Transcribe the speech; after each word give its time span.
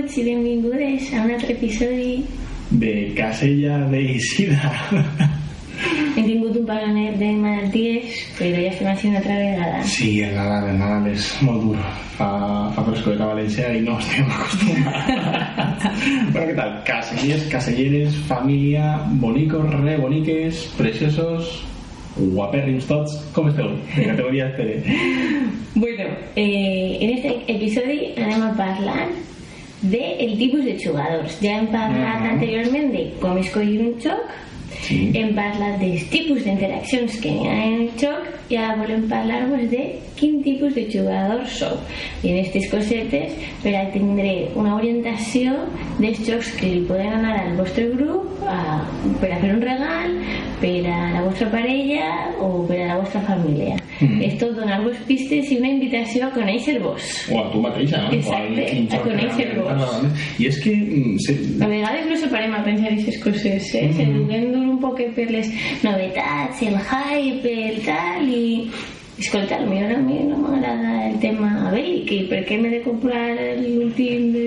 benvinguts 0.00 0.16
i 0.16 0.22
benvingudes 0.24 1.12
a 1.12 1.24
un 1.24 1.30
altre 1.30 1.52
episodi. 1.52 2.24
de 2.70 3.12
Casella 3.16 3.78
de 3.90 4.00
Isida. 4.00 4.72
Hem 6.16 6.24
tingut 6.24 6.56
un 6.56 6.66
paganet 6.66 7.16
de 7.18 7.30
malalties, 7.34 8.20
però 8.38 8.50
ja 8.54 8.68
estem 8.70 8.88
haciendo 8.88 9.18
otra 9.18 9.36
vegada. 9.36 9.82
Sí, 9.82 10.20
el 10.22 10.34
Nadal, 10.34 10.68
el 10.70 10.78
Nadal 10.78 11.06
és 11.10 11.26
molt 11.42 11.64
dur. 11.64 11.78
Fa, 12.16 12.28
fa 12.76 12.84
frescoret 12.84 13.20
a 13.20 13.30
València 13.32 13.72
i 13.74 13.80
no 13.82 13.96
estem 13.98 14.28
acostumats. 14.30 15.08
bueno, 16.32 16.44
què 16.46 16.54
tal? 16.58 16.76
Casellers, 16.86 17.48
caselleres, 17.50 18.20
família, 18.28 19.00
bonicos, 19.22 19.66
re 19.80 19.96
boniques, 19.98 20.62
preciosos, 20.78 21.56
guapèrrims 22.20 22.86
tots. 22.90 23.18
Com 23.34 23.50
esteu? 23.50 23.74
De 23.96 24.06
categoria 24.12 24.50
espere. 24.52 24.78
Bueno, 25.74 26.06
eh, 26.36 26.98
en 27.00 27.16
este 27.16 27.34
episodi 27.48 28.12
anem 28.18 28.46
a 28.46 28.54
parlar 28.58 29.10
del 29.82 30.36
tipus 30.38 30.64
de 30.64 30.78
jugadors. 30.78 31.38
Ja 31.40 31.58
hem 31.58 31.66
parlat 31.68 32.20
Mhm. 32.20 32.30
anteriorment 32.34 32.92
de 32.92 33.10
com 33.20 33.36
escollir 33.38 33.80
un 33.80 34.00
joc, 34.00 34.20
Sí. 34.82 35.10
hem 35.14 35.34
parlat 35.34 35.78
dels 35.80 36.04
tipus 36.10 36.44
d'interaccions 36.44 37.20
que 37.20 37.28
hi 37.28 37.46
ha 37.46 37.64
en 37.66 37.80
el 37.82 37.90
joc 38.00 38.26
i 38.48 38.56
ara 38.56 38.76
volem 38.76 39.08
parlar-vos 39.08 39.70
de 39.70 39.98
quin 40.16 40.42
tipus 40.42 40.74
de 40.74 40.86
jugador 40.92 41.46
sou. 41.46 41.76
I 42.22 42.30
en 42.30 42.38
aquestes 42.38 42.70
cosetes 42.70 43.32
per 43.62 43.74
a 43.76 43.90
tindre 43.92 44.48
una 44.54 44.76
orientació 44.76 45.52
dels 45.98 46.18
jocs 46.26 46.52
que 46.52 46.66
li 46.66 46.80
poden 46.80 47.12
anar 47.12 47.46
al 47.46 47.56
vostre 47.56 47.88
grup 47.88 48.42
a, 48.46 48.84
per 49.20 49.32
a 49.32 49.38
fer 49.38 49.54
un 49.54 49.60
regal, 49.60 50.16
per 50.60 50.86
a 50.86 50.98
la 51.14 51.22
vostra 51.24 51.48
parella 51.50 52.08
o 52.38 52.66
per 52.68 52.78
a 52.82 52.86
la 52.92 52.96
vostra 53.00 53.20
família. 53.22 53.76
Mhm. 54.00 54.20
És 54.22 54.38
tot 54.38 54.54
donar-vos 54.56 54.96
pistes 55.08 55.50
i 55.50 55.56
una 55.58 55.68
invitació 55.68 56.26
a 56.26 56.30
conèixer-vos. 56.32 57.02
O 57.32 57.38
a 57.40 57.50
tu 57.52 57.60
mateixa, 57.60 58.02
no? 58.02 58.12
Exacte, 58.12 58.64
a 58.64 58.96
joc 58.96 59.04
conèixer-vos. 59.08 60.06
I 60.38 60.46
és 60.46 60.60
que... 60.60 60.74
mm, 60.76 61.18
se- 61.18 61.64
A 61.64 61.68
vegades 61.68 62.06
no 62.10 62.16
se 62.16 62.28
parem 62.28 62.54
a 62.54 62.62
pensar 62.64 62.86
aquestes 62.92 63.18
coses, 63.22 63.74
eh? 63.74 63.88
Mhm. 63.88 63.96
Se 63.96 64.04
duguem 64.04 64.52
dur 64.52 64.66
un 64.68 64.80
poquet 64.80 65.14
per 65.14 65.30
les 65.30 65.50
novetats, 65.82 66.62
el 66.62 66.76
hype, 66.78 67.54
el 67.70 67.82
tal, 67.84 68.28
i... 68.28 68.70
Escolta, 69.20 69.56
a 69.60 69.66
mi 69.66 69.78
a 69.84 69.98
mi 70.00 70.18
no 70.24 70.38
m'agrada 70.40 70.94
el 71.10 71.18
tema 71.20 71.50
bèl·lic, 71.74 72.08
i 72.16 72.20
per 72.30 72.38
què 72.48 72.56
m'he 72.60 72.70
de 72.72 72.78
comprar 72.86 73.26
l'últim 73.60 74.30
de... 74.32 74.46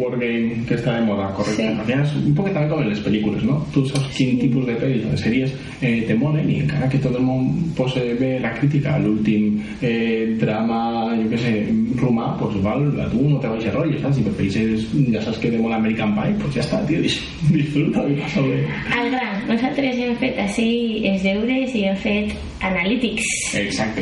wargame 0.00 0.64
que 0.66 0.74
està 0.78 0.94
de 0.96 1.04
moda, 1.06 1.26
correcte. 1.36 1.66
Sí. 1.86 1.92
És 1.92 2.14
un 2.16 2.32
poc 2.34 2.48
també 2.54 2.70
com 2.70 2.80
en 2.82 2.88
les 2.88 3.02
pel·lícules, 3.04 3.44
no? 3.46 3.58
Tu 3.74 3.84
saps 3.90 4.08
quin 4.16 4.38
tipus 4.40 4.64
de 4.66 4.74
pel·lis 4.80 5.04
o 5.06 5.12
de 5.12 5.18
sèries 5.20 5.52
eh, 5.82 6.00
te 6.08 6.16
molen 6.18 6.48
i 6.50 6.56
encara 6.64 6.88
que 6.90 6.98
tot 7.04 7.14
el 7.18 7.22
món 7.26 7.50
posa 7.76 8.00
bé 8.18 8.38
la 8.42 8.54
crítica 8.56 8.96
a 8.96 9.02
l'últim 9.04 9.60
eh, 9.84 10.34
drama, 10.40 10.80
jo 11.20 11.28
què 11.34 11.42
sé, 11.44 11.52
romà, 12.00 12.30
pues 12.40 12.56
val, 12.64 12.88
a 13.04 13.06
tu 13.12 13.22
no 13.28 13.38
te 13.44 13.52
baixes 13.52 13.74
rotllo, 13.76 14.00
saps? 14.02 14.16
Si 14.18 14.24
prefereixes, 14.26 14.88
ja 15.12 15.22
saps 15.28 15.38
que 15.44 15.52
te 15.52 15.60
mola 15.60 15.76
American 15.76 16.16
Pie, 16.16 16.34
pues 16.40 16.56
ja 16.56 16.64
està, 16.64 16.80
tio, 16.88 17.04
dis- 17.04 17.20
disfruta 17.54 18.08
i 18.08 18.16
passa 18.24 18.42
bé. 18.48 18.64
Al 18.96 19.12
gran, 19.14 19.36
nosaltres 19.52 20.00
hem 20.00 20.16
fet 20.24 20.40
així 20.48 20.68
els 21.12 21.22
deures 21.28 21.76
i 21.76 21.84
hem 21.92 22.00
fet 22.02 22.34
analítics. 22.64 23.28
Exacte. 23.54 23.97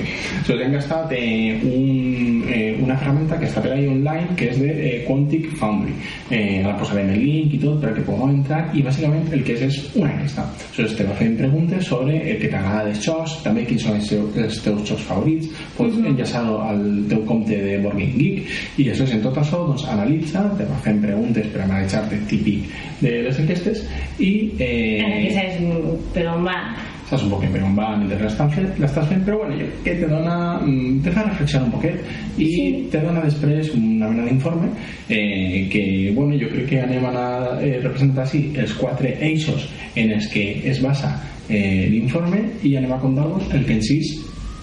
So, 0.47 0.57
hem 0.57 0.75
gastat 0.77 1.13
eh, 1.17 1.57
un, 1.67 2.45
eh, 2.53 2.77
una 2.83 2.97
ferramenta 3.01 3.39
que 3.41 3.49
està 3.49 3.63
per 3.65 3.73
ahí 3.75 3.87
online 3.91 4.37
que 4.39 4.51
és 4.53 4.61
de 4.61 4.71
eh, 4.73 4.95
Quantic 5.07 5.49
Foundry. 5.61 5.95
Eh, 6.31 6.63
ara 6.63 6.77
posarem 6.81 7.13
el 7.15 7.23
link 7.23 7.57
i 7.57 7.61
tot 7.63 7.81
perquè 7.83 8.05
pugueu 8.07 8.31
entrar 8.31 8.63
i 8.77 8.85
bàsicament 8.87 9.29
el 9.33 9.45
que 9.47 9.57
és 9.57 9.67
és 9.67 9.79
una 9.95 10.11
enquesta. 10.13 10.47
So, 10.77 10.87
te 10.97 11.07
va 11.09 11.17
fent 11.19 11.37
preguntes 11.41 11.89
sobre 11.91 12.19
el 12.19 12.41
que 12.43 12.51
t'agrada 12.53 12.87
dels 12.89 13.03
jocs, 13.05 13.39
també 13.45 13.67
quins 13.69 13.87
són 13.87 13.99
els, 14.01 14.11
teus, 14.11 14.41
els 14.47 14.61
teus 14.65 14.83
jocs 14.89 15.07
favorits, 15.09 15.51
pots 15.77 15.99
enllaçar-ho 16.01 16.59
al 16.67 16.83
teu 17.11 17.23
compte 17.29 17.57
de 17.63 17.79
Board 17.85 18.01
Game 18.01 18.17
Geek 18.17 18.83
i 18.83 18.89
després 18.91 19.17
en 19.17 19.25
tot 19.27 19.41
això 19.43 19.63
doncs, 19.69 19.87
analitza, 19.93 20.45
te 20.59 20.69
va 20.69 20.81
fent 20.85 21.01
preguntes 21.05 21.49
per 21.53 21.65
analitzar-te 21.67 22.21
típic 22.31 22.71
de 23.01 23.17
les 23.27 23.41
enquestes 23.43 23.83
i 24.23 24.33
eh, 24.59 25.03
Ara 25.05 25.23
que 25.23 25.33
saps 25.37 25.63
mm, 25.63 25.97
per 26.15 26.29
on 26.33 26.47
va. 26.47 26.61
Saps 27.07 27.23
un 27.23 27.31
poquet 27.31 27.53
per 27.55 27.63
on 27.63 27.77
va 27.77 27.93
mentre 27.97 28.19
l'estàs 28.19 28.53
fent, 28.55 28.73
fent 29.11 29.25
però 29.27 29.39
bueno, 29.45 29.69
que 29.85 29.95
te 29.95 30.09
dona 30.11 30.59
mm, 30.59 31.03
te 31.05 31.13
fa 31.15 31.25
reflexionar 31.29 31.69
un 31.69 31.75
poquet 31.77 32.01
i 32.37 32.49
Sí. 32.57 32.65
te 32.91 33.01
dona 33.05 33.23
després 33.25 33.71
una 33.75 34.11
mena 34.11 34.27
d'informe 34.27 34.71
eh, 35.09 35.69
que 35.71 36.13
bueno, 36.15 36.35
jo 36.41 36.51
crec 36.51 36.69
que 36.71 36.81
anem 36.83 37.05
a 37.07 37.11
anar, 37.15 37.63
eh, 37.63 37.79
representar 37.83 38.25
així 38.25 38.51
els 38.57 38.75
quatre 38.75 39.17
eixos 39.21 39.69
en 39.95 40.11
els 40.19 40.27
que 40.33 40.47
es 40.65 40.83
basa 40.83 41.15
eh, 41.49 41.87
l'informe 41.91 42.43
i 42.63 42.77
anem 42.77 42.93
a 42.93 43.01
contar-vos 43.03 43.55
el 43.55 43.65
que 43.67 43.79
en 43.79 43.83
sis 43.83 44.17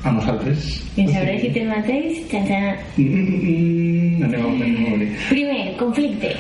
a 0.04 0.12
nosaltres 0.12 0.82
I 0.98 1.08
sabré 1.08 1.40
si 1.40 1.48
el 1.48 1.70
mateix. 1.70 2.20
Mm, 2.98 3.04
mm, 3.06 3.40
mm, 3.40 4.24
anem 4.28 4.42
a 4.44 4.52
veure 4.90 5.08
Primer, 5.30 5.78
conflicte. 5.80 6.34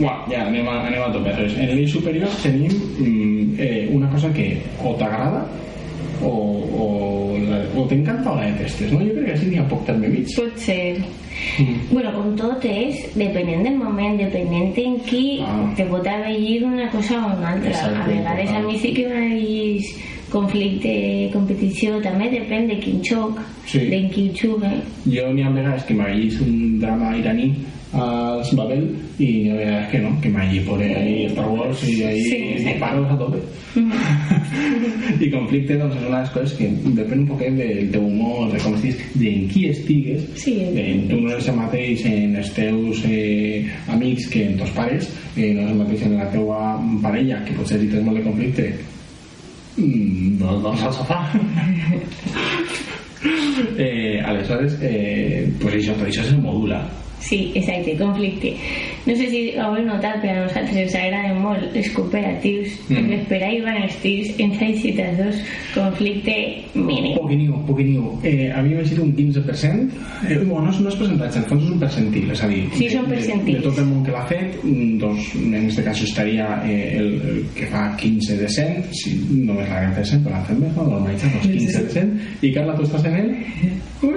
Uau, 0.00 0.24
ja, 0.30 0.46
anem 0.46 0.66
a, 0.68 0.78
anem 0.88 1.02
a 1.04 1.10
tope. 1.12 1.34
En 1.60 1.74
l'eix 1.76 1.92
superior 1.92 2.32
tenim 2.40 2.72
mm, 2.72 3.29
eh, 3.60 3.88
una 3.92 4.08
cosa 4.10 4.32
que 4.32 4.56
o 4.82 4.94
t'agrada 4.98 5.44
o, 6.22 6.30
o, 6.30 7.38
la- 7.48 7.64
o 7.80 7.86
t'encanta 7.88 8.32
o 8.32 8.36
la 8.36 8.46
detestes, 8.50 8.92
no? 8.92 8.98
Jo 9.00 9.12
crec 9.14 9.26
que 9.26 9.32
així 9.38 9.46
n'hi 9.50 9.58
ha 9.62 9.68
poc 9.70 9.84
terme 9.86 10.08
mig. 10.12 10.28
Pot 10.36 10.56
ser. 10.60 10.98
Mm. 11.58 11.76
Bueno, 11.90 12.10
com 12.12 12.34
tot 12.36 12.64
és, 12.68 12.98
depenent 13.16 13.62
del 13.64 13.76
moment, 13.80 14.18
depenent 14.20 14.74
en 14.82 14.98
qui 15.08 15.40
Ah. 15.46 15.54
te 15.76 15.86
pot 15.88 16.06
avellir 16.06 16.64
una 16.68 16.90
cosa 16.92 17.16
o 17.24 17.30
una 17.38 17.54
altra. 17.54 17.70
Exacte, 17.70 18.00
a 18.02 18.06
vegades 18.10 18.50
a 18.50 18.60
mi 18.66 18.78
sí 18.78 18.92
que 18.94 19.06
m'avellís 19.08 19.94
conflicte, 20.30 21.30
competició, 21.32 21.98
també 22.04 22.30
depèn 22.32 22.68
de 22.70 22.78
quin 22.82 23.02
xoc, 23.04 23.40
Sí. 23.66 23.80
de 23.90 24.08
qui 24.10 24.30
jugue. 24.34 24.70
Jo 25.06 25.28
n'hi 25.32 25.42
ha 25.42 25.50
vegades 25.50 25.84
que 25.84 25.94
m'avellis 25.94 26.40
un 26.40 26.78
drama 26.80 27.16
iraní 27.18 27.52
als 27.92 28.52
Babel 28.54 28.84
i 29.18 29.26
n'hi 29.26 29.50
ha 29.50 29.54
vegades 29.58 29.88
que 29.90 29.98
no, 29.98 30.10
que 30.22 30.28
m'avelli 30.30 30.60
por 30.60 30.78
ahí 30.80 31.24
Star 31.26 31.48
Wars 31.50 31.82
i 31.88 32.02
ahí 32.04 32.20
Sí, 32.22 32.30
sí, 32.58 32.64
disparos 32.64 33.10
a 33.10 33.16
tope. 33.18 33.38
I 35.20 35.30
conflicte 35.30 35.76
doncs, 35.78 35.96
és 35.96 36.06
una 36.06 36.16
de 36.16 36.22
les 36.22 36.30
coses 36.34 36.54
que 36.58 36.68
depèn 36.96 37.24
un 37.24 37.26
poquet 37.28 37.56
del 37.58 37.90
teu 37.92 38.04
humor, 38.06 38.50
de 38.52 38.58
com 38.62 38.74
estiguis, 38.74 39.02
d'en 39.18 39.48
qui 39.50 39.66
estigues. 39.70 40.22
Sí. 40.42 40.54
Eh, 40.74 41.00
tu 41.10 41.18
no 41.20 41.30
eres 41.34 41.48
el 41.50 41.56
mateix 41.58 42.04
en 42.06 42.36
els 42.40 42.52
teus 42.56 43.02
eh, 43.08 43.66
amics 43.88 44.28
que 44.32 44.46
en 44.46 44.56
teus 44.60 44.70
pares, 44.76 45.10
eh, 45.36 45.52
no 45.54 45.66
és 45.66 45.70
el 45.74 45.82
mateix 45.82 46.06
en 46.06 46.16
la 46.18 46.30
teua 46.32 46.62
parella, 47.02 47.42
que 47.46 47.54
potser 47.58 47.80
si 47.82 47.90
tens 47.92 48.06
molt 48.06 48.18
de 48.18 48.24
conflicte, 48.26 48.70
nos 49.80 50.62
vamos 50.62 50.82
al 50.82 50.92
sofá. 50.92 51.32
eh, 53.78 54.20
a 54.24 54.32
veces, 54.32 54.78
eh, 54.82 55.52
pues 55.60 55.74
eso, 55.74 55.94
pero 55.96 56.08
eso 56.08 56.24
se 56.24 56.36
modula. 56.36 56.88
Sí, 57.20 57.52
exacto, 57.54 57.90
conflicte. 57.98 58.56
No 59.06 59.14
sé 59.16 59.26
si 59.30 59.38
ho 59.56 59.70
heu 59.74 59.84
notat, 59.86 60.18
però 60.20 60.42
a 60.42 60.44
nosaltres 60.44 60.76
ens 60.76 60.94
agraden 60.94 61.38
molt 61.40 61.76
els 61.76 61.88
cooperatius, 61.96 62.68
Mm. 62.90 63.24
per 63.30 63.38
ahí 63.42 63.60
van 63.64 63.82
els 63.82 63.96
tirs, 64.02 64.28
ens 64.38 64.60
ha 64.60 64.68
citat 64.82 65.16
dos, 65.16 65.36
conflicte 65.74 66.34
mínim. 66.74 67.14
Poquiniu, 67.16 67.54
poquiniu. 67.66 68.18
Eh, 68.22 68.50
m'ha 68.52 68.84
sigut 68.84 69.04
un 69.04 69.12
15%. 69.16 69.88
Eh, 70.28 70.36
bueno, 70.44 70.66
no, 70.66 70.70
és, 70.70 70.80
no 70.80 70.88
és 70.90 70.96
percentatge, 70.96 71.38
en 71.38 71.44
fons 71.48 71.64
és 71.64 71.70
un 71.70 71.78
percentil, 71.80 72.30
és 72.30 72.42
a 72.42 72.48
dir, 72.48 72.62
Sí, 72.76 72.88
són 72.90 73.08
de, 73.08 73.14
de, 73.14 73.14
percentils. 73.16 73.58
de 73.58 73.62
tot 73.68 73.78
el 73.78 73.86
món 73.86 74.04
que 74.04 74.12
l'ha 74.12 74.26
fet, 74.26 74.58
doncs 75.00 75.34
en 75.36 75.54
aquest 75.54 75.84
cas 75.84 76.02
estaria 76.02 76.48
eh, 76.66 76.98
el, 76.98 77.08
el 77.30 77.44
que 77.56 77.66
fa 77.72 77.96
15 77.96 78.36
de 78.36 78.48
100, 78.48 78.84
si 78.92 79.14
només 79.30 79.68
l'haguem 79.68 79.94
fet 79.94 80.06
100, 80.12 80.24
però 80.24 80.34
l'han 80.36 80.44
fet 80.50 80.58
més, 80.60 80.76
no? 80.76 80.86
normalitzat, 80.90 81.32
doncs 81.38 81.46
15 81.48 81.84
de 81.86 81.90
100. 81.96 82.12
I 82.42 82.52
Carla, 82.54 82.76
tu 82.76 82.82
estàs 82.88 83.04
en 83.06 83.14
el? 83.16 83.32
Uno. 84.02 84.16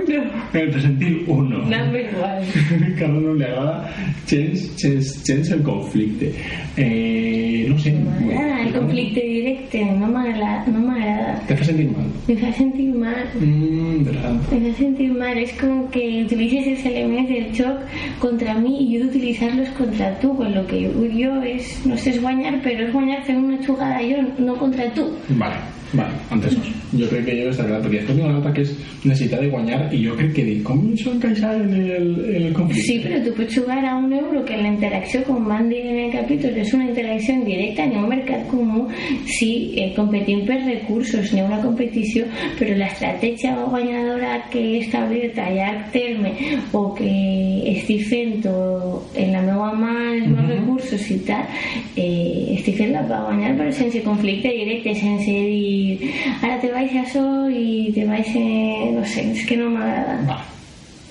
En 0.53 0.59
el 0.61 0.69
percentil 0.71 1.23
1. 1.27 1.57
Number 1.69 2.05
one. 2.19 2.95
Carla 2.99 3.19
no 3.19 3.33
li 3.33 3.43
agrada 3.43 3.89
gens, 4.27 4.69
tens 4.77 5.51
el 5.51 5.61
conflicte. 5.61 6.33
Eh, 6.77 7.65
no 7.69 7.77
sé 7.77 7.91
m'agrada 7.91 8.63
el 8.63 8.73
conflicte 8.73 9.21
directe 9.21 9.85
no 9.85 10.07
m'agrada 10.07 10.65
no 10.67 10.83
te 11.47 11.55
fa 11.57 11.65
sentir 11.65 11.89
mal. 11.91 12.07
Me 12.27 12.35
fa 12.37 12.51
sentir 12.53 12.89
mal. 12.93 13.25
Mm, 13.39 14.03
verdad. 14.05 14.35
me 14.51 14.71
fa 14.71 14.77
sentir 14.77 15.11
mal. 15.11 15.37
Es 15.37 15.53
como 15.53 15.89
que 15.89 16.23
utilices 16.23 16.67
esos 16.67 16.85
elementos 16.85 17.35
del 17.35 17.51
shock 17.51 17.77
contra 18.19 18.53
mí 18.55 18.77
y 18.81 18.93
yo 18.93 18.99
de 19.01 19.09
utilizarlos 19.09 19.69
contra 19.69 20.19
tú 20.19 20.35
con 20.37 20.53
lo 20.53 20.65
que 20.67 20.81
yo 20.81 21.43
es 21.43 21.85
no 21.85 21.97
sé 21.97 22.11
es 22.11 22.21
guañar 22.21 22.61
pero 22.63 22.87
es 22.87 22.93
guañar 22.93 23.29
en 23.29 23.37
una 23.37 23.59
chugada 23.61 24.01
yo 24.01 24.17
no 24.37 24.55
contra 24.55 24.93
tú. 24.93 25.09
Vale 25.29 25.55
vale, 25.93 26.13
entesos. 26.31 26.71
Jo 26.93 27.07
crec 27.09 27.25
que 27.25 27.37
jo 27.39 27.49
està 27.49 27.65
clar, 27.65 27.79
perquè 27.81 28.01
després 28.01 28.17
n'hi 28.17 28.25
ha 28.25 28.29
una 28.29 28.39
altra 28.41 28.53
que 28.53 28.65
és 28.65 28.73
necessitat 29.03 29.41
de 29.41 29.49
guanyar 29.53 29.79
i 29.93 30.03
jo 30.03 30.17
crec 30.19 30.33
que 30.37 30.45
dic, 30.49 30.61
com 30.67 30.83
això 30.93 31.13
encaixa 31.13 31.53
en 31.57 31.73
el, 31.73 32.09
en 32.35 32.41
el 32.49 32.53
conflicte? 32.57 32.85
Sí, 32.87 32.99
però 33.05 33.21
tu 33.25 33.33
pots 33.39 33.57
jugar 33.57 33.79
a 33.85 33.95
un 33.97 34.13
euro 34.13 34.43
que 34.45 34.59
la 34.59 34.69
interacció, 34.73 35.23
com 35.27 35.47
van 35.49 35.69
dir 35.71 35.81
en 35.87 35.99
el 36.05 36.11
capítol, 36.13 36.57
és 36.61 36.73
una 36.73 36.89
interacció 36.89 37.35
ha 37.83 38.03
un 38.03 38.09
mercat 38.09 38.47
comú, 38.49 38.87
sí, 39.25 39.73
eh, 39.77 39.91
competim 39.95 40.43
per 40.47 40.59
recursos, 40.63 41.31
n'hi 41.33 41.41
ha 41.41 41.47
una 41.47 41.61
competició, 41.63 42.25
però 42.59 42.75
l'estratègia 42.77 43.53
guanyadora 43.69 44.37
que 44.51 44.61
he 44.61 44.79
establert 44.83 45.37
a 45.39 45.49
llarg 45.53 45.91
terme 45.93 46.33
o 46.73 46.83
que 46.97 47.11
fent 48.09 48.45
o 48.49 49.01
en 49.15 49.31
la 49.33 49.41
meva 49.45 49.71
mà 49.77 49.93
els 50.13 50.27
meus 50.29 50.49
recursos 50.49 51.09
i 51.11 51.19
tal, 51.27 51.45
eh, 51.95 52.55
estic 52.57 52.77
fent-la 52.79 53.03
per 53.09 53.21
guanyar 53.27 53.53
però 53.59 53.71
sense 53.71 54.01
conflicte 54.05 54.51
directe, 54.53 54.95
sense 54.99 55.31
dir 55.31 55.82
ara 56.41 56.57
te 56.63 56.71
vaig 56.73 56.95
a 56.95 57.03
això 57.03 57.27
i 57.49 57.91
te 57.95 58.07
vaig 58.09 58.33
a... 58.39 58.47
no 58.97 59.05
sé, 59.05 59.29
és 59.35 59.45
que 59.49 59.59
no 59.59 59.71
m'agrada. 59.75 60.19
Vale. 60.29 60.52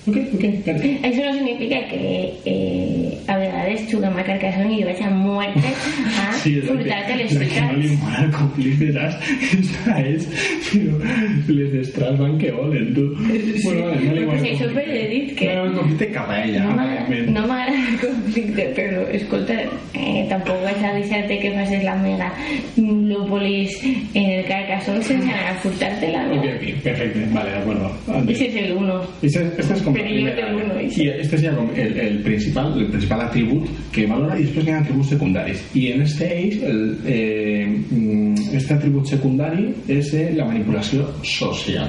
Okay, 0.04 0.30
okay. 0.34 1.00
Eso 1.04 1.22
no 1.22 1.32
significa 1.34 1.86
que 1.86 2.34
eh, 2.44 3.18
habilidades 3.28 3.86
Chugama 3.88 4.24
Carcasón 4.24 4.72
y 4.72 4.82
vayas 4.82 5.02
a 5.02 5.10
muerte 5.10 5.60
a 5.60 6.32
sí, 6.32 6.60
frutarte 6.60 7.16
les 7.16 7.30
explicar. 7.30 7.78
No 7.78 7.94
moral 7.98 8.30
complíceras, 8.32 9.16
esa 9.52 10.00
es, 10.00 10.28
pero 10.72 10.98
les 11.46 11.72
destraban 11.72 12.36
que 12.36 12.50
olen, 12.50 12.94
tú. 12.94 13.14
Bueno, 13.62 13.86
vale, 13.86 14.06
no 14.06 14.12
le 14.12 14.26
moral. 14.26 14.40
Pues 14.40 14.60
això 14.60 14.68
per 14.74 14.86
dir 14.90 15.36
que... 15.36 15.54
No, 15.54 15.72
conflicte 15.76 16.10
cap 16.10 16.30
a 16.30 16.40
ella, 16.42 16.64
no 16.64 16.74
realment. 16.82 17.30
No 17.30 17.46
m'agrada 17.46 17.86
el 17.92 18.00
conflicte, 18.02 18.66
però, 18.74 19.06
escolta, 19.14 19.60
eh, 19.94 20.26
tampoc 20.32 20.64
vaig 20.66 20.82
a 20.82 20.92
deixar-te 20.98 21.38
que 21.38 21.54
facis 21.54 21.86
la 21.86 21.94
mega 22.02 22.32
Lupolis 22.76 23.78
en 24.14 24.30
el 24.30 24.44
Carcasón 24.50 25.02
sense 25.02 25.30
anar 25.30 25.54
a 25.54 25.54
furtar-te-la, 25.62 26.26
no? 26.26 26.40
Ok, 26.40 26.50
ok, 26.56 26.82
perfecte, 26.82 27.26
vale, 27.30 27.50
de 27.50 27.56
acuerdo. 27.56 27.92
Ese 28.26 28.48
es 28.48 28.56
el 28.56 28.72
uno. 28.72 29.00
Ese, 29.22 29.46
este 29.58 29.74
es 29.74 29.82
como 29.82 29.91
Y 29.94 31.08
este 31.08 31.36
sería 31.38 31.56
el, 31.76 31.98
el 31.98 32.18
principal 32.22 32.78
el 32.78 32.86
principal 32.86 33.20
atribut 33.22 33.66
que 33.92 34.06
valora 34.06 34.38
y 34.38 34.42
después 34.44 34.66
hay 34.66 34.74
atributos 34.74 35.10
secundarios 35.10 35.62
y 35.74 35.88
en 35.88 36.02
este 36.02 36.24
eix 36.38 36.62
el, 36.62 36.98
eh, 37.06 37.66
mm, 37.90 38.34
este 38.54 38.74
atribut 38.74 39.06
secundari 39.06 39.72
és 39.88 40.12
eh, 40.14 40.32
la 40.36 40.44
manipulació 40.44 41.06
social 41.22 41.88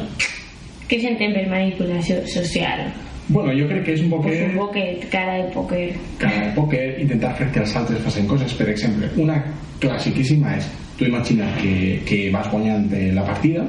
Què 0.89 0.99
s'entén 0.99 1.33
per 1.33 1.45
manipulació 1.49 2.19
social? 2.27 2.85
bueno, 3.29 3.53
jo 3.55 3.67
crec 3.69 3.85
que 3.85 3.93
és 3.95 4.01
un 4.03 4.09
poc 4.11 4.23
Pues 4.27 4.41
un 4.43 4.57
poquet 4.57 5.05
cara 5.09 5.37
de 5.41 5.49
pòquer. 5.53 5.93
cada 6.19 6.53
poker 6.55 6.99
intentar 7.01 7.35
fer 7.37 7.47
que 7.51 7.59
els 7.63 7.75
altres 7.75 7.99
facin 8.03 8.27
coses 8.27 8.53
per 8.53 8.69
exemple, 8.69 9.09
una 9.17 9.39
classiquíssima 9.79 10.57
és 10.57 10.67
tu 10.97 11.05
imagina 11.05 11.47
que, 11.61 11.99
que 12.05 12.29
vas 12.31 12.49
guanyant 12.51 12.91
la 13.15 13.23
partida 13.25 13.63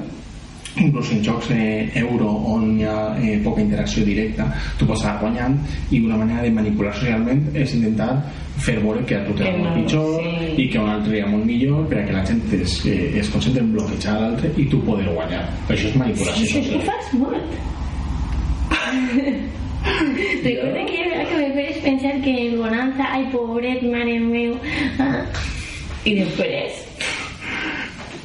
inclús 0.81 1.11
en 1.13 1.23
jocs 1.23 1.51
eh, 1.55 1.91
euro 2.01 2.29
on 2.55 2.81
hi 2.81 2.85
ha 2.89 3.17
eh, 3.23 3.39
poca 3.45 3.63
interacció 3.63 4.05
directa 4.05 4.49
tu 4.79 4.87
pots 4.89 5.05
anar 5.05 5.21
guanyant 5.21 5.59
i 5.91 6.01
una 6.03 6.17
manera 6.19 6.43
de 6.43 6.51
manipular 6.51 6.95
socialment 6.95 7.45
és 7.55 7.75
intentar 7.79 8.11
fer 8.65 8.77
veure 8.83 9.05
que 9.07 9.17
a 9.19 9.25
tu 9.27 9.35
t'és 9.35 9.51
Que 9.51 9.59
molt 9.59 9.75
pitjor 9.79 10.23
sí. 10.23 10.63
i 10.63 10.69
que 10.71 10.79
a 10.79 10.83
un 10.85 10.91
altre 10.91 11.17
hi 11.17 11.23
ha 11.23 11.31
molt 11.31 11.45
millor 11.47 11.87
per 11.91 11.99
a 12.01 12.05
que 12.07 12.15
la 12.15 12.25
gent 12.27 12.43
es, 12.59 12.79
eh, 12.87 13.19
es 13.21 13.31
concentre 13.31 13.63
en 13.63 13.73
bloquejar 13.75 14.15
l'altre 14.21 14.51
i 14.57 14.67
tu 14.71 14.81
poder 14.87 15.09
guanyar. 15.11 15.43
Això 15.69 15.91
és 15.91 15.97
manipulació. 15.99 16.47
Sí, 16.47 16.53
social 16.53 16.79
ho 16.79 16.83
fas 16.87 17.07
molt. 17.19 17.49
Recorda 20.45 20.87
que 20.87 21.05
que 21.29 21.37
me 21.37 21.51
fes 21.59 21.83
pensar 21.83 22.21
que 22.23 22.33
el 22.47 22.57
Bonanza, 22.59 23.05
ai, 23.11 23.27
pobret, 23.33 23.83
mare 23.83 24.19
meu, 24.21 24.57
ah, 25.03 25.23
i 26.05 26.15
després 26.21 26.84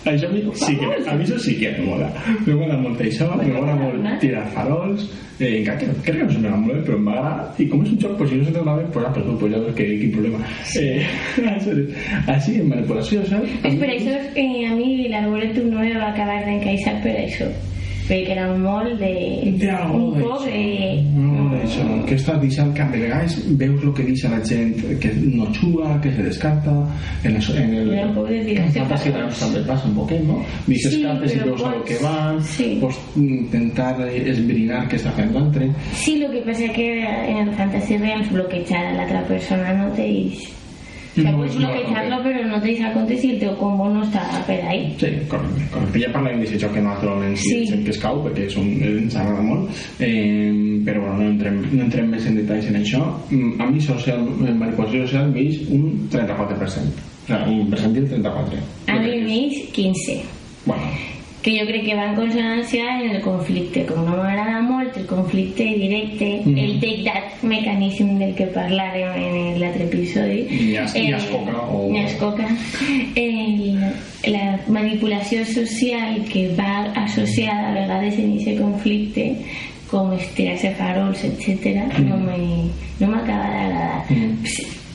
Això 0.09 0.29
sí 0.65 0.75
que, 0.79 0.89
a 0.89 1.15
mi 1.15 1.25
això 1.25 1.39
sí 1.39 1.56
que 1.59 1.71
em 1.71 1.88
mola. 1.88 2.09
Me 2.45 2.56
mola 2.57 2.77
molt 2.81 3.01
això, 3.06 3.29
me 3.38 3.50
mola 3.53 3.75
molt 3.79 4.13
tirar 4.23 4.45
farols. 4.56 5.07
Eh, 5.39 5.61
encara 5.61 5.77
que 5.79 5.85
crec 6.03 6.17
que 6.17 6.23
no 6.25 6.31
se 6.33 6.39
me 6.44 6.50
va 6.51 6.57
molt 6.59 6.73
bé, 6.73 6.81
però 6.89 6.97
m'agrada. 7.00 7.45
I 7.63 7.67
com 7.71 7.83
és 7.85 7.94
un 7.94 8.00
joc, 8.03 8.17
pues, 8.19 8.31
si 8.31 8.39
no 8.41 8.50
se 8.50 8.63
va 8.65 8.75
bé, 8.75 8.83
pues, 8.91 9.06
ah, 9.07 9.13
perdó, 9.15 9.38
pues 9.39 9.53
ja 9.53 9.61
veus 9.63 9.75
que 9.77 9.88
quin 10.01 10.11
problema. 10.11 10.39
Eh, 10.75 11.06
així, 12.35 12.57
en 12.59 12.67
manipulació, 12.73 13.23
saps? 13.29 13.56
És 13.63 13.79
per 13.79 13.91
això 13.94 14.17
que 14.35 14.47
a 14.67 14.75
mi 14.75 15.07
l'Arboretum 15.07 15.71
no 15.71 15.79
me 15.85 15.94
va 15.95 16.11
acabar 16.11 16.41
d'encaixar 16.44 16.97
per 17.06 17.15
això. 17.23 17.47
Perquè 18.09 18.31
era 18.33 18.47
molt 18.57 18.95
de... 18.97 19.09
Algo 19.69 19.97
un 20.09 20.15
poc 20.17 20.41
d'això. 20.41 20.45
de... 20.50 21.03
No, 21.13 21.44
d'això. 21.53 21.83
Que 22.09 22.15
estàs 22.17 22.39
deixant 22.41 22.71
que 22.73 22.88
de 22.89 23.01
vegades 23.03 23.35
veus 23.59 23.83
el 23.85 23.94
que 24.00 24.06
deixa 24.07 24.31
la 24.33 24.39
gent 24.50 24.73
que 25.03 25.11
no 25.29 25.45
juga, 25.53 25.91
que 26.01 26.09
se 26.15 26.23
descarta 26.25 26.73
en, 27.23 27.35
el, 27.38 27.50
en 27.61 27.75
el, 28.00 28.09
poc 28.17 28.27
de 28.31 28.39
tiració 28.47 28.81
en 28.81 28.89
Fantasy 28.89 29.13
també 29.44 29.61
passa 29.69 29.88
un 29.91 29.95
poquet, 30.00 30.23
no? 30.25 30.39
Deixes 30.65 30.95
Sí, 30.95 31.03
cartes 31.06 31.35
i 31.38 31.41
veus 31.45 31.61
el 31.61 31.65
pots- 31.77 31.88
que 31.91 32.00
van 32.03 32.41
sí. 32.56 32.69
pots 32.81 33.00
intentar 33.21 33.94
esbrinar 34.09 34.88
què 34.89 34.97
està 34.97 35.13
fent 35.17 35.29
l'altre 35.38 35.69
Sí, 35.94 36.17
lo 36.17 36.31
que 36.33 36.41
pasa 36.50 36.65
es 36.65 36.71
que 36.71 36.88
en 37.06 37.44
el 37.47 37.53
Fantasy 37.61 37.97
Realms 38.01 38.31
bloquejar 38.33 38.85
a 38.89 38.94
l'altra 38.97 39.21
persona 39.29 39.73
no 39.83 39.91
te 39.94 40.07
dice... 40.09 40.56
O 41.17 41.21
sea, 41.21 41.31
No, 41.31 41.38
puedes 41.38 41.56
no, 41.56 42.61
te 42.61 42.67
dice 42.67 42.83
a 42.83 42.94
compte 42.94 43.17
si 43.17 43.31
el 43.31 43.39
teu 43.39 43.56
combo 43.57 43.89
no 43.89 44.03
està 44.06 44.21
per 44.47 44.59
ahí. 44.69 44.94
Sí, 45.00 45.09
correcte, 45.27 45.65
correcte. 45.73 46.00
Ja 46.03 46.11
parlem 46.13 46.39
d'aquest 46.39 46.61
joc 46.63 46.73
que 46.77 46.83
naturalment 46.85 47.35
sí. 47.35 47.50
Sí. 47.50 47.67
gent 47.71 47.83
que 47.83 47.91
es 47.95 48.00
cau, 48.00 48.21
perquè 48.23 48.45
és 48.45 48.56
un, 48.61 48.69
ens 48.85 49.15
agrada 49.17 49.41
molt, 49.41 49.81
eh, 50.00 50.51
però 50.85 51.01
bueno, 51.01 51.17
no 51.23 51.29
entrem, 51.33 51.59
no 51.73 51.83
entrem 51.88 52.09
més 52.13 52.25
en 52.29 52.38
detalls 52.39 52.69
en 52.69 52.79
això. 52.81 53.01
Mm, 53.31 53.59
A 53.59 53.69
mi 53.71 53.81
social, 53.81 54.21
en 54.47 54.59
manipulació 54.59 55.06
social 55.07 55.31
veig 55.33 55.65
un 55.73 56.07
34%. 56.13 57.07
O 57.29 57.38
sigui, 57.45 57.59
un 57.61 57.69
percentil 57.69 58.07
34. 58.09 58.61
A 58.88 59.00
mi 59.01 59.19
m'eix 59.25 59.59
15. 59.75 60.21
Bueno, 60.65 60.83
que 61.41 61.57
jo 61.59 61.65
crec 61.68 61.86
que 61.86 61.95
va 61.95 62.06
en 62.09 62.15
consonància 62.15 62.83
en 63.01 63.12
el 63.15 63.21
conflicte 63.21 63.86
com 63.86 64.03
no 64.06 64.18
m'agrada 64.18 64.59
molt 64.62 64.97
el 64.97 65.06
conflicte 65.06 65.63
directe 65.63 66.41
Mhm. 66.45 66.57
el 66.57 66.74
take 66.81 67.03
that 67.06 67.44
mecanisme 67.44 68.19
del 68.19 68.36
que 68.36 68.47
parlàrem 68.53 69.15
en 69.15 69.59
l'altre 69.59 69.83
episodi 69.86 70.47
Ni 70.50 70.75
as- 70.77 70.94
ni 70.94 71.13
ascoca 71.13 71.57
o- 71.71 71.89
ni 71.91 72.00
ascoca. 72.00 72.45
el, 73.15 73.80
la 74.27 74.59
manipulació 74.68 75.45
social 75.45 76.25
que 76.31 76.53
va 76.59 76.91
associada 76.95 77.69
a 77.69 77.74
vegades 77.74 78.19
en 78.19 78.33
aquest 78.39 78.59
conflicte 78.59 79.35
com 79.89 80.12
estirar-se 80.13 80.71
farols, 80.75 81.24
etc 81.24 81.65
no 82.00 82.18
me- 82.18 82.69
no 83.00 83.07
m'acaba 83.07 83.47
d'agradar 83.50 84.06
Mhm. 84.09 84.38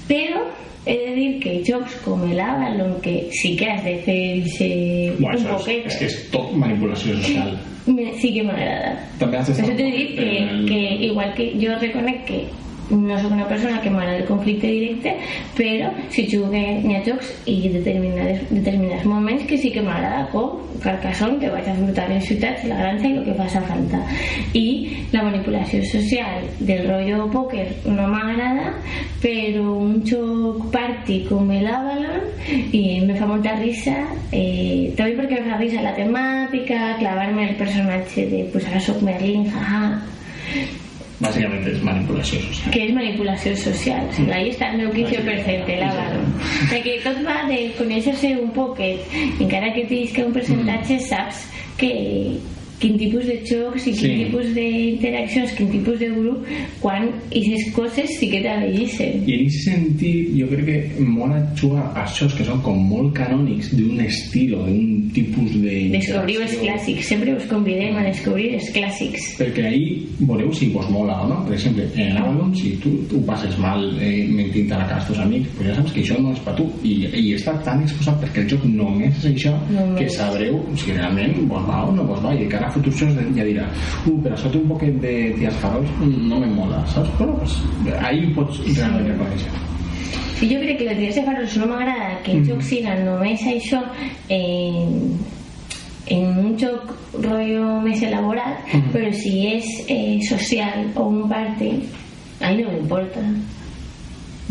però 0.08 0.40
he 0.86 0.96
de 1.06 1.14
dir 1.16 1.40
que 1.40 1.62
jocs 1.66 1.94
com 2.04 2.22
el 2.30 2.40
Avalon 2.40 3.00
que 3.00 3.28
sí 3.32 3.56
que 3.56 3.66
has 3.70 3.84
de 3.84 3.96
fer 4.04 4.38
ese 4.44 5.12
bueno 5.18 5.38
un 5.38 5.56
poquet 5.56 5.86
és, 5.86 5.92
és 5.94 5.98
que 5.98 6.04
és 6.06 6.30
tot 6.30 6.52
manipulació 6.52 7.14
social. 7.16 7.54
me- 7.86 8.12
sí 8.20 8.32
que 8.34 8.42
m'agrada 8.42 8.98
També 9.18 9.38
has 9.38 9.46
per 9.48 9.54
d'estar 9.56 9.64
això 9.70 9.76
t'he 9.76 9.90
dit 9.96 10.14
que, 10.18 10.38
el- 10.42 10.66
que 10.68 10.80
igual 11.06 11.34
que 11.34 11.52
jo 11.60 11.78
reconec 11.80 12.24
que 12.26 12.44
no 12.90 13.18
sóc 13.20 13.32
una 13.32 13.48
persona 13.48 13.80
que 13.80 13.90
m'agrada 13.90 14.18
el 14.18 14.28
conflicte 14.28 14.66
directe 14.66 15.16
però 15.56 15.90
si 16.10 16.26
jugué 16.30 16.64
n'hi 16.84 16.96
ha 16.96 17.02
jocs 17.06 17.32
i 17.50 17.56
determinats, 17.72 18.44
determinats 18.50 19.06
moments 19.08 19.46
que 19.48 19.58
sí 19.58 19.72
que 19.72 19.82
m'agrada 19.82 20.28
com 20.32 20.60
Carcassonne 20.84 21.38
que 21.40 21.48
vaig 21.48 21.68
a 21.70 21.74
furtar 21.78 22.08
les 22.10 22.26
ciutats, 22.28 22.64
la 22.68 22.76
granja 22.76 23.08
i 23.08 23.16
el 23.16 23.24
que 23.24 23.34
faça 23.38 23.62
falta. 23.64 24.00
I 24.58 24.66
la 25.14 25.22
manipulació 25.24 25.80
social 25.88 26.44
del 26.58 26.84
rotllo 26.88 27.28
pòquer 27.32 27.66
no 27.86 28.08
m'agrada 28.10 28.74
però 29.22 29.64
un 29.78 30.02
joc 30.04 30.68
party 30.74 31.22
com 31.30 31.50
el 31.54 31.68
Avalon 31.72 32.28
i 32.76 33.00
me 33.06 33.16
fa 33.16 33.28
molta 33.30 33.56
risa 33.60 33.96
eh, 34.30 34.92
també 34.98 35.16
perquè 35.16 35.40
me 35.40 35.52
fa 35.52 35.60
risa 35.62 35.84
la 35.84 35.94
temàtica 35.96 36.96
clavar-me 37.00 37.48
el 37.48 37.56
personatge 37.60 38.28
de 38.32 38.44
pues 38.52 38.68
ara 38.68 38.82
soc 38.84 39.00
Merlin, 39.06 39.48
jaja 39.54 40.83
Bàsicament 41.22 41.66
és 41.70 41.82
manipulació 41.86 42.40
social. 42.42 42.72
que 42.74 42.80
és 42.88 42.94
manipulació 42.94 43.54
social. 43.56 44.08
O 44.08 44.16
sigui, 44.16 44.32
ahí 44.34 44.50
està 44.50 44.72
el 44.72 44.80
meu 44.82 44.90
15% 44.96 45.70
el 45.76 45.84
Avalon. 45.86 46.32
O 46.66 46.80
que 46.82 46.96
tot 47.04 47.20
va 47.26 47.36
de 47.50 47.60
conèixer-se 47.78 48.34
un 48.40 48.50
poquet, 48.56 49.14
encara 49.38 49.72
que 49.76 49.86
tens 49.90 50.12
que 50.16 50.24
un 50.26 50.34
percentatge 50.34 50.98
saps 51.06 51.46
que 51.78 51.92
quin 52.80 52.96
tipus 52.98 53.24
de 53.26 53.36
jocs 53.48 53.86
i 53.86 53.92
quin 53.92 54.00
Sí. 54.04 54.24
tipus 54.24 54.46
d'interaccions, 54.54 55.52
quin 55.56 55.70
tipus 55.70 55.98
de 56.00 56.08
grup, 56.10 56.44
quan 56.80 57.08
aquestes 57.30 57.72
coses 57.74 58.10
sí 58.18 58.28
que 58.30 58.40
t'avellissen. 58.44 59.22
I 59.26 59.34
en 59.34 59.40
aquest 59.46 59.64
sentit, 59.64 60.28
jo 60.36 60.46
crec 60.50 60.64
que 60.66 61.02
mola 61.04 61.38
jugar 61.60 61.86
a 61.96 62.04
jocs 62.06 62.34
que 62.38 62.44
són 62.44 62.60
com 62.66 62.78
molt 62.88 63.14
canònics 63.16 63.70
d'un 63.76 64.00
estil 64.04 64.54
o 64.58 64.64
d'un 64.66 65.10
tipus 65.14 65.54
de... 65.62 65.76
Descobriu 65.94 66.42
els 66.44 66.56
clàssics, 66.60 67.08
sempre 67.08 67.34
us 67.36 67.46
convidem 67.50 67.96
a 67.96 68.04
descobrir 68.08 68.54
els 68.58 68.68
clàssics. 68.74 69.30
perquè 69.38 69.64
ahí 69.68 70.06
veureu 70.20 70.52
si 70.52 70.68
vos 70.74 70.88
mola 70.90 71.20
o 71.24 71.28
no 71.28 71.40
per 71.46 71.54
exemple, 71.54 71.86
en 71.96 72.14
l'Avalon 72.14 72.54
si 72.56 72.74
tu 72.82 72.90
ho 73.14 73.20
passes 73.26 73.56
mal 73.58 73.80
eh, 74.00 74.26
mentint 74.28 74.70
a 74.72 74.78
la 74.78 74.86
casa 74.88 74.94
als 74.94 75.06
teus 75.08 75.18
amics 75.24 75.48
pues 75.56 75.68
ja 75.68 75.74
saps 75.76 75.92
que 75.92 76.00
això 76.04 76.18
no 76.22 76.32
és 76.32 76.38
per 76.44 76.54
tu 76.56 76.66
i, 76.84 76.92
i 77.18 77.34
està 77.34 77.54
tan 77.64 77.82
exposat 77.82 78.20
perquè 78.22 78.42
el 78.44 78.48
joc 78.52 78.64
només 78.64 79.16
és 79.18 79.26
això 79.32 79.52
Només. 79.70 79.98
que 79.98 80.08
sabreu 80.10 80.60
si 80.76 80.92
realment 80.92 81.34
vos 81.48 81.64
va 81.68 81.82
o 81.88 81.92
no 81.94 82.04
vos 82.06 82.22
va 82.24 82.34
i 82.34 82.38
de 82.44 82.48
cara 82.48 82.70
a 82.74 82.78
futurs 82.78 82.96
jocs 82.98 83.14
ja 83.36 83.44
dirà 83.46 83.66
uh, 84.10 84.16
això 84.32 84.50
té 84.50 84.58
un 84.58 84.66
poquet 84.68 84.96
de 85.00 85.12
tias 85.38 85.54
farols 85.62 85.88
mm, 86.00 86.26
no 86.28 86.40
me 86.42 86.46
mola, 86.50 86.80
saps? 86.90 87.10
Bueno, 87.18 87.36
pues, 87.38 87.54
ahí 88.02 88.26
pots 88.34 88.58
realment 88.76 89.06
reconèixer 89.14 89.62
Sí, 90.34 90.48
jo 90.50 90.58
crec 90.58 90.78
que 90.80 90.84
les 90.88 90.98
tias 90.98 91.14
de 91.14 91.22
farols 91.28 91.56
no 91.62 91.66
m'agrada 91.70 92.18
que 92.24 92.32
els 92.32 92.40
Mm. 92.42 92.50
jocs 92.50 92.66
siguin 92.72 93.04
només 93.06 93.40
això 93.46 93.78
en, 94.28 95.14
en 96.10 96.38
un 96.42 96.56
joc 96.58 96.90
rotllo 97.14 97.80
més 97.84 98.02
elaborat, 98.02 98.58
Mhm. 98.74 98.90
però 98.92 99.12
si 99.14 99.46
és 99.46 99.64
eh, 99.88 100.18
social 100.28 100.90
o 100.96 101.06
un 101.08 101.28
party, 101.30 101.70
a 102.40 102.50
mi 102.52 102.62
no 102.64 102.70
m'importa. 102.72 103.22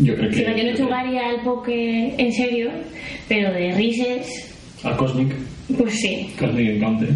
jo 0.00 0.14
crec 0.16 0.30
que 0.32 0.36
sigui, 0.40 0.60
jo 0.62 0.70
no 0.70 0.76
jugaria 0.86 1.28
al 1.28 1.36
pòquer 1.44 2.14
en 2.18 2.32
sèrio, 2.32 2.70
però 3.28 3.52
de 3.52 3.68
rises, 3.76 4.26
el 4.84 4.96
Cosmic 4.96 5.34
pues 5.78 6.00
sí. 6.00 6.26
Cosmic 6.38 6.68
Encounter 6.76 7.08
sí 7.08 7.14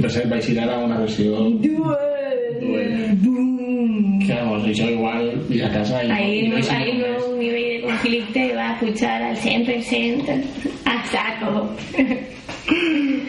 que 0.00 0.28
vais 0.28 0.48
a 0.48 0.52
ir 0.52 0.58
una 0.58 0.98
versión. 0.98 1.62
Duel. 1.62 1.96
Eh, 2.60 3.14
Duel. 3.16 3.16
Mm. 3.22 4.26
Que 4.26 4.34
vamos, 4.34 4.76
yo 4.76 4.90
igual 4.90 5.42
ir 5.48 5.64
a 5.64 5.70
casa 5.70 6.04
y. 6.04 6.10
Ahí 6.10 6.48
no, 6.48 6.56
ahí 6.56 6.98
no, 6.98 7.36
nivel 7.36 7.62
de 7.62 7.82
conflicto 7.82 8.38
y 8.38 8.50
va 8.52 8.70
a 8.70 8.72
escuchar 8.74 9.22
al 9.22 9.36
100% 9.36 10.44
a 10.84 10.92
ah, 10.92 11.04
saco. 11.10 11.70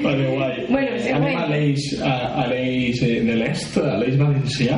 Vale, 0.04 0.28
guai. 0.30 0.66
Bueno, 0.70 0.98
següent. 1.02 1.16
Anem 1.18 1.38
a 1.42 1.46
l'eix, 1.52 1.86
a, 2.06 2.14
a 2.42 2.46
l'eix 2.52 3.00
de 3.02 3.38
l'est, 3.38 3.78
a 3.82 3.96
l'eix 4.02 4.18
valencià, 4.20 4.78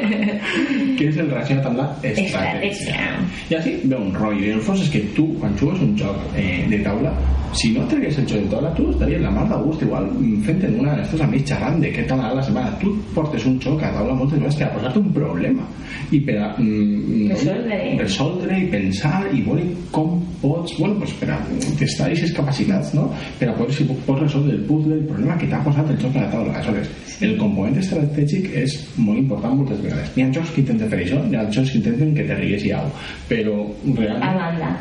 que 0.98 1.08
és 1.10 1.18
el 1.20 1.28
relacionat 1.30 1.68
amb 1.70 1.82
la 1.82 1.88
estratègia. 2.10 3.10
I 3.50 3.58
així 3.58 3.76
ve 3.84 3.96
un 3.98 4.14
rotllo. 4.16 4.46
I 4.46 4.54
el 4.56 4.64
fons 4.64 4.84
és 4.86 4.90
que 4.92 5.04
tu, 5.16 5.28
quan 5.40 5.56
jugues 5.60 5.84
un 5.84 5.92
joc 6.00 6.18
eh, 6.40 6.64
de 6.72 6.80
taula, 6.86 7.12
si 7.52 7.72
no 7.74 7.82
tregués 7.90 8.18
el 8.20 8.28
joc 8.30 8.44
de 8.44 8.50
taula, 8.52 8.70
tu 8.76 8.88
estaries 8.92 9.22
la 9.24 9.30
mar 9.34 9.46
de 9.50 9.58
gust, 9.64 9.82
igual 9.82 10.06
mm, 10.12 10.42
fent 10.46 10.64
en 10.68 10.76
una 10.84 10.96
teus 11.10 11.24
amics 11.26 11.50
xerrant 11.50 11.80
de 11.82 11.90
què 11.94 12.04
tal 12.08 12.20
anat 12.22 12.36
la 12.38 12.44
setmana. 12.46 12.74
Tu 12.82 12.92
portes 13.16 13.46
un 13.50 13.58
joc 13.62 13.82
a 13.82 13.92
taula 13.96 14.16
moltes 14.18 14.38
vegades 14.38 14.58
per 14.60 14.68
a 14.68 14.72
posar-te 14.76 15.02
un 15.02 15.12
problema 15.16 15.66
i 16.14 16.20
per 16.26 16.36
a 16.38 16.50
mm, 16.58 17.30
Resoldre. 17.34 17.80
resoldre 18.00 18.58
i 18.60 18.68
pensar 18.70 19.24
i 19.34 19.42
veure 19.46 19.66
com 19.94 20.18
pots, 20.40 20.76
bueno, 20.78 20.96
pues 21.02 21.12
per 21.20 21.32
a 21.34 21.40
testar 21.78 22.06
aquestes 22.08 22.32
capacitats, 22.38 22.94
no? 22.96 23.08
Per 23.40 23.50
a 23.50 23.54
poder, 23.58 23.69
si 23.72 23.84
pots 23.88 24.20
resoldre 24.20 24.54
el 24.56 24.64
puzzle, 24.68 24.94
el 25.00 25.06
problema 25.08 25.36
que 25.38 25.48
t'ha 25.50 25.60
posat 25.64 25.90
el 25.90 25.98
joc 26.02 26.16
a 26.16 26.24
la 26.24 26.30
taula. 26.32 26.54
Aleshores, 26.54 26.88
el 27.20 27.36
component 27.38 27.78
estratègic 27.80 28.50
és 28.62 28.76
molt 28.96 29.18
important 29.18 29.56
moltes 29.58 29.80
vegades. 29.84 30.10
Hi 30.16 30.22
ha 30.24 30.32
jocs 30.36 30.50
que 30.54 30.60
intenten 30.64 30.90
fer 30.92 31.02
això, 31.04 31.20
hi 31.30 31.36
ha 31.36 31.44
jocs 31.50 31.70
que 31.72 31.78
intenten 31.82 32.14
que 32.16 32.26
te 32.28 32.38
rigues 32.40 32.64
i 32.64 32.72
au, 32.76 32.88
però 33.28 33.56
A 33.60 33.94
realment, 34.00 34.40
banda. 34.40 34.72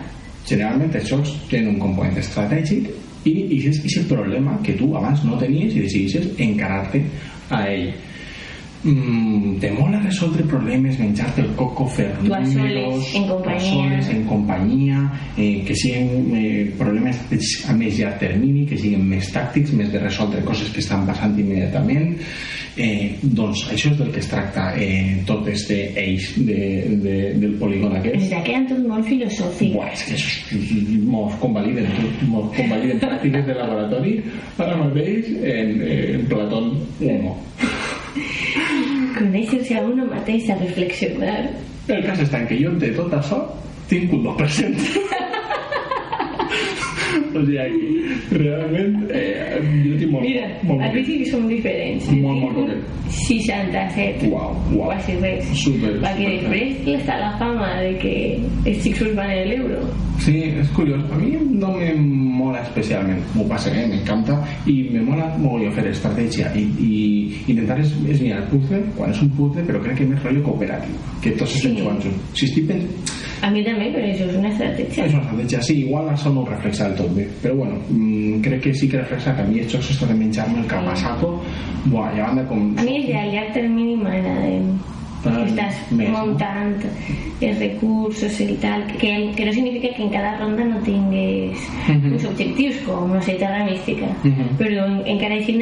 generalment 0.50 0.96
els 0.96 1.10
jocs 1.10 1.34
tenen 1.50 1.76
un 1.76 1.80
component 1.80 2.18
estratègic 2.18 2.90
i 3.26 3.34
aquest 3.60 4.08
problema 4.08 4.58
que 4.64 4.74
tu 4.80 4.96
abans 4.96 5.24
no 5.28 5.38
tenies 5.38 5.76
i 5.76 5.82
decidissis 5.84 6.30
encarar-te 6.40 7.04
a 7.50 7.66
ell. 7.68 7.90
Mm, 8.82 9.60
te 9.60 9.72
mola 9.72 10.00
resoldre 10.00 10.44
problemes, 10.48 10.98
menjar-te 11.00 11.42
el 11.42 11.50
coco, 11.56 11.86
fer 11.86 12.14
números, 12.22 13.10
en 13.14 13.28
companyia. 13.28 14.10
en 14.10 14.24
companyia, 14.24 15.12
eh, 15.36 15.64
que 15.68 15.76
siguin 15.76 16.32
eh, 16.34 16.74
problemes 16.78 17.20
a 17.68 17.74
més 17.76 18.00
llarg 18.00 18.20
termini, 18.20 18.66
que 18.66 18.78
siguin 18.78 19.04
més 19.04 19.34
tàctics, 19.36 19.74
més 19.76 19.92
de 19.92 20.00
resoldre 20.00 20.46
coses 20.48 20.72
que 20.72 20.80
estan 20.80 21.06
passant 21.06 21.36
immediatament. 21.38 22.16
Eh, 22.80 23.18
doncs 23.22 23.66
això 23.74 23.92
és 23.92 23.98
del 24.00 24.14
que 24.14 24.22
es 24.24 24.30
tracta 24.32 24.70
eh, 24.80 25.20
tot 25.28 25.48
este 25.52 25.92
eix 26.00 26.32
de, 26.38 26.88
de, 27.04 27.16
del 27.36 27.58
polígon 27.60 27.98
aquest. 27.98 28.16
Ens 28.16 28.32
ha 28.32 28.44
quedat 28.46 28.72
tot 28.72 28.86
molt 28.88 29.04
filosòfic. 29.10 29.76
Buah, 29.76 29.92
és 29.92 30.08
que 30.08 30.16
això 30.16 31.04
mos 31.04 31.36
convaliden, 31.44 31.92
mos 32.32 32.48
convaliden 32.56 33.04
pràctiques 33.04 33.50
de 33.50 33.60
laboratori 33.60 34.20
ara 34.56 34.80
mateix 34.86 35.34
en, 35.44 35.80
en 35.84 36.30
Platón 36.32 36.78
1. 37.04 37.99
Conèixer-se 39.18 39.78
a 39.78 39.84
uno 39.86 40.08
mateix 40.10 40.50
a 40.50 40.58
reflexionar. 40.60 41.40
El 41.90 42.04
cas 42.06 42.22
està 42.26 42.42
en 42.42 42.48
que 42.50 42.58
jo 42.62 42.74
de 42.82 42.92
tot 42.98 43.14
això 43.18 43.40
tinc 43.90 44.14
un 44.14 44.22
2%. 44.28 45.08
o 47.36 47.44
sigui, 47.46 47.90
realment, 48.32 48.96
eh, 49.12 49.60
jo 49.86 49.98
tinc 50.00 50.12
molt, 50.12 50.26
Mira, 50.26 50.48
molt 50.64 50.98
sí 51.06 51.18
que 51.24 51.30
som 51.32 51.48
diferents. 51.48 52.10
Molt, 52.20 52.42
molt 52.44 52.56
poquet. 52.56 52.84
67. 53.10 54.28
Uau, 54.30 54.54
uau. 54.76 54.90
Quasi 54.92 55.16
res. 55.22 55.46
Super, 55.58 55.96
Perquè 56.04 56.28
super. 56.28 56.60
després 56.60 57.00
està 57.02 57.18
la 57.20 57.32
fama 57.40 57.70
de 57.82 57.96
que 58.02 58.14
els 58.70 58.82
xics 58.84 59.04
van 59.18 59.32
en 59.34 59.50
l'euro. 59.50 59.80
Sí, 60.20 60.36
és 60.60 60.68
curiós. 60.76 61.00
A 61.14 61.18
mi 61.18 61.32
no 61.56 61.72
me 61.78 61.94
mola 61.96 62.60
especialment. 62.62 63.22
M'ho 63.36 63.46
passa, 63.48 63.72
eh? 63.72 63.86
m'encanta. 63.88 64.36
I 64.68 64.76
me 64.92 65.02
mola 65.08 65.30
molt 65.40 65.64
fer 65.78 65.88
estratègia 65.90 66.52
i, 66.60 66.66
i 66.84 66.92
intentar 67.48 67.80
es, 67.80 67.94
es 68.10 68.20
mirar 68.22 68.42
el 68.44 68.50
puzzle 68.52 68.82
quan 68.98 69.14
és 69.16 69.22
un 69.24 69.30
puzzle, 69.38 69.64
però 69.68 69.80
crec 69.86 70.02
que 70.02 70.10
més 70.10 70.22
rotllo 70.24 70.44
cooperatiu. 70.44 70.94
Que 71.24 71.32
tots 71.40 71.56
estem 71.56 71.76
Sí. 71.78 71.82
jugant 71.82 72.02
junts. 72.04 72.38
Si 72.40 72.46
estic 72.50 72.68
pensant... 72.68 73.16
A 73.40 73.48
mi 73.54 73.62
també, 73.64 73.88
però 73.94 74.04
això 74.04 74.26
és 74.28 74.36
una 74.36 74.50
estratègia. 74.52 75.06
És 75.06 75.14
una 75.14 75.22
estratègia, 75.24 75.62
sí, 75.64 75.74
igual 75.86 76.10
això 76.12 76.34
no 76.34 76.42
ho 76.44 76.50
reflexa 76.50 76.90
del 76.90 76.98
tot 77.00 77.14
bien. 77.20 77.34
Pero 77.42 77.56
bueno, 77.62 77.82
mmm, 77.90 78.42
crec 78.46 78.64
que 78.68 78.74
sí 78.74 78.90
que 78.90 79.02
després 79.04 79.28
a 79.30 79.36
mi 79.48 79.64
els 79.64 79.72
jocs, 79.74 79.92
això 79.94 80.08
de 80.10 80.18
menjar-me 80.20 80.64
el 80.64 80.70
capassaco, 80.70 81.36
buah, 81.86 82.14
ja 82.16 82.30
van 82.30 82.42
de 82.42 82.48
com... 82.52 82.72
A 82.78 82.88
mi 82.88 83.02
el 83.02 83.12
de 83.12 83.28
llarg 83.36 83.54
termini 83.60 84.00
m'agraden. 84.00 84.74
Que 85.24 85.30
estàs 85.50 85.92
més, 85.92 86.10
no? 86.14 86.26
muntant 86.26 86.76
els 87.42 87.60
recursos 87.60 88.40
i 88.44 88.56
tal, 88.62 88.84
que, 89.00 89.32
que 89.36 89.46
no 89.46 89.52
significa 89.54 89.94
que 89.96 90.04
en 90.04 90.10
cada 90.12 90.38
ronda 90.40 90.64
no 90.66 90.80
tinguis 90.84 91.58
Mhm. 91.88 92.14
uns 92.14 92.26
objectius, 92.26 92.76
com, 92.86 93.12
no 93.14 93.22
sé, 93.22 93.34
Terra 93.34 93.66
Mística, 93.66 94.08
Mhm. 94.24 94.58
però 94.58 94.86
en- 94.86 95.08
encara 95.08 95.36
així 95.36 95.56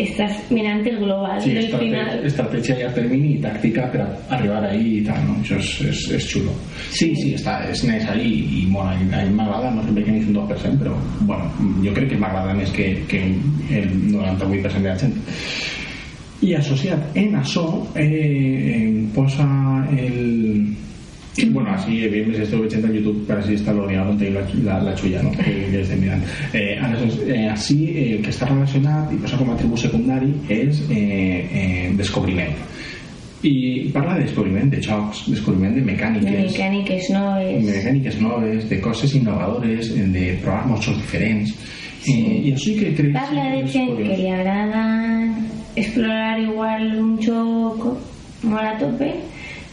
estàs 0.00 0.50
mirant 0.50 0.86
el 0.86 0.98
global 0.98 1.40
Sí, 1.42 1.50
del 1.50 1.64
estrate- 1.64 1.84
final. 1.84 2.24
estratègia 2.26 2.74
a 2.74 2.78
llarg 2.78 2.94
termini 2.94 3.34
i 3.34 3.38
tàctica 3.40 3.90
per 3.92 4.06
arribar 4.30 4.64
ahí 4.64 4.98
i 4.98 5.02
tal, 5.04 5.24
no? 5.26 5.34
Això 5.42 5.56
és, 5.58 5.80
és, 5.82 6.10
és 6.10 6.26
xulo. 6.32 6.52
Sí, 6.90 7.14
sí, 7.16 7.34
està, 7.34 7.70
és 7.70 7.84
necessari 7.84 8.22
i. 8.22 8.60
I 8.62 8.76
a 8.76 9.24
mi 9.24 9.34
m'agrada, 9.34 9.70
no 9.70 9.82
per 9.82 10.04
què 10.04 10.10
n'és 10.12 10.26
un 10.26 10.34
2%, 10.34 10.78
però, 10.78 10.94
bueno, 11.20 11.44
jo 11.84 11.92
crec 11.94 12.08
que 12.10 12.16
m'agrada 12.16 12.54
més 12.54 12.70
que, 12.70 13.02
que 13.08 13.22
el 13.24 14.12
98% 14.12 14.82
de 14.82 14.88
la 14.88 14.98
gent. 14.98 15.14
I 16.42 16.54
associat 16.56 17.16
en 17.20 17.34
això, 17.40 17.64
eh, 17.94 18.06
eh, 18.06 19.06
posa 19.14 19.46
el... 19.96 20.76
Bueno, 21.54 21.70
així, 21.72 22.02
evidentment, 22.04 22.34
si 22.36 22.42
esteu 22.42 22.60
veient 22.60 22.84
en 22.84 22.94
YouTube, 22.98 23.22
per 23.24 23.36
així 23.38 23.54
està 23.56 23.72
l'Oriol 23.72 24.10
on 24.10 24.18
té 24.20 24.28
la, 24.34 24.42
la, 24.66 24.74
la 24.84 24.92
xulla, 24.98 25.22
no? 25.24 25.30
Que, 25.38 25.52
que 25.70 25.78
estem 25.80 26.02
mirant. 26.02 26.24
Eh, 26.52 26.74
aleshores, 26.82 27.20
eh, 27.30 27.46
així, 27.48 27.76
eh, 27.94 28.06
el 28.16 28.24
que 28.26 28.32
està 28.34 28.48
relacionat 28.50 29.14
i 29.14 29.20
posa 29.22 29.38
com 29.40 29.48
a 29.48 29.54
atribut 29.54 29.80
secundari 29.80 30.28
és 30.52 30.82
eh, 30.90 30.98
eh, 31.62 31.86
descobriment. 31.96 32.52
I 33.46 33.54
parla 33.94 34.18
de 34.18 34.26
descobriment 34.26 34.68
de 34.74 34.82
jocs, 34.84 35.22
descobriment 35.30 35.72
de 35.78 35.80
De 35.80 35.86
mecàniques, 35.86 36.50
mecàniques 36.50 37.08
de 37.08 37.14
noves. 37.14 37.64
mecàniques 37.70 38.20
noves, 38.20 38.68
de 38.68 38.80
coses 38.84 39.14
innovadores, 39.16 39.94
de 39.96 40.26
provar 40.42 40.66
molts 40.68 40.90
diferents. 40.92 41.54
Eh, 42.04 42.42
I 42.48 42.52
això 42.52 42.64
sí 42.66 42.74
que 42.80 42.92
crec 42.96 43.14
Parla 43.16 43.46
de 43.54 43.64
gent 43.68 43.96
que 43.96 44.16
li 44.16 44.28
agrada 44.32 44.84
explorar 45.76 46.40
igual 46.40 46.96
un 46.98 47.18
joc 47.22 47.84
molt 48.42 48.66
a 48.66 48.78
tope 48.80 49.10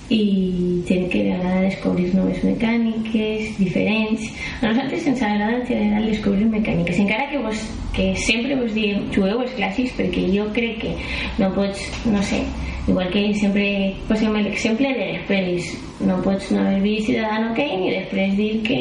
i 0.10 0.84
gent 0.88 1.10
que 1.12 1.24
li 1.26 1.32
agrada 1.36 1.66
descobrir 1.66 2.14
noves 2.16 2.40
mecàniques 2.48 3.58
diferents 3.60 4.30
a 4.62 4.70
nosaltres 4.70 5.08
ens 5.12 5.22
agrada 5.22 5.58
en 5.58 5.66
general 5.68 6.06
descobrir 6.08 6.48
mecàniques 6.48 7.00
encara 7.04 7.28
que, 7.32 7.42
vos, 7.44 7.66
que 7.96 8.14
sempre 8.16 8.56
vos 8.56 8.72
diem 8.76 9.10
jugueu 9.12 9.42
els 9.44 9.52
clàssics 9.58 9.98
perquè 9.98 10.24
jo 10.32 10.48
crec 10.56 10.80
que 10.86 10.94
no 11.42 11.52
pots, 11.56 11.84
no 12.08 12.24
sé 12.24 12.40
igual 12.88 13.10
que 13.12 13.34
sempre 13.36 13.66
posem 14.08 14.32
l'exemple 14.32 14.94
de 14.96 15.10
les 15.12 15.26
pel·lis 15.28 15.74
no 16.08 16.22
pots 16.24 16.52
no 16.56 16.62
haver 16.62 16.80
vist 16.86 17.10
Ciudadano 17.10 17.52
Kane 17.58 17.90
i 17.90 17.98
després 17.98 18.38
dir 18.38 18.54
que 18.64 18.80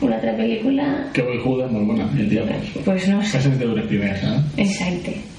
una 0.00 0.16
altra 0.16 0.32
pel·lícula 0.38 0.86
Que 1.12 1.26
voy 1.28 1.36
Judas, 1.44 1.70
molt 1.72 1.92
bona, 1.92 2.08
el 2.16 2.30
diable. 2.30 2.56
pues 2.86 3.06
no 3.08 3.20
sé 3.22 3.36
Casi 3.36 3.50
de 3.50 3.66
los 3.66 3.84
primeros, 3.86 4.22
¿eh? 4.22 4.40
Exacte. 4.64 5.31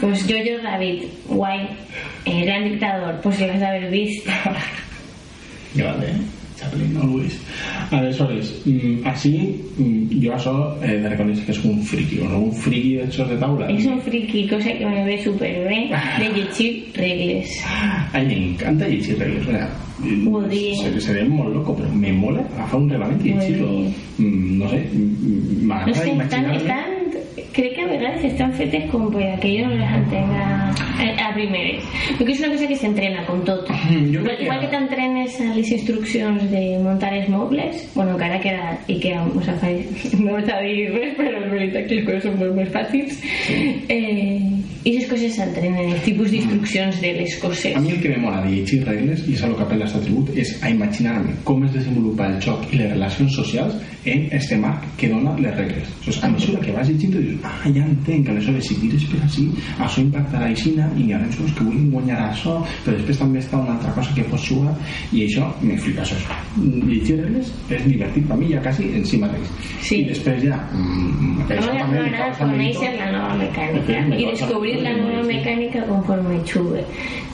Pues 0.00 0.22
Jojo 0.22 0.62
David 0.62 1.02
guay. 1.28 1.68
El 2.24 2.44
gran 2.44 2.64
dictador, 2.64 3.20
pues 3.22 3.36
si 3.36 3.46
vas 3.46 3.62
a 3.62 3.68
haber 3.68 3.90
visto. 3.90 4.30
Grande, 5.74 6.06
¿eh? 6.06 6.16
Chaplin 6.56 6.96
Always. 6.96 7.40
A 7.90 8.00
ver, 8.00 8.14
Soles, 8.14 8.62
mm, 8.64 9.06
así 9.06 9.60
mm, 9.76 10.20
yo 10.20 10.34
a 10.34 10.38
Sol 10.38 10.78
eh, 10.82 10.98
de 10.98 11.08
reconocer 11.08 11.44
que 11.44 11.52
es 11.52 11.64
un 11.64 11.82
friki, 11.82 12.16
¿no? 12.16 12.38
Un 12.38 12.52
friki 12.52 12.94
de 12.94 13.04
esos 13.04 13.28
de 13.28 13.36
taula. 13.36 13.68
Es 13.68 13.84
un 13.86 14.00
friki, 14.00 14.48
cosa 14.48 14.72
que 14.72 14.86
me 14.86 15.04
ve 15.04 15.22
súper 15.22 15.68
bien, 15.68 15.90
de 16.18 16.40
Yichi 16.40 16.92
Regles. 16.94 17.62
Ay, 18.12 18.26
me 18.26 18.50
encanta 18.50 18.88
Yichi 18.88 19.14
Regles, 19.14 19.46
¿verdad? 19.46 19.70
Mm, 19.98 20.50
se, 20.50 21.00
se 21.00 21.12
ve 21.12 21.24
muy 21.24 21.52
loco, 21.52 21.76
pero 21.76 21.88
me 21.90 22.12
mola. 22.12 22.42
Hace 22.58 22.76
un 22.76 22.88
reglamento 22.88 23.26
y 23.26 23.38
chico. 23.40 23.66
No 24.18 24.68
sé, 24.68 24.88
me 25.64 25.74
agrada 25.74 26.93
crec 27.52 27.74
que 27.76 27.82
a 27.82 27.86
vegades 27.90 28.24
estan 28.24 28.52
fetes 28.54 28.88
com 28.90 29.10
per 29.12 29.38
que 29.42 29.50
jo 29.58 29.66
no 29.68 29.74
les 29.80 29.92
entenga 29.98 30.44
a, 30.70 31.28
a 31.28 31.32
primeres. 31.34 31.82
Perquè 32.18 32.30
és 32.36 32.40
una 32.44 32.52
cosa 32.54 32.68
que 32.70 32.76
s'entrena, 32.80 33.24
com 33.26 33.42
tot. 33.44 33.68
Jo 33.68 34.20
Igual, 34.22 34.36
crec 34.38 34.48
que- 34.48 34.60
que 34.64 34.72
t'entrenes 34.76 35.40
a 35.40 35.50
les 35.54 35.70
instruccions 35.72 36.50
de 36.50 36.64
muntar 36.82 37.12
els 37.14 37.28
mobles, 37.28 37.90
bueno, 37.94 38.12
encara 38.16 38.40
que 38.40 38.50
ara 38.54 38.78
Ikea 38.88 39.24
us 39.34 39.44
fa 39.60 39.70
no 40.20 40.32
vaig 40.38 40.50
a 40.50 40.60
dir 40.62 40.90
res, 40.94 41.14
però 41.18 41.32
és 41.42 41.50
veritat 41.50 41.86
que 41.88 41.94
les 42.00 42.04
coses 42.06 42.22
són 42.28 42.38
molt 42.38 42.54
més 42.56 42.68
fàcils. 42.74 43.20
Eh, 43.88 44.53
I 44.84 44.92
les 44.92 45.06
coses 45.08 45.32
s'entrenen, 45.32 45.94
els 45.94 46.02
tipus 46.04 46.28
d'instruccions 46.28 46.98
de 47.00 47.14
les 47.16 47.34
coses. 47.40 47.72
A 47.72 47.80
mi 47.80 47.94
el 47.94 48.02
que 48.02 48.10
me 48.12 48.18
mola 48.20 48.42
de 48.44 48.50
llegir 48.52 48.82
regles, 48.84 49.22
i 49.24 49.32
és 49.32 49.44
lo 49.48 49.56
que 49.56 49.64
apel·la 49.64 49.86
aquest 49.86 50.02
atribut, 50.02 50.32
és 50.36 50.50
a 50.60 50.72
imaginar-me 50.74 51.38
com 51.48 51.64
es 51.64 51.72
desenvolupa 51.72 52.26
el 52.28 52.36
joc 52.44 52.66
i 52.68 52.82
les 52.82 52.90
relacions 52.92 53.32
socials 53.40 53.78
en 54.04 54.28
este 54.36 54.58
marc 54.60 54.84
que 55.00 55.08
dona 55.08 55.32
les 55.40 55.56
regles. 55.56 55.88
O 56.04 56.12
sigui, 56.12 56.26
a 56.26 56.30
mesura 56.34 56.60
que 56.60 56.74
vas 56.76 56.90
llegint, 56.90 57.14
dius, 57.16 57.40
ah, 57.48 57.54
ja 57.64 57.86
entenc, 57.86 58.28
aleshores, 58.28 58.68
si 58.68 58.76
tires 58.82 59.06
per 59.08 59.22
així, 59.24 59.46
això 59.86 60.04
impactarà 60.04 60.50
aixina, 60.52 60.90
i 61.00 61.08
els 61.16 61.38
que 61.40 61.64
vulguin 61.64 61.88
guanyar 61.94 62.20
això, 62.26 62.58
però 62.84 62.98
després 62.98 63.22
també 63.22 63.40
està 63.40 63.62
una 63.62 63.78
altra 63.78 63.94
cosa 63.96 64.12
que 64.12 64.26
pots 64.28 64.50
jugar, 64.50 64.76
i 65.16 65.24
això 65.24 65.48
me 65.62 65.78
flipa, 65.80 66.04
això. 66.04 66.20
Llegir 66.60 67.16
regles 67.22 67.54
és 67.72 67.88
divertit 67.88 68.28
per 68.28 68.36
mi 68.36 68.52
ja 68.52 68.60
quasi 68.60 68.90
en 68.92 69.08
si 69.08 69.22
mateix. 69.24 69.48
Sí. 69.80 70.02
I 70.02 70.10
després 70.12 70.44
ja... 70.44 70.60
Mm, 70.76 71.48
també 71.48 71.72
li 71.72 71.88
m'agrada 71.88 72.30
conèixer 72.36 72.92
la 73.00 73.10
nova 73.16 73.40
mecànica 73.40 74.04
i 74.12 74.28
causa 74.28 74.52
descobrir 74.74 74.82
la 74.82 74.90
mérito. 74.90 75.08
nova 75.08 75.22
mecànica 75.26 75.86
conforme 75.86 76.40
xugue. 76.44 76.84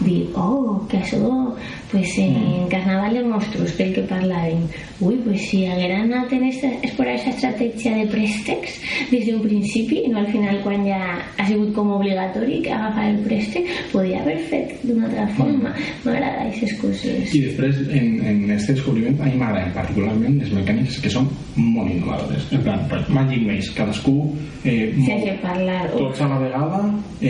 Dir, 0.00 0.30
oh, 0.34 0.80
que 0.88 0.96
això, 0.96 1.54
pues 1.92 2.16
en 2.16 2.66
Carnaval 2.70 3.14
de 3.14 3.22
Monstruos, 3.22 3.72
pel 3.76 3.92
que 3.92 4.04
parlàvem, 4.08 4.62
ui, 5.04 5.18
pues 5.24 5.42
si 5.50 5.66
hagueren 5.68 6.06
anat 6.08 6.32
en 6.32 6.44
esta, 6.48 6.70
explorar 6.80 7.18
aquesta 7.18 7.30
estratègia 7.50 7.92
de 7.98 8.06
préstecs 8.08 8.78
des 9.10 9.26
d'un 9.26 9.42
principi, 9.42 10.06
no 10.08 10.22
al 10.22 10.30
final 10.32 10.62
quan 10.64 10.86
ja 10.86 11.00
ha 11.36 11.46
sigut 11.46 11.74
com 11.76 11.90
obligatori 11.98 12.62
que 12.64 12.72
agafar 12.72 13.10
el 13.10 13.18
préstec, 13.26 13.68
podia 13.92 14.22
haver 14.22 14.38
fet 14.48 14.72
d'una 14.86 15.04
altra 15.10 15.26
forma. 15.36 15.74
M'agrada 16.06 16.46
aquestes 16.46 16.72
coses. 16.80 17.34
I 17.36 17.42
després, 17.50 17.82
en, 17.90 18.08
en 18.24 18.40
este 18.56 18.78
descobriment, 18.78 19.20
a 19.20 19.28
mi 19.28 19.36
m'agraden 19.36 19.74
particularment 19.76 20.40
les 20.40 20.54
mecàniques 20.56 20.96
que 21.04 21.12
són 21.12 21.28
molt 21.56 21.92
innovadores. 21.92 22.48
En 22.56 22.64
plan, 22.64 22.86
Magic 23.12 23.44
Maze, 23.44 23.74
cadascú 23.76 24.16
eh, 24.64 24.92
Sense 25.04 25.36
parlar. 25.44 25.90
Tots 25.92 26.24
a 26.24 26.32
la 26.32 26.40
vegada, 26.40 26.82
eh, 27.20 27.29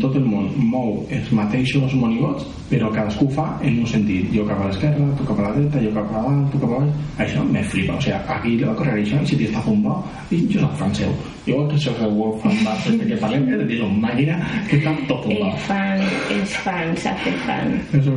tot 0.00 0.16
el 0.18 0.26
món 0.26 0.50
mou 0.70 1.00
els 1.12 1.30
mateixos 1.34 1.94
monigots, 1.98 2.46
però 2.70 2.90
cadascú 2.94 3.28
fa 3.34 3.46
en 3.64 3.80
un 3.82 3.88
sentit. 3.90 4.28
Jo 4.34 4.44
cap 4.48 4.60
a 4.62 4.68
l'esquerra, 4.68 5.06
tu 5.18 5.26
cap 5.28 5.40
a 5.40 5.46
la 5.46 5.54
dreta, 5.56 5.82
jo 5.84 5.92
cap 5.94 6.12
a 6.12 6.22
dalt, 6.26 6.52
tu 6.52 6.60
cap 6.62 6.74
a 6.76 6.82
baix. 6.82 6.92
Això 7.26 7.44
me 7.46 7.62
flipa. 7.72 7.96
O 7.96 8.02
sigui, 8.02 8.18
aquí 8.36 8.54
le 8.60 8.68
va 8.70 8.76
correr 8.80 8.98
això 9.00 9.22
i 9.22 9.30
si 9.30 9.38
t'hi 9.38 9.48
està 9.50 9.64
zumbao, 9.66 10.04
i 10.30 10.42
jo 10.52 10.62
soc 10.64 10.78
fan 10.82 10.94
seu. 11.00 11.16
Igual 11.46 11.68
que 11.70 11.78
és 11.78 11.88
el 11.94 12.14
World 12.18 12.40
Fan 12.42 12.56
este 12.74 13.06
que 13.06 13.18
parlem, 13.22 13.48
és 13.54 13.60
a 13.62 13.66
dir, 13.70 13.80
una 13.86 14.08
màquina 14.08 14.38
que 14.70 14.80
està 14.80 14.94
tot 15.10 15.26
zumbao. 15.26 15.52
els 15.52 15.66
fans, 15.70 16.16
els 16.36 16.56
fans, 16.66 17.02
s'ha 17.04 17.16
fet 17.24 17.42
fan. 17.46 17.76
Eso, 18.00 18.16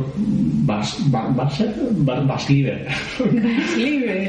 vas, 0.70 0.96
vas, 1.14 1.36
vas, 1.36 1.60
vas, 2.06 2.24
vas 2.32 2.48
líder. 2.50 2.80
Libre. 3.78 4.24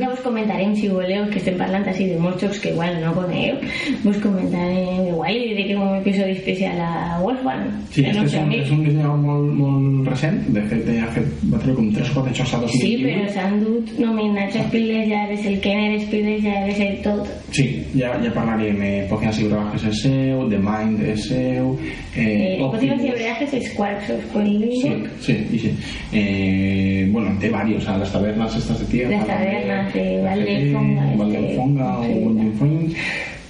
Ja 0.00 0.08
vos 0.08 0.20
comentarem, 0.24 0.74
si 0.76 0.88
voleu, 0.88 1.26
que 1.30 1.38
estem 1.38 1.56
parlant 1.58 1.84
així 1.90 2.06
de 2.10 2.16
molts 2.18 2.58
que 2.62 2.70
igual 2.72 2.96
no 3.02 3.12
coneu, 3.14 3.56
vos 4.04 4.16
comentarem 4.22 5.08
igual 5.10 5.36
i 5.36 5.50
dediquem 5.52 5.82
un 5.82 5.96
episodi 6.00 6.32
especial 6.38 6.80
a 6.80 7.18
Wolfgang. 7.22 7.68
Sí, 7.94 8.04
este 8.06 8.24
és 8.24 8.34
un, 8.40 8.52
és 8.52 8.70
un 8.74 8.82
dissenyador 8.84 9.18
molt, 9.22 9.52
molt 9.58 10.08
recent. 10.08 10.40
De 10.54 10.62
fet, 10.70 10.88
ha 11.02 11.10
fet, 11.14 11.28
va 11.52 11.60
treure 11.62 11.76
com 11.78 11.90
3 11.94 12.10
o 12.10 12.16
4 12.20 12.34
jocs 12.40 12.54
a 12.54 12.60
Sí, 12.68 12.94
2021. 12.94 13.10
però 13.10 13.32
s'han 13.34 13.58
dut 13.64 13.92
nominats 13.98 14.56
a 14.56 14.64
Spielberg, 14.68 15.08
ja 15.12 15.22
eres 15.28 15.46
el 15.50 15.60
Kenner, 15.64 16.00
Spielberg, 16.06 16.42
ja 16.48 16.54
eres 16.64 16.80
el 16.80 16.96
tot. 17.04 17.30
Sí, 17.54 17.66
ja, 17.94 18.14
ja 18.24 18.32
parlarem. 18.34 18.82
Eh, 18.82 19.06
Pocinas 19.10 19.38
i 19.40 19.46
és 19.84 20.00
seu, 20.02 20.48
The 20.50 20.58
Mind 20.58 21.02
és 21.14 21.28
seu... 21.28 21.74
Eh, 22.16 22.58
Optimus- 22.62 22.74
Potinos 22.74 23.02
i 23.04 23.56
és 23.60 23.72
Quarks. 23.76 24.10
Sí, 24.34 24.92
sí, 25.20 25.36
sí, 25.50 25.58
sí. 25.58 25.74
Eh, 26.12 27.08
bueno, 27.12 27.36
té 27.40 27.48
varios, 27.50 27.86
a 27.88 27.98
las 27.98 28.12
tabernas 28.12 28.56
estas 28.56 28.80
de 28.80 28.86
tierra. 28.86 29.23
Las 29.26 29.92
de 29.92 30.00
GT, 30.00 30.22
Valdefonga, 30.24 31.98
este, 32.06 32.14
o. 32.24 32.94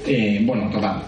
Eh, 0.06 0.42
bueno, 0.44 0.68
total, 0.70 1.00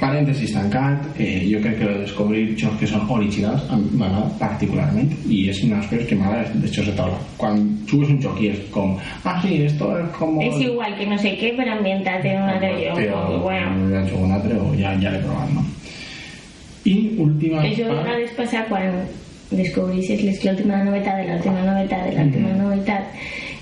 parèntesis 0.00 0.50
tancat, 0.54 1.04
eh, 1.20 1.44
jo 1.52 1.60
crec 1.60 1.76
que 1.78 1.84
lo 1.84 1.92
de 1.92 1.98
descobrir 2.06 2.56
jocs 2.58 2.78
que 2.80 2.86
són 2.88 3.02
originals 3.12 3.62
m'agrada 3.92 4.30
particularment 4.40 5.10
i 5.28 5.42
és 5.50 5.60
una 5.66 5.76
de 5.76 5.80
les 5.82 5.90
coses 5.90 6.06
que 6.08 6.16
m'agrada 6.16 6.48
de 6.54 6.66
jocs 6.72 6.88
de 6.88 6.94
taula. 6.96 7.18
Quan 7.36 7.60
jugues 7.86 8.08
un 8.14 8.18
joc 8.24 8.40
i 8.40 8.48
és 8.54 8.62
com, 8.72 8.96
ah, 9.24 9.36
sí, 9.44 9.60
esto 9.66 9.90
es 10.00 10.08
como... 10.16 10.40
És 10.42 10.56
igual 10.64 10.96
que 10.96 11.06
no 11.06 11.18
sé 11.20 11.36
què, 11.36 11.52
però 11.58 11.76
ambientat 11.76 12.24
en 12.24 12.40
un 12.42 12.48
altre 12.48 12.72
lloc. 12.80 12.96
Però, 12.96 13.20
Bueno, 13.44 13.90
ja 13.92 14.00
he 14.00 14.08
jugat 14.08 14.24
un 14.24 14.32
altre 14.40 14.56
o 14.64 14.72
ja, 14.80 14.96
ja 15.04 15.10
l'he 15.12 15.20
provat, 15.28 15.52
no? 15.52 15.62
I 16.86 16.96
última 17.18 17.60
Això 17.62 17.84
a 17.84 17.92
part- 17.92 18.04
vegades 18.06 18.30
passa 18.40 18.64
quan 18.68 18.92
descobreixes 19.50 20.22
les- 20.24 20.42
l'última 20.44 20.80
novetat 20.84 21.20
de 21.20 21.28
l'última 21.28 21.60
novetat 21.68 22.08
de 22.08 22.16
l'última 22.16 22.48
novetat 22.56 23.04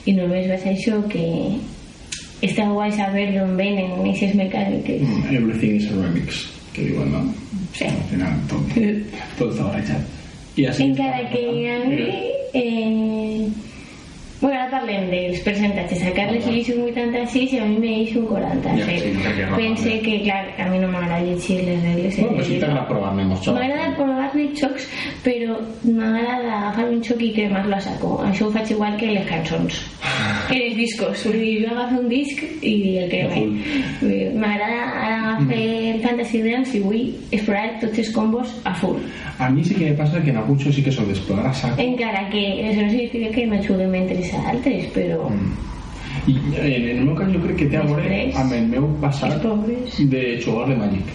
i 0.05 0.15
només 0.17 0.49
vas 0.51 0.65
a 0.67 0.73
això 0.75 0.99
que 1.13 1.25
està 2.45 2.67
guai 2.71 2.93
saber 2.93 3.29
d'on 3.33 3.55
venen 3.57 3.95
aquestes 4.01 4.35
mecàniques. 4.39 5.05
Everything 5.31 5.79
is 5.81 5.89
a 5.91 6.01
remix, 6.01 6.43
que 6.75 6.89
diuen, 6.91 7.13
no? 7.15 7.23
Sí. 7.75 7.89
Al 7.89 8.03
final 8.11 8.41
tot, 8.51 8.75
tot 9.39 9.53
està 9.53 9.69
barrejat. 9.71 10.11
I 10.55 10.69
així 10.71 10.91
Encara 10.91 11.25
que 11.33 11.47
a 11.73 11.79
mi... 11.89 12.11
Eh... 12.55 13.73
Bueno, 14.41 14.65
parlem 14.71 15.07
dels 15.11 15.41
percentatges. 15.45 16.03
A 16.05 16.13
Carles 16.17 16.47
li 16.47 16.61
hizo 16.61 16.75
un 16.77 16.89
86 16.91 17.53
i 17.55 17.59
a 17.63 17.65
mi 17.65 17.79
me 17.79 17.93
hizo 18.03 18.21
un 18.21 18.27
47. 18.27 19.13
Ja, 19.23 19.33
sí. 19.33 19.55
Pense 19.57 20.01
que, 20.03 20.23
clar, 20.23 20.45
a 20.59 20.67
mi 20.69 20.79
no 20.83 20.89
m'agrada 20.89 21.23
llegir 21.25 21.63
les 21.65 21.83
regles. 21.83 22.19
Bueno, 22.19 22.37
pues 22.37 22.49
sí 22.49 22.59
t'agrada 22.61 22.87
provar-ne 22.89 23.25
molts 23.31 23.47
jocs. 23.47 23.59
M'agrada 23.61 23.95
provar-ne 23.97 24.49
xocs, 24.59 24.89
però 25.25 25.59
m'agrada 25.87 26.59
agafar 26.59 26.89
un 26.91 27.03
xoc 27.07 27.23
i 27.23 27.33
cremar-lo 27.33 27.77
a 27.77 27.81
saco. 27.81 28.13
Això 28.27 28.49
ho 28.49 28.53
faig 28.53 28.75
igual 28.75 28.99
que 29.01 29.13
les 29.15 29.27
cançons. 29.31 29.81
Que 30.45 30.59
els 30.61 30.77
discos. 30.77 31.23
Vull 31.25 31.39
dir, 31.41 31.53
jo 31.65 31.71
agafo 31.73 32.01
un 32.03 32.09
disc 32.11 32.43
i 32.61 32.75
el 33.01 33.09
creme. 33.09 34.35
M'agrada 34.37 34.83
ara 34.93 35.21
agafar 35.23 35.59
el 35.59 36.03
Fantasy 36.03 36.43
Dance 36.45 36.77
i 36.77 36.83
vull 36.85 37.07
explorar 37.31 37.79
tots 37.81 38.03
els 38.03 38.11
combos 38.13 38.53
a 38.69 38.75
full. 38.77 39.01
A 39.39 39.49
mi 39.51 39.65
sí 39.65 39.75
que 39.75 39.89
me 39.91 39.97
passa 39.99 40.21
que 40.23 40.31
en 40.31 40.37
algun 40.39 40.59
joc 40.61 40.75
sí 40.77 40.85
que 40.85 40.93
soc 40.93 41.09
d'explorar 41.09 41.49
a 41.51 41.55
saco. 41.55 41.81
Encara 41.83 42.29
que 42.31 42.45
això 42.69 42.85
no 42.85 42.91
significa 42.93 43.33
que 43.35 43.47
no 43.51 43.59
juguem 43.65 43.95
interesantes, 44.35 44.91
però... 44.95 45.29
I 46.27 46.33
mm. 46.33 46.55
eh, 46.55 46.91
en 46.93 46.99
el 46.99 47.05
meu 47.05 47.17
cas 47.19 47.29
jo 47.33 47.41
crec 47.43 47.57
que 47.59 47.69
té 47.73 47.77
a 47.77 47.85
veure 47.85 48.19
amb 48.41 48.55
el 48.57 48.67
meu 48.71 48.89
passat 49.03 49.43
de 49.43 50.25
jugador 50.45 50.69
de 50.71 50.77
Magic. 50.79 51.13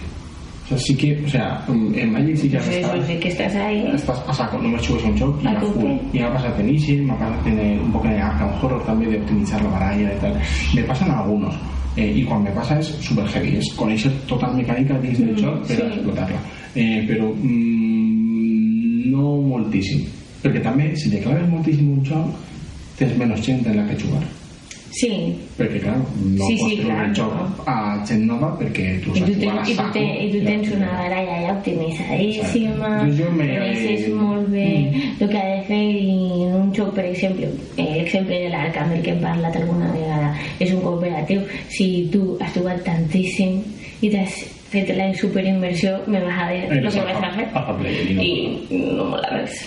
O 0.64 0.68
sea, 0.68 0.78
sí 0.78 0.94
que, 0.94 1.20
o 1.24 1.28
sea, 1.28 1.64
en 1.68 2.12
Magic 2.12 2.36
sí 2.36 2.48
que 2.48 2.58
has 2.58 2.68
estado. 2.68 2.94
Pues, 2.94 3.08
Desde 3.08 3.20
que 3.20 3.28
estás 3.28 3.54
ahí. 3.56 3.90
Estás 3.92 4.20
pasado, 4.20 4.58
no 4.62 4.68
me 4.68 4.78
subes 4.78 5.02
un 5.02 5.16
shock 5.16 5.42
y 5.42 5.46
a 5.48 5.60
full. 5.60 5.90
Y 6.12 6.20
me 6.20 6.28
pasa 6.28 6.54
en 6.60 6.68
Easy, 6.68 6.96
me 6.98 7.14
pasa 7.14 7.34
en 7.46 7.80
un 7.80 7.92
poco 7.92 8.06
de 8.08 8.20
Arkham 8.20 8.50
Horror 8.62 8.84
también 8.84 9.10
de 9.10 9.18
optimizar 9.18 9.60
la 9.62 9.70
baralla 9.70 10.14
y 10.14 10.18
tal. 10.20 10.40
Me 10.74 10.82
pasan 10.84 11.10
algunos. 11.10 11.54
Eh, 11.96 12.12
y 12.18 12.24
cuando 12.24 12.50
me 12.50 12.54
pasa 12.54 12.78
es 12.78 12.86
super 12.86 13.26
heavy, 13.26 13.56
es 13.56 13.72
con 13.74 13.90
esa 13.90 14.08
total 14.28 14.54
mecánica 14.54 14.94
que 14.94 15.08
tienes 15.08 15.18
del 15.18 15.32
mm, 15.32 15.38
shock, 15.38 15.64
pero 15.66 15.86
sí. 15.86 15.92
explotarla. 15.94 16.40
Eh, 16.76 17.04
pero 17.08 17.34
mmm, 17.34 19.10
no 19.10 19.42
moltíssim. 19.42 20.06
Perquè 20.40 20.62
també, 20.64 20.94
si 20.96 21.10
te 21.12 21.18
claves 21.20 21.48
moltíssim 21.50 21.90
un 21.92 22.04
xoc, 22.06 22.30
tens 23.00 23.16
menys 23.18 23.42
gent 23.48 23.66
en 23.66 23.80
la 23.80 23.88
que 23.88 23.98
jugar. 24.04 24.22
Sí, 24.90 25.08
perquè 25.54 25.78
clar, 25.84 25.94
no 26.02 26.46
Sí, 26.48 26.56
pots 26.58 26.72
sí, 26.72 26.76
treure 26.80 26.86
clar, 26.88 27.04
el 27.06 27.12
joc 27.14 27.34
no. 27.36 27.44
a 27.70 27.74
gent 28.08 28.24
nova 28.26 28.48
perquè 28.58 28.86
tu 29.04 29.14
saps 29.14 29.30
jugar 29.30 29.60
a 29.60 29.64
saco 29.68 30.02
i 30.02 30.26
tu 30.32 30.40
tens 30.44 30.72
una 30.74 30.88
baralla 30.98 31.36
ja 31.44 31.52
optimitzadíssima, 31.54 32.90
coneixes 33.30 34.08
molt 34.18 34.50
bé 34.50 34.66
el 35.20 35.30
que 35.30 35.38
ha 35.38 35.46
de 35.54 35.62
fer 35.70 35.80
i 35.94 36.18
en 36.48 36.56
un 36.58 36.72
joc, 36.74 36.90
per 36.98 37.06
exemple, 37.06 37.52
eh, 37.76 37.88
l'exemple 38.00 38.42
de 38.42 38.50
l'Arkham 38.50 38.90
del 38.90 39.04
que 39.06 39.14
hem 39.14 39.22
parlat 39.22 39.56
alguna 39.62 39.92
vegada, 39.94 40.34
és 40.58 40.74
un 40.74 40.82
cooperatiu. 40.82 41.46
Si 41.70 42.08
tu 42.12 42.34
has 42.40 42.52
jugat 42.58 42.82
tantíssim 42.84 43.60
i 44.02 44.10
t'has 44.10 44.42
fet 44.70 44.90
la 44.96 45.08
superimmersió, 45.14 45.98
me 46.06 46.20
vas 46.24 46.38
a 46.44 46.50
dir 46.50 46.64
el 46.70 46.82
que 46.82 46.90
a 47.54 47.76
player 47.78 48.10
i 48.22 48.68
no 48.96 49.04
mola 49.12 49.28
res. 49.32 49.60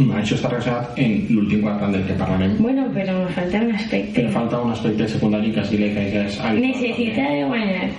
Això 0.00 0.36
està 0.38 0.48
relacionat 0.48 0.96
en 1.02 1.16
l'últim 1.28 1.60
quadrat 1.64 1.90
del 1.92 2.04
que 2.08 2.14
parlarem 2.16 2.54
Bueno, 2.58 2.86
però 2.94 3.12
me 3.18 3.28
falta 3.36 3.58
un 3.60 3.72
aspecte. 3.74 4.20
però 4.22 4.30
falta 4.32 4.60
un 4.62 4.70
aspecte 4.72 5.08
secundari 5.08 5.50
que 5.52 5.64
sí 5.64 5.76
le 5.76 5.90
que 5.92 6.06
és 6.26 6.38
Necessita 6.60 7.26
de 7.32 7.44
guanyar. 7.44 7.90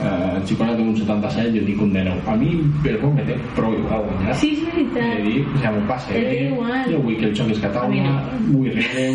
eh, 0.00 0.36
el 0.36 0.42
Xicona 0.48 0.74
té 0.76 0.82
un 0.82 0.96
77 0.96 1.58
jo 1.58 1.64
dic 1.66 1.80
un 1.80 1.92
19 1.92 2.28
a 2.32 2.36
mi 2.36 2.50
per 2.84 2.96
poc 3.00 3.14
me 3.14 3.24
té 3.28 3.36
prou 3.56 3.72
igual 3.78 4.04
guanyar 4.10 4.34
Sí, 4.36 4.50
és 4.56 4.64
veritat. 4.68 5.04
He 5.04 5.22
de 5.22 5.30
dir, 5.30 5.44
ja 5.62 5.70
m'ho 5.72 5.82
igual. 6.52 6.84
jo 6.92 6.98
vull 7.04 7.16
que 7.16 7.26
el 7.30 7.34
joc 7.36 7.50
és 7.50 7.60
català 7.60 7.88
no. 7.88 8.18
vull 8.52 8.70
riure 8.70 9.08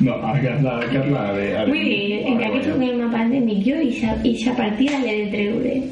No, 0.00 0.14
acá 0.14 0.56
es 0.56 0.62
la, 0.62 0.78
acá 0.78 1.04
es 1.04 1.36
de... 1.36 1.66
Muy 1.66 1.80
bien, 1.80 2.26
en 2.26 2.44
aquello 2.44 2.78
que 2.78 2.90
una 2.90 3.10
pandemia 3.10 3.54
y 3.54 3.88
esa, 3.88 4.16
esa 4.24 4.56
partida 4.56 4.98
le 5.00 5.22
entreure. 5.24 5.82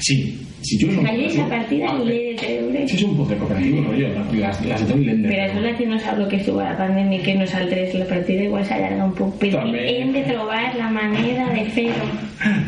Sí, 0.00 0.46
si 0.62 0.78
yo 0.78 0.92
soy 0.92 1.06
Hay 1.06 1.24
esa 1.26 1.46
partida 1.48 1.86
y 2.02 2.04
le 2.06 2.14
de 2.34 2.88
Sí, 2.88 2.96
es 2.96 3.02
un 3.04 3.16
poder 3.16 3.38
cooperativo, 3.38 3.80
¿no? 3.82 3.94
Yo, 3.94 4.08
las, 4.34 4.64
las 4.64 4.88
doy 4.88 5.04
lentes. 5.04 5.30
Pero 5.30 5.44
es 5.44 5.54
verdad 5.54 5.78
que 5.78 5.86
no 5.86 5.98
sablo 5.98 6.28
que 6.28 6.36
estuvo 6.36 6.60
la 6.60 6.76
pandemia 6.76 7.22
que 7.22 7.34
nos 7.34 7.50
saltes 7.50 7.94
la 7.94 8.04
partida, 8.06 8.42
igual 8.42 8.64
se 8.64 8.74
alarga 8.74 9.04
un 9.04 9.14
poco. 9.14 9.36
Pero 9.38 9.62
hem 9.64 10.12
de 10.12 10.22
trobar 10.22 10.74
la 10.76 10.90
manera 10.90 11.52
de 11.52 11.64
fer-ho. 11.70 12.08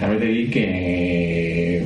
També 0.01 0.17
t'he 0.17 0.31
dit 0.33 0.53
que 0.55 0.67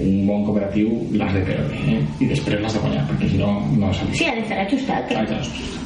un 0.03 0.27
bon 0.29 0.45
cooperatiu 0.47 0.93
l'has 1.19 1.35
¿eh? 1.35 1.41
de 1.41 1.47
fer 1.49 1.59
eh? 1.97 2.01
i 2.21 2.29
després 2.31 2.61
l'has 2.63 2.77
de 2.77 2.83
guanyar, 2.85 3.07
si 3.25 3.41
no, 3.41 3.55
no 3.79 3.93
s'ha 3.93 4.07
Sí, 4.13 4.27
ha 4.29 4.37
de 4.37 4.45
estar 4.45 4.61
ajustat. 4.67 5.11
Eh? 5.11 5.17
Ha 5.17 5.25
d'estar 5.25 5.41
ajustat. 5.41 5.82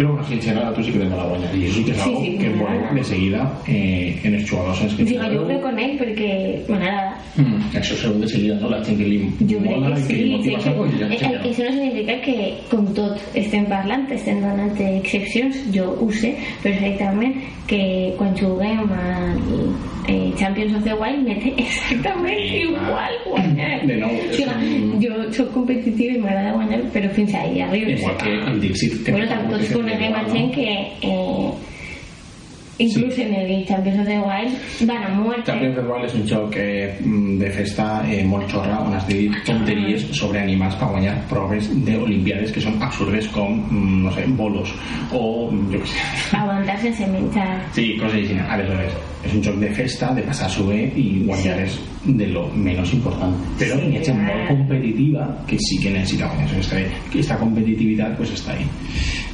Ja, 0.00 0.06
però 0.06 0.14
bueno, 0.16 0.24
sincerament, 0.28 0.74
tu 0.76 0.82
sí 0.82 0.92
que 0.94 0.98
tens 1.02 1.12
la 1.12 1.24
guanyar 1.28 1.50
i 1.54 1.64
això 1.66 1.74
sí 1.76 1.84
que 1.84 1.92
és 1.92 1.98
Sí, 2.00 2.08
algo 2.08 2.20
sí, 2.24 2.36
que 2.40 2.48
volem 2.56 2.94
de 2.96 3.04
seguida 3.04 3.42
eh, 3.68 4.20
en 4.24 4.34
els 4.34 4.46
jugadors 4.50 4.80
els 4.86 4.94
que 4.96 5.04
Digo, 5.04 5.24
jo 5.34 5.42
ho 5.42 5.48
reconec 5.48 5.98
perquè 6.00 6.30
m'agrada. 6.70 7.10
Mm, 7.36 7.60
això 7.76 7.94
segur 8.00 8.20
de 8.24 8.28
seguida, 8.32 8.56
no? 8.62 8.70
La 8.72 8.80
gent 8.84 8.96
que 8.98 9.04
li 9.04 9.18
Jo 9.50 9.60
mola 9.60 9.92
que 9.94 10.00
i 10.00 10.06
que 10.06 10.14
sí. 10.14 10.22
li 10.24 10.30
motiva 10.36 10.60
sí 10.60 10.70
que, 10.70 11.04
eh, 11.04 11.18
que 11.42 11.50
això 11.52 11.64
no 11.68 11.72
significa 11.76 12.16
que, 12.24 12.36
com 12.70 12.86
tot, 12.96 13.20
estem 13.34 13.66
parlant, 13.68 14.08
estem 14.16 14.40
donant 14.40 14.80
excepcions, 14.80 15.60
jo 15.74 15.90
ho 16.00 16.10
sé 16.12 16.32
perfectament, 16.64 17.36
que 17.70 18.14
quan 18.18 18.32
juguem 18.34 18.80
al 18.90 19.36
eh, 20.08 20.32
Champions 20.40 20.74
of 20.74 20.82
the 20.82 20.94
Wild 20.98 21.28
té 21.44 21.52
exactament 21.62 22.40
igual 22.56 23.14
guanyar. 23.28 23.86
De 23.86 23.96
nou, 24.00 24.10
O 24.10 24.32
sigui, 24.34 24.80
un- 24.80 24.96
jo 25.02 25.20
soc 25.36 25.52
competitiva 25.54 26.16
i 26.16 26.18
m'agrada 26.24 26.52
guanyar, 26.56 26.80
però 26.94 27.10
fins 27.14 27.34
ahí 27.34 27.60
arribes. 27.60 28.00
Igual 28.00 28.16
que 28.18 28.32
el 28.50 28.60
Dixit. 28.60 29.10
Bueno, 29.10 29.26
problema, 29.90 30.24
Jen, 30.32 30.50
que 30.50 30.96
eh, 31.02 31.52
inclús 32.80 33.18
en 33.18 33.34
el 33.34 33.66
Champions 33.66 34.00
of 34.00 34.06
the 34.06 34.18
Wild 34.18 34.86
van 34.88 35.04
a 35.04 35.08
muerte. 35.10 35.44
Champions 35.46 35.76
of 35.78 35.84
the 35.84 35.90
Wild 35.90 36.04
és 36.08 36.14
un 36.14 36.26
joc 36.28 36.56
eh, 36.56 36.96
mm, 37.04 37.36
de 37.42 37.50
festa 37.50 37.86
eh, 38.08 38.22
molt 38.24 38.48
xorra 38.50 38.80
on 38.80 38.96
tonteries 39.46 40.06
sobre 40.16 40.40
animals 40.40 40.76
per 40.80 40.88
guanyar 40.88 41.14
proves 41.28 41.68
d'olimpiades 41.84 42.52
que 42.54 42.64
són 42.64 42.80
absurdes 42.82 43.28
com, 43.34 43.60
mm, 43.68 44.00
no 44.06 44.12
sé, 44.16 44.24
bolos 44.38 44.72
o, 45.12 45.50
mm, 45.50 45.70
jo 45.74 45.78
què 45.78 45.92
sé, 45.92 46.08
Aguantar 46.40 46.80
sense 46.80 47.06
menjar. 47.06 47.60
Sí, 47.76 47.96
coses 48.00 48.22
així. 48.24 48.38
Aleshores, 48.48 48.96
és 49.24 49.34
un 49.36 49.42
joc 49.44 49.60
de 49.60 49.70
festa, 49.76 50.14
de 50.16 50.22
passar-s'ho 50.22 50.66
bé 50.66 50.80
i 50.96 51.22
guanyar 51.26 51.58
Sí. 51.60 51.62
és 51.64 52.16
de 52.16 52.26
lo 52.32 52.48
menys 52.54 52.94
important. 52.94 53.34
Però 53.58 53.76
Sí, 53.76 53.90
hi 53.90 53.98
ha 53.98 54.04
gent 54.04 54.22
molt 54.24 54.48
competitiva 54.48 55.26
que 55.46 55.58
sí 55.58 55.78
que 55.82 55.90
necessita 55.90 56.30
guanyar. 56.32 56.64
Bé. 56.72 56.86
Aquesta 57.08 57.36
competitivitat 57.36 58.16
pues, 58.16 58.32
està 58.32 58.56
ahí. 58.56 58.66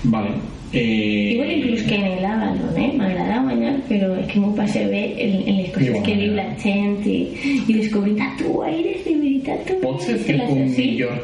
Vale. 0.04 0.34
Eh, 0.76 1.32
Igual 1.32 1.52
inclús 1.56 1.82
que 1.88 1.94
en 1.96 2.04
el 2.04 2.24
Avalon, 2.24 2.76
eh? 2.76 2.90
M'agrada 2.98 3.38
guanyar, 3.46 3.72
però 3.88 4.10
és 4.20 4.26
que 4.28 4.40
m'ho 4.42 4.50
passe 4.58 4.82
bé 4.92 5.02
en, 5.24 5.38
en 5.48 5.56
les 5.62 5.70
coses 5.72 6.02
que 6.04 6.16
diu 6.20 6.34
la 6.36 6.44
gent 6.60 6.98
i, 7.08 7.16
i 7.64 7.78
descobrir 7.78 8.18
ah, 8.20 8.28
tu 8.36 8.52
eres 8.68 9.00
de 9.06 9.14
veritat, 9.22 9.64
tu 9.70 9.78
Pot 9.80 10.04
ser 10.04 10.18
que 10.26 10.36
un 10.36 10.68
sí? 10.74 10.90
millor 10.92 11.16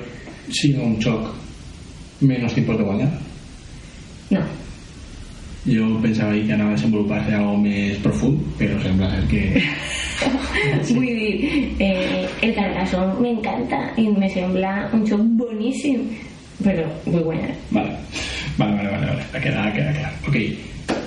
sigui 0.49 0.81
un 0.81 0.97
joc 1.05 1.29
menys 2.25 2.57
tipus 2.57 2.81
de 2.81 2.88
guanyar? 2.88 3.11
No, 4.33 4.41
Jo 5.62 5.85
pensava 6.03 6.33
que 6.35 6.51
anava 6.57 6.73
a 6.73 6.75
desenvolupar-se 6.75 7.37
algo 7.38 7.53
més 7.62 7.99
profund, 8.03 8.41
però 8.59 8.75
sembla 8.83 9.11
ser 9.12 9.23
que... 9.31 9.43
vull 10.97 11.07
dir, 11.07 11.61
eh, 11.79 12.25
el 12.43 12.55
Carcassonne 12.57 13.21
m'encanta 13.23 13.79
i 14.01 14.09
me 14.11 14.31
sembla 14.33 14.73
un 14.97 15.05
joc 15.07 15.23
boníssim, 15.38 16.03
però 16.65 16.88
vull 17.05 17.23
guanyar. 17.29 17.55
Vale, 17.71 17.95
vale, 18.59 18.77
vale, 18.77 18.88
vale, 18.91 19.07
vale. 19.07 19.43
queda, 19.45 19.67
queda 19.77 19.93
clar. 19.99 20.12
Ok, 20.29 20.38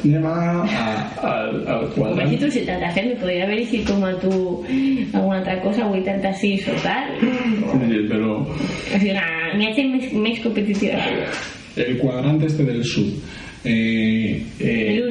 anem 0.05 0.25
a, 0.29 0.35
a, 0.65 0.85
al, 1.31 1.57
al 1.75 1.89
quadrant. 1.95 2.21
Vaig 2.21 2.39
tu 2.41 2.51
77, 2.51 3.07
me 3.09 3.17
podria 3.23 3.47
haver 3.47 3.59
dit 3.63 3.89
com 3.89 4.05
a 4.05 4.13
tu 4.21 4.31
alguna 5.13 5.41
altra 5.41 5.59
cosa, 5.65 5.89
86 5.89 6.69
o 6.73 6.79
tal. 6.85 7.11
Sí, 7.19 8.05
però 8.11 8.39
O 8.45 8.97
sigui, 8.99 9.17
n'hi 9.57 9.67
ha 9.69 9.75
gent 9.75 9.93
més, 9.97 10.09
més 10.13 10.41
competitiva 10.43 11.03
el 11.75 11.97
quadrant 11.97 12.41
este 12.43 12.63
del 12.63 12.83
sud 12.87 13.19
eh, 13.65 14.41
eh, 14.59 15.01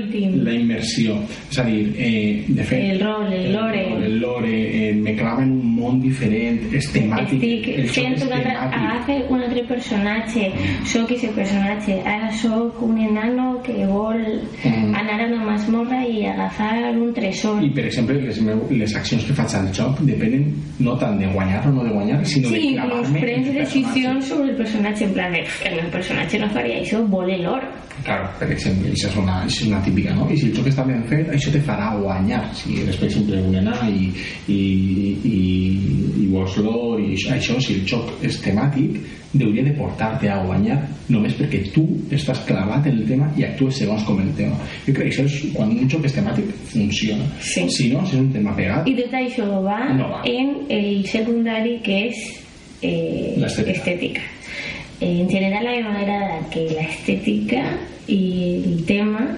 la 0.44 0.52
immersió 0.54 1.16
és 1.50 1.58
a 1.58 1.64
dir, 1.64 1.94
eh, 1.98 2.44
de 2.48 2.64
fet 2.64 2.82
El 2.92 3.00
rol, 3.00 3.32
el 3.32 3.52
lore. 3.52 3.82
el 4.06 4.18
lore 4.20 4.88
eh, 4.88 4.92
me 4.94 5.14
clava 5.16 5.42
en 5.42 5.52
un 5.52 5.74
món 5.76 6.00
diferent 6.00 6.60
és 6.72 6.88
temàtic 6.94 7.42
Estic 7.42 7.68
el 7.68 7.80
altre, 7.82 8.28
temàtic 8.28 8.56
agafa 8.62 9.16
un 9.34 9.40
altre 9.42 9.64
personatge, 9.68 10.50
sóc 10.84 11.10
aquest 11.10 11.34
personatge, 11.34 12.00
ara 12.04 12.30
sóc 12.32 12.80
un 12.82 12.98
enano 12.98 13.60
que 13.62 13.84
vol 13.86 14.22
Mm. 14.64 14.94
anar 14.94 15.20
a 15.20 15.26
una 15.26 15.44
masmorra 15.44 16.06
i 16.06 16.24
agafar 16.26 16.94
un 16.96 17.12
tresor. 17.12 17.62
i 17.62 17.70
per 17.70 17.84
exemple 17.86 18.14
les, 18.20 18.40
meu, 18.40 18.66
les 18.70 18.94
accions 18.96 19.24
que 19.24 19.32
faig 19.34 19.54
al 19.56 19.68
joc 19.74 20.00
depenen 20.00 20.54
no 20.80 20.96
tant 20.98 21.18
de 21.18 21.26
guanyar 21.26 21.66
o 21.68 21.72
no 21.72 21.84
de 21.84 21.90
guanyar 21.90 22.24
sinó 22.26 22.48
Sí, 22.48 22.54
de 22.74 22.80
clavar-me 22.80 23.18
en 23.18 23.24
prens 23.24 23.48
el 23.48 23.54
decisions 23.54 24.24
sobre 24.26 24.50
el 24.50 24.56
personatge, 24.56 25.04
en 25.04 25.12
plan, 25.12 25.34
"Eh, 25.34 25.44
el 25.66 25.74
meu 25.82 25.90
personatge 25.90 26.38
no 26.38 26.48
faria 26.50 26.80
això, 26.80 27.06
vol 27.08 27.24
l'or. 27.42 27.62
Claro, 28.04 28.28
per 28.38 28.50
exemple, 28.52 28.90
això 28.92 29.08
és 29.08 29.16
una, 29.16 29.38
això 29.46 29.62
és 29.64 29.68
una 29.70 29.80
típica, 29.84 30.12
no? 30.14 30.26
I 30.28 30.36
si 30.36 30.50
el 30.50 30.56
joc 30.58 30.66
està 30.68 30.84
ben 30.86 31.02
fet, 31.08 31.30
això 31.32 31.50
te 31.54 31.60
farà 31.64 31.94
guanyar. 31.96 32.42
Si 32.54 32.76
eres, 32.82 32.98
per 33.00 33.08
exemple, 33.08 33.38
un 33.48 33.54
enà 33.62 33.78
i, 33.88 34.10
i, 34.52 34.58
i, 35.24 35.38
i 36.20 36.26
vols 36.32 36.56
l'or 36.60 37.00
i 37.00 37.14
això, 37.16 37.32
això, 37.38 37.56
si 37.64 37.78
el 37.78 37.86
joc 37.88 38.12
és 38.26 38.36
temàtic, 38.44 38.98
hauria 39.34 39.64
de 39.66 39.72
portar-te 39.74 40.28
a 40.30 40.36
guanyar 40.44 40.76
només 41.10 41.32
perquè 41.34 41.64
tu 41.74 41.82
estàs 42.14 42.38
clavat 42.46 42.84
en 42.86 43.00
el 43.00 43.08
tema 43.08 43.26
i 43.40 43.42
actues 43.48 43.80
segons 43.80 44.04
com 44.06 44.20
el 44.22 44.30
tema. 44.38 44.54
Jo 44.86 44.92
crec 44.94 45.08
que 45.08 45.10
això 45.10 45.24
és, 45.26 45.40
quan 45.56 45.72
un 45.74 45.88
joc 45.90 46.04
és 46.06 46.14
temàtic, 46.14 46.52
funciona. 46.70 47.26
Sí. 47.40 47.64
Si 47.74 47.88
no, 47.90 48.04
si 48.06 48.14
és 48.14 48.22
un 48.22 48.30
tema 48.36 48.54
pegat, 48.54 48.86
I 48.86 48.94
tot 49.00 49.16
això 49.18 49.48
va, 49.64 49.80
No 49.96 50.12
va. 50.12 50.20
en 50.28 50.54
el 50.70 51.02
secundari 51.10 51.80
que 51.82 51.98
és 52.12 52.22
eh, 52.84 53.34
L'estètica. 53.40 53.80
estètica. 53.80 54.22
Eh, 55.00 55.20
en 55.20 55.28
general 55.28 55.66
hay 55.66 55.82
manera 55.82 56.40
de 56.40 56.48
que 56.50 56.74
la 56.74 56.82
estética 56.82 57.64
y 58.06 58.62
el 58.64 58.84
tema, 58.84 59.36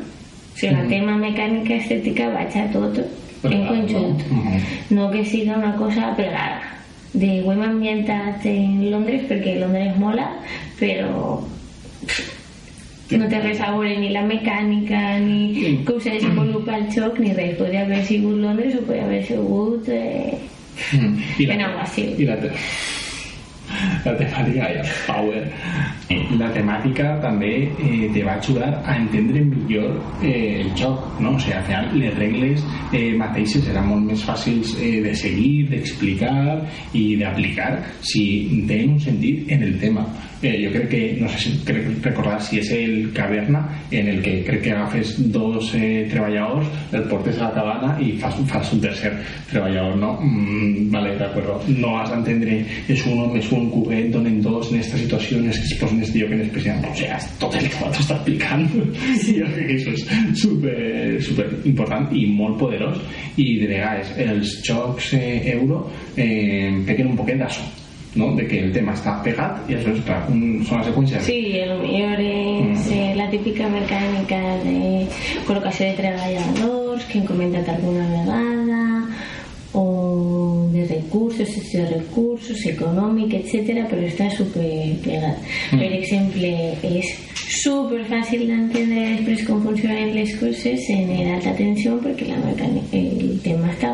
si 0.54 0.66
el 0.66 0.88
tema 0.88 1.16
mecánica 1.16 1.74
estética 1.74 2.28
vaya 2.28 2.70
todo 2.70 3.04
en 3.44 3.66
conjunto, 3.66 4.24
no 4.90 5.10
que 5.10 5.24
siga 5.24 5.56
una 5.56 5.76
cosa 5.76 6.14
pegada. 6.16 6.62
De 7.12 7.42
voy 7.42 7.56
me 7.56 7.66
ambientaste 7.66 8.54
en 8.54 8.90
Londres 8.90 9.22
porque 9.28 9.56
Londres 9.56 9.96
mola, 9.96 10.30
pero 10.78 11.46
no 13.10 13.28
te 13.28 13.40
resabore 13.40 13.96
ni 13.98 14.10
la 14.10 14.22
mecánica, 14.22 15.18
ni 15.18 15.82
que 15.86 15.92
usáis 15.92 16.22
involucra 16.22 16.78
el 16.78 16.88
shock, 16.88 17.18
ni 17.18 17.32
res. 17.32 17.56
Podría 17.56 17.82
haber 17.82 18.04
sido 18.04 18.30
Londres 18.30 18.74
o 18.76 18.80
podría 18.80 19.04
haber 19.04 19.24
sido 19.24 19.42
Wood. 19.42 19.88
Eh... 19.88 20.38
Y 21.38 21.50
así. 21.50 22.14
La 24.04 24.14
temàtica, 24.18 24.68
ja, 24.76 24.84
power. 25.06 25.42
La 26.38 26.48
temàtica 26.54 27.16
també 27.22 27.52
eh, 27.66 28.06
te 28.14 28.22
va 28.26 28.36
ajudar 28.38 28.70
a 28.84 28.96
entendre 28.96 29.42
millor 29.46 29.96
eh, 30.22 30.62
el 30.62 30.70
joc, 30.78 31.02
no? 31.20 31.34
O 31.34 31.40
sigui, 31.42 31.56
al 31.58 31.66
final 31.66 31.90
les 31.98 32.14
regles 32.18 32.64
eh, 32.92 33.12
mateixes 33.18 33.66
eren 33.72 33.88
molt 33.90 34.06
més 34.12 34.22
fàcils 34.26 34.76
eh, 34.78 35.00
de 35.06 35.14
seguir, 35.18 35.66
d'explicar 35.72 36.60
i 36.94 37.08
d'aplicar 37.20 37.72
si 38.00 38.24
tenen 38.68 38.96
un 38.96 39.02
sentit 39.02 39.52
en 39.52 39.66
el 39.66 39.76
tema. 39.82 40.06
Eh, 40.42 40.66
jo 40.66 40.70
crec 40.72 40.88
que, 40.90 41.01
no 41.20 41.29
sé 41.33 41.38
si 41.38 41.53
crec 41.64 41.87
recordar 42.05 42.37
si 42.44 42.59
és 42.61 42.70
el 42.77 43.11
Caverna 43.16 43.62
en 43.90 44.11
el 44.12 44.18
que 44.22 44.35
crec 44.44 44.62
que 44.66 44.72
agafes 44.75 45.14
dos 45.33 45.70
eh, 45.75 46.07
treballadors, 46.11 46.68
el 46.92 47.07
portes 47.09 47.38
a 47.40 47.49
la 47.49 47.55
cabana 47.55 47.94
i 48.05 48.12
fas, 48.20 48.37
fas 48.51 48.72
un 48.75 48.83
tercer 48.83 49.14
treballador, 49.51 49.96
no? 49.96 50.12
Mm, 50.20 50.90
vale, 50.92 51.14
de 51.16 51.25
acuerdo. 51.25 51.57
No 51.68 51.94
has 51.99 52.12
d'entendre 52.12 52.59
és 52.92 53.07
uno 53.09 53.31
més 53.33 53.49
un 53.57 53.70
cubet, 53.72 54.11
donen 54.12 54.42
dos 54.44 54.72
en 54.72 54.83
esta 54.83 55.01
situació 55.01 55.40
en 55.40 55.49
es 55.51 55.62
que 55.62 55.70
es 55.72 55.81
posen 55.81 56.03
este 56.05 56.20
lloc 56.20 56.37
en 56.37 56.44
especial. 56.44 56.85
O 56.85 56.94
sigui, 57.01 57.22
tot 57.40 57.57
el 57.57 57.70
que 57.72 57.90
t'està 57.96 58.18
explicant. 58.18 58.68
I 58.77 59.38
jo 59.40 59.49
crec 59.55 59.72
que 59.72 59.79
això 59.79 59.96
és 59.96 60.42
super, 60.42 60.77
super 61.25 61.49
important 61.64 62.12
i 62.12 62.27
molt 62.37 62.61
poderós 62.61 63.01
i 63.40 63.49
de 63.62 63.72
vegades 63.72 64.12
els 64.27 64.61
jocs 64.66 65.14
eh, 65.16 65.40
euro 65.57 65.87
eh, 66.16 66.85
pequen 66.87 67.12
un 67.14 67.18
poquet 67.18 67.40
d'això 67.40 67.86
no? 68.16 68.33
de 68.37 68.46
que 68.48 68.61
el 68.64 68.72
tema 68.74 68.94
està 68.96 69.16
pegat 69.24 69.70
i 69.70 69.76
això 69.79 69.92
és 69.94 70.02
clar, 70.07 70.22
un, 70.33 70.64
són 70.66 70.81
les 70.81 70.90
seqüències 70.90 71.29
Sí, 71.29 71.38
el 71.61 71.76
millor 71.83 72.22
és 72.24 72.90
eh, 72.94 73.12
la 73.18 73.29
típica 73.33 73.70
mecànica 73.72 74.40
de 74.64 75.07
col·locació 75.48 75.90
de 75.90 75.96
treballadors 76.02 77.07
que 77.11 77.20
hem 77.20 77.29
comentat 77.29 77.70
alguna 77.76 78.09
vegada 78.12 78.83
o 79.76 80.68
de 80.72 80.87
recursos, 80.87 81.48
de 81.72 81.85
recursos, 81.87 82.64
econòmic, 82.64 83.35
etc, 83.37 83.83
però 83.90 84.07
està 84.09 84.31
super 84.33 84.70
pegat. 85.05 85.42
Mm. 85.72 85.81
Per 85.83 85.90
exemple, 85.98 86.52
és 86.96 87.11
super 87.61 88.02
fàcil 88.09 88.46
d'entendre 88.48 89.02
després 89.18 89.44
com 89.48 89.61
funcionen 89.64 90.14
les 90.16 90.33
coses 90.40 90.88
en 90.94 91.12
alta 91.35 91.52
tensió 91.59 91.98
perquè 92.05 92.31
la 92.31 92.40
mecànica, 92.42 92.96
el 92.96 93.37
tema 93.44 93.70
està 93.74 93.92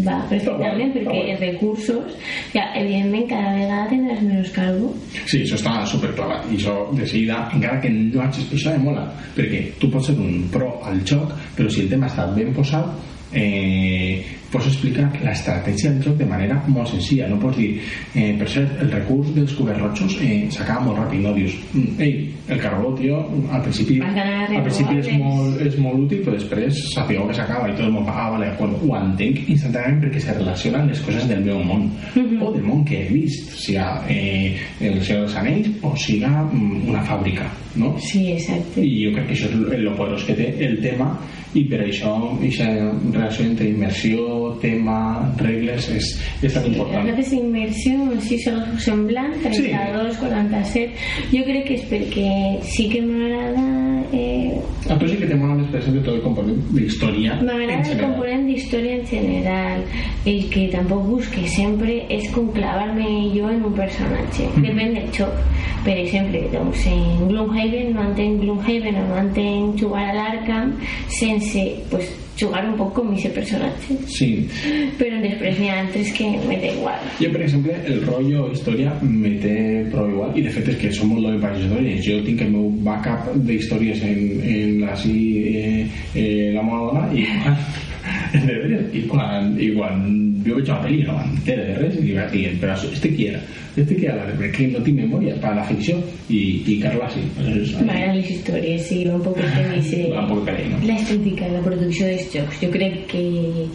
va 0.00 0.16
perfectament 0.30 0.92
Està 0.92 1.02
perquè 1.02 1.22
els 1.34 1.42
recursos 1.42 2.14
ja, 2.54 2.64
evidentment 2.80 3.26
cada 3.30 3.54
vegada 3.58 3.88
tindràs 3.90 4.22
menys 4.24 4.52
calvo 4.56 4.92
Sí, 5.26 5.42
això 5.42 5.58
està 5.58 5.74
superclavat 5.90 6.48
i 6.50 6.58
això 6.60 6.76
de 6.96 7.06
seguida, 7.06 7.42
encara 7.52 7.80
que 7.82 7.90
no 7.92 8.22
hagis 8.24 8.48
això 8.56 8.72
me 8.76 8.90
mola. 8.90 9.06
Perquè 9.36 9.64
tu 9.80 9.90
pots 9.92 10.08
ser 10.08 10.16
un 10.18 10.46
pro 10.52 10.70
al 10.88 11.02
joc 11.08 11.34
però 11.56 11.68
si 11.72 11.84
el 11.84 11.90
tema 11.92 12.08
està 12.08 12.26
ben 12.36 12.54
posat 12.56 12.88
eh, 13.36 14.22
pots 14.52 14.68
explicar 14.68 15.08
l'estratègia 15.24 15.90
del 15.90 16.02
joc 16.06 16.18
de 16.20 16.28
manera 16.28 16.58
molt 16.66 16.92
senzilla 16.92 17.28
no 17.30 17.38
pots 17.42 17.58
dir, 17.58 17.70
eh, 18.14 18.32
per 18.38 18.48
cert, 18.48 18.76
el 18.84 18.92
recurs 18.92 19.32
dels 19.36 19.54
coberrotxos 19.58 20.18
eh, 20.22 20.46
s'acaba 20.52 20.86
molt 20.86 21.00
ràpid 21.02 21.24
no 21.24 21.34
dius, 21.36 21.56
mm, 21.72 22.00
ei, 22.02 22.28
el 22.48 22.60
carbó, 22.60 22.92
tio 22.98 23.22
al 23.50 23.62
principi, 23.64 23.98
al 24.02 24.62
principi 24.66 24.98
és 25.00 25.10
molt, 25.18 25.60
és 25.64 25.78
molt 25.80 26.06
útil 26.06 26.22
però 26.26 26.36
després 26.36 26.82
sapigueu 26.92 27.26
que 27.30 27.38
s'acaba 27.40 27.70
i 27.70 27.76
tot 27.76 27.86
el 27.86 27.94
món 27.96 28.08
ah, 28.12 28.28
vale, 28.34 28.50
d'acord, 28.50 28.78
ho 28.82 28.96
entenc 28.98 29.42
instantàniament 29.48 30.04
perquè 30.06 30.24
se 30.26 30.36
relacionen 30.38 30.88
les 30.92 31.02
coses 31.06 31.28
del 31.30 31.44
meu 31.46 31.62
món 31.64 31.88
o 32.14 32.52
del 32.52 32.64
món 32.66 32.84
que 32.88 33.02
he 33.02 33.10
vist 33.12 33.56
siga 33.56 33.88
eh, 34.08 34.56
el 34.80 35.00
Senyor 35.02 35.26
dels 35.26 35.36
Anells 35.40 35.70
o 35.82 35.94
siga 35.96 36.32
mm, 36.44 36.88
una 36.92 37.04
fàbrica 37.08 37.48
no? 37.76 37.94
Sí, 38.00 38.32
exacte. 38.32 38.82
i 38.84 39.06
jo 39.06 39.14
crec 39.16 39.30
que 39.30 39.36
això 39.36 39.48
és 39.48 39.56
el 39.78 39.86
lo 39.86 39.94
poderós 39.96 40.26
que 40.28 40.36
té 40.36 40.50
el 40.66 40.78
tema 40.82 41.12
i 41.58 41.64
per 41.68 41.82
això 41.84 42.12
aquesta 42.32 42.66
relació 43.12 43.44
entre 43.44 43.68
immersió, 43.68 44.22
tema, 44.60 45.32
reglas, 45.36 45.88
es, 45.88 46.20
es 46.42 46.54
tan 46.54 46.64
sí, 46.64 46.70
importante. 46.70 47.12
Haces 47.12 47.30
de 47.30 47.36
immersión, 47.36 48.20
si 48.20 48.38
solo 48.38 48.62
son 48.78 49.06
blancas, 49.06 49.52
32, 49.56 50.12
sí. 50.12 50.18
47. 50.20 50.94
Yo 51.32 51.44
creo 51.44 51.64
que 51.64 51.74
es 51.74 51.82
porque 51.82 52.58
sí 52.62 52.88
que 52.88 53.02
me 53.02 53.12
m'agrada... 53.18 54.04
Eh... 54.12 54.60
Ah, 54.90 54.96
però 54.98 55.08
sí 55.08 55.16
que 55.16 55.28
té 55.30 55.36
molt 55.38 55.56
més 55.56 55.68
present 55.72 55.94
tot 56.02 56.16
el 56.16 56.22
component 56.24 56.58
d'història. 56.74 57.38
M'agrada 57.40 57.92
el 57.94 58.00
component 58.02 58.48
d'història 58.50 58.96
en 58.98 59.06
general, 59.06 59.84
el 60.28 60.48
que 60.52 60.66
tampoc 60.72 61.06
busque 61.06 61.46
sempre 61.48 62.00
és 62.12 62.26
conclavar-me 62.34 63.08
jo 63.32 63.48
en 63.52 63.62
un 63.68 63.76
personatge, 63.78 64.48
mm. 64.50 64.64
depèn 64.66 64.96
del 64.98 65.08
xoc. 65.16 65.38
Per 65.86 65.96
exemple, 65.98 66.42
doncs, 66.52 66.84
en 66.90 67.28
Gloomhaven 67.30 67.94
mantenc 67.96 68.42
Gloomhaven 68.42 69.00
o 69.00 69.06
mantenc 69.14 69.80
jugar 69.80 70.04
a 70.10 70.18
l'Arkham 70.18 70.76
sense 71.10 71.64
pues, 71.90 72.12
jugar 72.40 72.64
un 72.68 72.76
poc 72.78 72.94
com 72.96 73.12
aquest 73.12 73.34
personatge. 73.36 73.96
sí, 74.08 74.30
Però 74.98 75.20
després 75.22 75.58
n'hi 75.60 75.68
ha 75.70 75.80
altres 75.82 76.12
que 76.16 76.30
me 76.48 76.56
da 76.62 76.72
igual. 76.72 77.06
Jo, 77.20 77.30
per 77.34 77.42
exemple, 77.46 77.76
el 77.86 78.02
rotllo 78.06 78.48
història 78.52 78.94
me 79.02 79.34
té 79.42 79.56
prou 79.92 80.08
igual 80.10 80.36
i 80.38 80.42
de 80.46 80.50
fet 80.54 80.72
és 80.72 80.80
que 80.80 80.92
som 80.94 81.12
molt 81.12 81.28
de 81.28 81.38
països 81.42 81.66
històries 81.68 82.04
jo 82.06 82.18
tinc 82.26 82.42
el 82.46 82.52
meu 82.56 82.68
backup 82.86 83.32
d'històries 83.46 84.02
en, 84.08 84.20
en 84.42 84.80
la, 84.82 84.96
sí, 84.96 85.16
eh, 85.52 85.86
eh, 86.14 86.52
la 86.56 86.62
meva 86.66 86.90
dona 86.90 87.08
i 87.14 87.26
de 88.32 88.78
i 88.98 89.02
quan, 89.08 89.52
i 89.60 89.70
quan 89.76 90.04
jo 90.44 90.56
veig 90.58 90.68
una 90.68 90.78
pel·li 90.84 91.02
no 91.06 91.16
m'entero 91.18 91.66
de 91.68 91.74
res 91.80 91.98
i 92.02 92.14
vaig 92.16 92.32
dient 92.32 92.56
però 92.62 92.74
este 92.92 93.12
qui 93.14 93.26
era? 93.30 93.40
este 93.76 93.94
qui 93.96 94.06
era? 94.10 94.24
perquè 94.38 94.66
no 94.72 94.82
tinc 94.84 94.98
memòria 95.00 95.36
per 95.40 95.52
a 95.52 95.54
la 95.60 95.64
ficció 95.68 95.96
i, 96.28 96.40
i 96.66 96.78
Carla 96.82 97.08
sí 97.12 97.22
és, 97.44 97.72
M'agraden 97.78 98.16
les 98.18 98.30
històries, 98.34 98.82
sí, 98.88 99.02
un 99.08 99.22
poc 99.24 99.36
tema 99.40 99.76
ese- 99.78 100.08
va 100.12 100.24
un 100.24 100.30
poc 100.32 100.44
per 100.48 100.56
no? 100.70 100.80
L'estètica, 100.86 101.48
la 101.52 101.60
producció 101.64 102.06
dels 102.08 102.26
jocs. 102.34 102.58
Jo 102.62 102.68
crec 102.74 102.98
que 103.12 103.22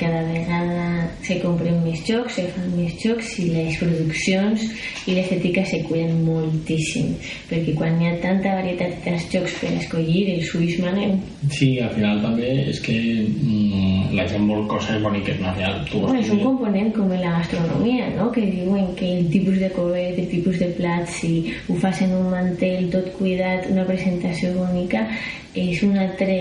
cada 0.02 0.22
vegada 0.30 1.08
se 1.26 1.38
compren 1.42 1.80
més 1.84 2.02
jocs, 2.08 2.38
se 2.38 2.46
fan 2.54 2.70
més 2.78 2.94
jocs 3.02 3.34
i 3.44 3.48
les 3.54 3.78
produccions 3.82 4.64
i 5.08 5.16
l'estètica 5.18 5.64
se 5.66 5.82
cuiden 5.88 6.22
moltíssim. 6.26 7.14
Perquè 7.50 7.74
quan 7.78 7.98
hi 8.02 8.10
ha 8.10 8.16
tanta 8.24 8.56
varietat 8.60 9.00
de 9.06 9.16
jocs 9.34 9.58
per 9.62 9.74
escollir, 9.80 10.24
el 10.36 10.44
suïs 10.48 10.78
manem. 10.84 11.18
Sí, 11.52 11.74
al 11.84 11.92
final 11.96 12.22
també 12.24 12.52
és 12.72 12.80
que 12.86 12.98
mm, 13.28 14.14
la 14.18 14.27
vol 14.48 14.68
coses 14.68 15.02
boniques, 15.02 15.40
no? 15.40 15.50
Al 15.50 15.56
final 15.56 15.80
tu 15.88 16.02
vols 16.02 16.12
Bueno, 16.12 16.22
és 16.22 16.30
un 16.34 16.44
component 16.44 16.92
com 16.96 17.12
en 17.12 17.22
la 17.24 17.34
gastronomia, 17.38 18.10
no? 18.16 18.30
que 18.32 18.44
diuen 18.46 18.94
que 18.96 19.12
el 19.20 19.30
tipus 19.32 19.60
de 19.60 19.72
covet, 19.72 20.20
el 20.20 20.30
tipus 20.30 20.60
de 20.60 20.70
plat, 20.78 21.08
si 21.08 21.54
ho 21.68 21.76
fas 21.82 22.02
en 22.02 22.14
un 22.18 22.30
mantell 22.34 22.90
tot 22.94 23.12
cuidat, 23.18 23.70
una 23.72 23.86
presentació 23.88 24.54
bonica, 24.58 25.08
és 25.56 25.84
un 25.88 25.98
altre, 25.98 26.38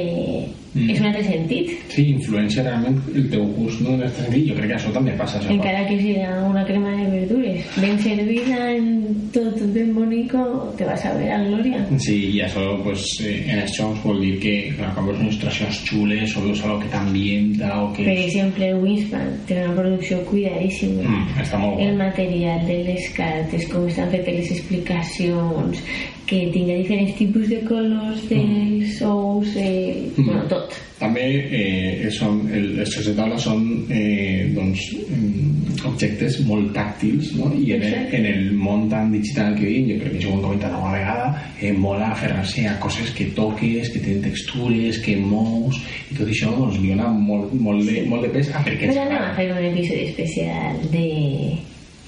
Mm. 0.76 0.90
és 0.92 1.00
un 1.00 1.06
altre 1.08 1.24
sentit. 1.24 1.70
Sí, 1.88 2.02
influencia 2.12 2.62
realment 2.62 2.98
el 3.14 3.30
teu 3.32 3.46
gust, 3.56 3.80
no? 3.80 3.94
En 3.96 4.02
aquest 4.04 4.20
sentit, 4.22 4.44
jo 4.50 4.56
crec 4.58 4.68
que 4.70 4.76
això 4.76 4.92
també 4.92 5.14
passa. 5.16 5.38
Això 5.40 5.54
Encara 5.54 5.86
que 5.88 5.96
siga 6.02 6.30
una 6.44 6.64
crema 6.68 6.92
de 6.98 7.06
verdures 7.14 7.64
ben 7.80 7.98
servida, 8.02 8.58
en 8.76 9.30
tot 9.32 9.56
ben 9.72 9.94
bonico, 9.96 10.42
te 10.76 10.84
vas 10.84 11.04
a 11.08 11.14
ver 11.16 11.30
a 11.32 11.38
glòria. 11.46 11.80
Sí, 11.98 12.16
i 12.36 12.42
això 12.44 12.66
pues, 12.84 13.06
eh, 13.24 13.38
en 13.48 13.62
els 13.64 13.72
jocs 13.78 14.02
vol 14.04 14.20
dir 14.20 14.34
que 14.42 14.54
clar, 14.76 14.92
quan 14.94 15.06
veus 15.08 15.18
unes 15.22 15.34
il·lustracions 15.34 15.80
xules 15.88 16.36
o 16.36 16.44
veus 16.44 16.62
algo 16.64 16.78
que 16.84 16.92
t'ambienta 16.92 17.72
o 17.82 17.92
que... 17.96 18.04
Per 18.04 18.18
exemple, 18.26 18.74
Wingspan 18.82 19.32
té 19.48 19.62
una 19.64 19.74
producció 19.80 20.20
cuidadíssima. 20.28 21.02
Mm, 21.08 21.40
està 21.42 21.58
molt 21.58 21.80
El 21.80 21.96
guai. 21.96 22.10
material 22.10 22.66
de 22.68 22.78
les 22.90 23.08
cartes, 23.16 23.66
com 23.72 23.88
estan 23.88 24.10
fetes 24.12 24.34
les 24.42 24.52
explicacions, 24.58 25.82
que 26.26 26.48
tinga 26.52 26.74
diferents 26.74 27.14
tipus 27.18 27.48
de 27.48 27.60
colors 27.68 28.24
dels 28.28 29.00
ous, 29.02 29.48
eh, 29.56 30.10
Mm. 30.16 30.24
bueno, 30.26 30.42
tot. 30.48 30.74
També 30.98 31.22
eh, 31.52 32.08
són, 32.10 32.40
el, 32.50 32.78
els 32.80 32.94
jocs 32.94 33.10
de 33.10 33.14
taula 33.14 33.36
són 33.38 33.84
eh, 33.92 34.48
doncs, 34.56 34.80
mm, 35.12 35.84
objectes 35.86 36.38
molt 36.48 36.72
tàctils 36.74 37.34
no? 37.36 37.50
i 37.54 37.74
en 37.76 37.84
el, 37.84 37.94
en 38.16 38.26
el 38.30 38.48
món 38.56 38.88
tan 38.88 39.12
digital 39.12 39.54
que 39.58 39.66
vivim, 39.68 39.90
jo 39.92 39.98
crec 40.00 40.16
que 40.16 40.18
això 40.22 40.32
ho 40.32 40.38
hem 40.38 40.42
comentat 40.46 40.72
alguna 40.72 40.96
vegada, 40.96 41.28
eh, 41.60 41.72
mola 41.72 42.10
aferrar-se 42.14 42.66
a 42.66 42.74
coses 42.80 43.12
que 43.12 43.28
toques, 43.36 43.92
que 43.92 44.00
tenen 44.00 44.24
textures, 44.24 44.98
que 45.04 45.16
mous 45.20 45.78
i 46.10 46.16
tot 46.16 46.26
això 46.32 46.50
doncs, 46.56 46.80
li 46.80 46.94
dona 46.94 47.12
molt, 47.12 47.52
molt, 47.60 47.84
de, 47.86 48.02
molt 48.08 48.24
de 48.26 48.32
pes 48.38 48.50
a 48.54 48.64
per 48.64 48.74
què 48.74 48.88
ens 48.88 48.96
Però 48.96 49.06
anem 49.06 49.22
a 49.22 49.34
fer 49.36 49.50
un 49.52 49.64
episodi 49.70 50.08
especial 50.08 50.80
de 50.90 51.06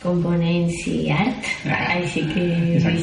components 0.02 0.74
i 0.86 1.10
art, 1.10 1.44
Ah, 1.66 1.96
així 1.96 2.22
que 2.32 2.44
Exacte. 2.76 3.00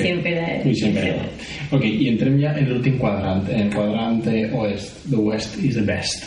Deixem 0.63 0.93
per 0.93 1.03
a- 1.09 1.75
Ok, 1.75 1.83
i 1.85 2.07
entrem 2.09 2.39
ja 2.39 2.53
en 2.57 2.69
l'últim 2.69 2.97
quadrant, 2.97 3.47
en 3.49 3.69
quadrant 3.73 4.25
eh, 4.27 4.49
oest. 4.53 5.03
The 5.09 5.17
West 5.17 5.57
is 5.63 5.75
the 5.75 5.81
best. 5.81 6.23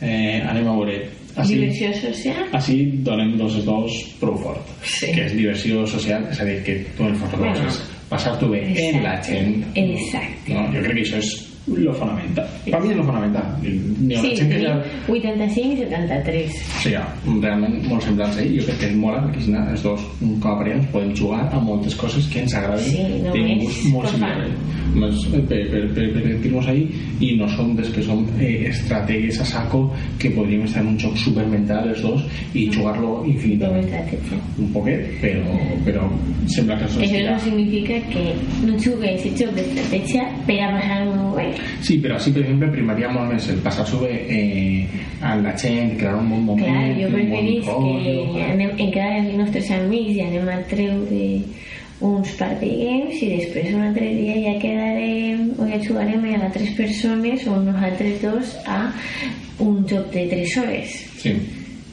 Eh, 0.00 0.42
anem 0.46 0.66
a 0.68 0.72
veure. 0.76 1.08
Així, 1.36 1.54
Diversió 1.58 1.92
social? 2.00 2.46
així 2.52 2.76
donem 3.04 3.36
dos 3.36 3.58
dos 3.64 3.92
prou 4.20 4.38
fort. 4.40 4.66
Sí. 4.84 5.10
Que 5.12 5.26
és 5.26 5.32
diversió 5.36 5.86
social, 5.86 6.24
és 6.30 6.40
a 6.40 6.44
dir, 6.44 6.62
que 6.64 6.78
tu 6.96 7.04
en 7.04 7.18
Bueno. 7.36 7.66
és 7.68 7.82
passar-t'ho 8.08 8.48
bé 8.48 8.62
en 8.88 9.02
la 9.02 9.20
gent. 9.22 9.64
Exacte. 9.74 10.54
No? 10.54 10.64
Jo 10.72 10.80
crec 10.82 10.94
que 10.94 11.02
això 11.02 11.18
és 11.18 11.55
lo 11.66 11.92
fonamental. 11.94 12.46
Per 12.64 12.80
mi 12.82 12.90
és 12.92 12.96
lo 12.96 13.04
fonamental. 13.04 13.46
Sí, 13.62 14.32
ja... 14.38 14.44
tenim 14.50 14.82
85 15.08 15.72
i 15.72 15.78
73. 15.82 16.60
O 16.62 16.82
sigui, 16.84 17.40
realment 17.42 17.76
molt 17.90 18.06
semblants 18.06 18.38
a 18.38 18.44
ell. 18.44 18.54
Jo 18.60 18.66
crec 18.68 18.80
que 18.82 18.90
és 18.92 18.96
mola 19.00 19.22
perquè 19.26 19.42
si 19.42 19.54
els 19.56 19.86
dos, 19.86 20.06
com 20.22 20.52
a 20.52 20.56
parella, 20.60 20.78
ens 20.78 20.88
podem 20.94 21.12
jugar 21.18 21.42
a 21.50 21.60
moltes 21.62 21.98
coses 21.98 22.28
que 22.32 22.44
ens 22.44 22.54
agraden. 22.54 22.86
Sí, 22.86 23.06
no 23.24 23.34
Tenim 23.34 23.64
gust 23.64 23.88
molt 23.92 24.12
similar. 24.12 24.50
Més, 24.96 25.26
per, 25.28 25.42
per, 25.50 25.60
per, 25.92 26.06
per 26.14 26.22
sentir-nos 26.24 26.68
ahí 26.72 26.86
i 27.20 27.32
no 27.36 27.48
som 27.52 27.74
des 27.76 27.90
que 27.92 28.04
som 28.06 28.22
eh, 28.38 28.70
estrategues 28.70 29.42
a 29.42 29.48
saco 29.48 29.82
que 30.22 30.30
podríem 30.32 30.64
estar 30.64 30.80
en 30.84 30.94
un 30.94 31.00
joc 31.02 31.18
supermental 31.20 31.90
els 31.90 32.00
dos 32.04 32.22
i 32.54 32.68
jugar-lo 32.72 33.18
Com 33.18 33.28
infinitament. 33.28 33.90
Un 34.62 34.70
poquet, 34.72 35.04
però, 35.20 35.58
però 35.84 36.06
sembla 36.54 36.78
que 36.80 36.88
això 36.88 37.20
no 37.26 37.36
significa 37.44 37.98
que 38.12 38.24
no 38.62 38.78
jugueu 38.80 39.12
aquest 39.12 39.42
joc 39.42 39.52
d'estratègia 39.58 40.24
per 40.48 40.58
a 40.64 40.70
passar-ho 40.78 41.34
bé. 41.36 41.48
Sí, 41.86 41.98
però 42.02 42.18
sí, 42.22 42.32
per 42.34 42.42
exemple, 42.44 42.70
primaria 42.74 43.10
molt 43.12 43.32
més 43.32 43.48
el 43.52 43.62
passar-s'ho 43.64 44.02
bé 44.02 44.12
eh, 44.26 45.04
amb 45.20 45.46
la 45.46 45.54
gent, 45.60 45.94
crear 46.00 46.16
un 46.18 46.30
bon 46.34 46.44
moment, 46.50 46.66
Clar, 46.66 46.92
jo 47.00 47.12
preferís 47.14 47.70
que 47.70 48.44
anem, 48.50 48.76
encara 48.88 49.22
els 49.22 49.36
nostres 49.40 49.72
amics 49.76 50.16
i 50.16 50.24
anem 50.26 50.52
a 50.52 50.60
treure 50.70 51.24
uns 52.06 52.32
party 52.36 52.68
games 52.76 53.20
i 53.24 53.28
després 53.38 53.70
un 53.72 53.86
altre 53.86 54.08
dia 54.18 54.34
ja 54.42 54.56
quedarem 54.60 55.46
o 55.56 55.68
ja 55.68 55.78
jugarem 55.80 56.26
a 56.28 56.40
altres 56.44 56.74
persones 56.76 57.46
o 57.48 57.56
nosaltres 57.56 58.20
dos 58.20 58.56
a 58.68 58.80
un 59.64 59.86
joc 59.88 60.10
de 60.12 60.26
3 60.28 60.56
hores. 60.60 60.98
Sí. 61.22 61.32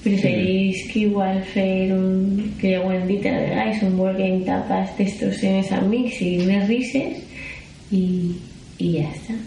Preferís 0.03 0.83
que 0.91 1.05
igual 1.05 1.39
fer 1.53 1.93
un, 1.95 2.51
que 2.59 2.73
ja 2.73 2.81
ho 2.83 2.91
hem 2.91 3.07
dit 3.07 3.23
a 3.23 3.37
vegades, 3.37 3.83
un 3.87 3.95
board 3.95 4.19
game 4.19 4.43
tapas 4.43 4.91
d'estos 4.97 5.39
en 5.47 5.61
els 5.61 5.71
amics 5.71 6.19
i 6.19 6.33
més 6.43 6.67
rises 6.67 7.23
i, 7.95 8.03
i 8.83 8.93
ja 8.97 9.07
està. 9.07 9.39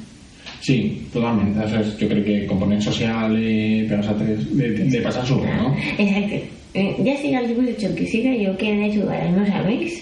Sí, 0.66 0.76
totalment. 1.14 1.54
Això 1.62 1.78
és, 1.84 1.94
jo 2.00 2.08
crec 2.10 2.24
que 2.26 2.36
component 2.50 2.82
social 2.82 3.36
eh, 3.38 3.86
de, 3.86 4.68
de 4.90 5.00
passar-s'ho 5.04 5.40
bé, 5.44 5.52
no? 5.62 5.74
Exacte. 5.98 6.42
Eh, 6.76 6.90
Ja 7.06 7.14
siga 7.16 7.38
el 7.40 7.46
tipus 7.48 7.64
de 7.70 7.74
joc 7.80 7.94
que 7.96 8.06
siga, 8.10 8.32
jo 8.36 8.50
que 8.60 8.68
he 8.68 8.76
de 8.82 8.88
jugar 8.98 9.20
als 9.22 9.32
meus 9.36 9.48
amics, 9.62 9.94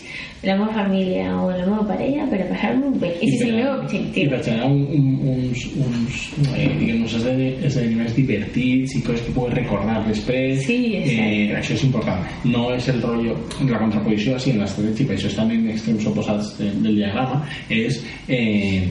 la 0.43 0.57
meva 0.59 0.73
família 0.75 1.29
o 1.41 1.51
la 1.53 1.63
meva 1.69 1.85
parella 1.87 2.25
per 2.33 2.41
a 2.43 2.49
passar-m'ho 2.49 2.91
bé. 2.99 3.13
I 3.23 3.29
és 3.31 3.45
el 3.47 3.53
meu 3.55 3.69
I 3.69 3.77
objectiu. 3.85 4.27
per 4.33 4.41
generar 4.43 4.67
un, 4.73 4.81
un, 4.97 5.07
uns, 5.35 5.63
uns, 5.85 6.19
eh, 6.57 6.67
diguem, 6.81 7.05
uns 7.07 7.15
esdeveni- 7.21 7.55
esdeveniments 7.71 8.17
divertits 8.19 8.97
i 8.99 9.03
coses 9.07 9.23
que 9.29 9.33
pugues 9.39 9.55
recordar 9.55 10.01
després. 10.09 10.65
Sí, 10.67 10.81
exacte. 10.99 11.31
eh, 11.31 11.57
això 11.61 11.79
és 11.79 11.85
important. 11.87 12.27
No 12.45 12.67
és 12.75 12.89
el 12.91 13.01
rotllo, 13.07 13.37
la 13.71 13.79
contraposició 13.87 14.35
així 14.41 14.51
en 14.57 14.65
l'estratègia, 14.65 15.15
això 15.15 15.31
estan 15.31 15.55
en 15.55 15.69
extrems 15.77 16.07
oposats 16.11 16.57
de, 16.59 16.73
del 16.83 16.97
diagrama, 17.05 17.45
és 17.71 18.03
eh, 18.29 18.83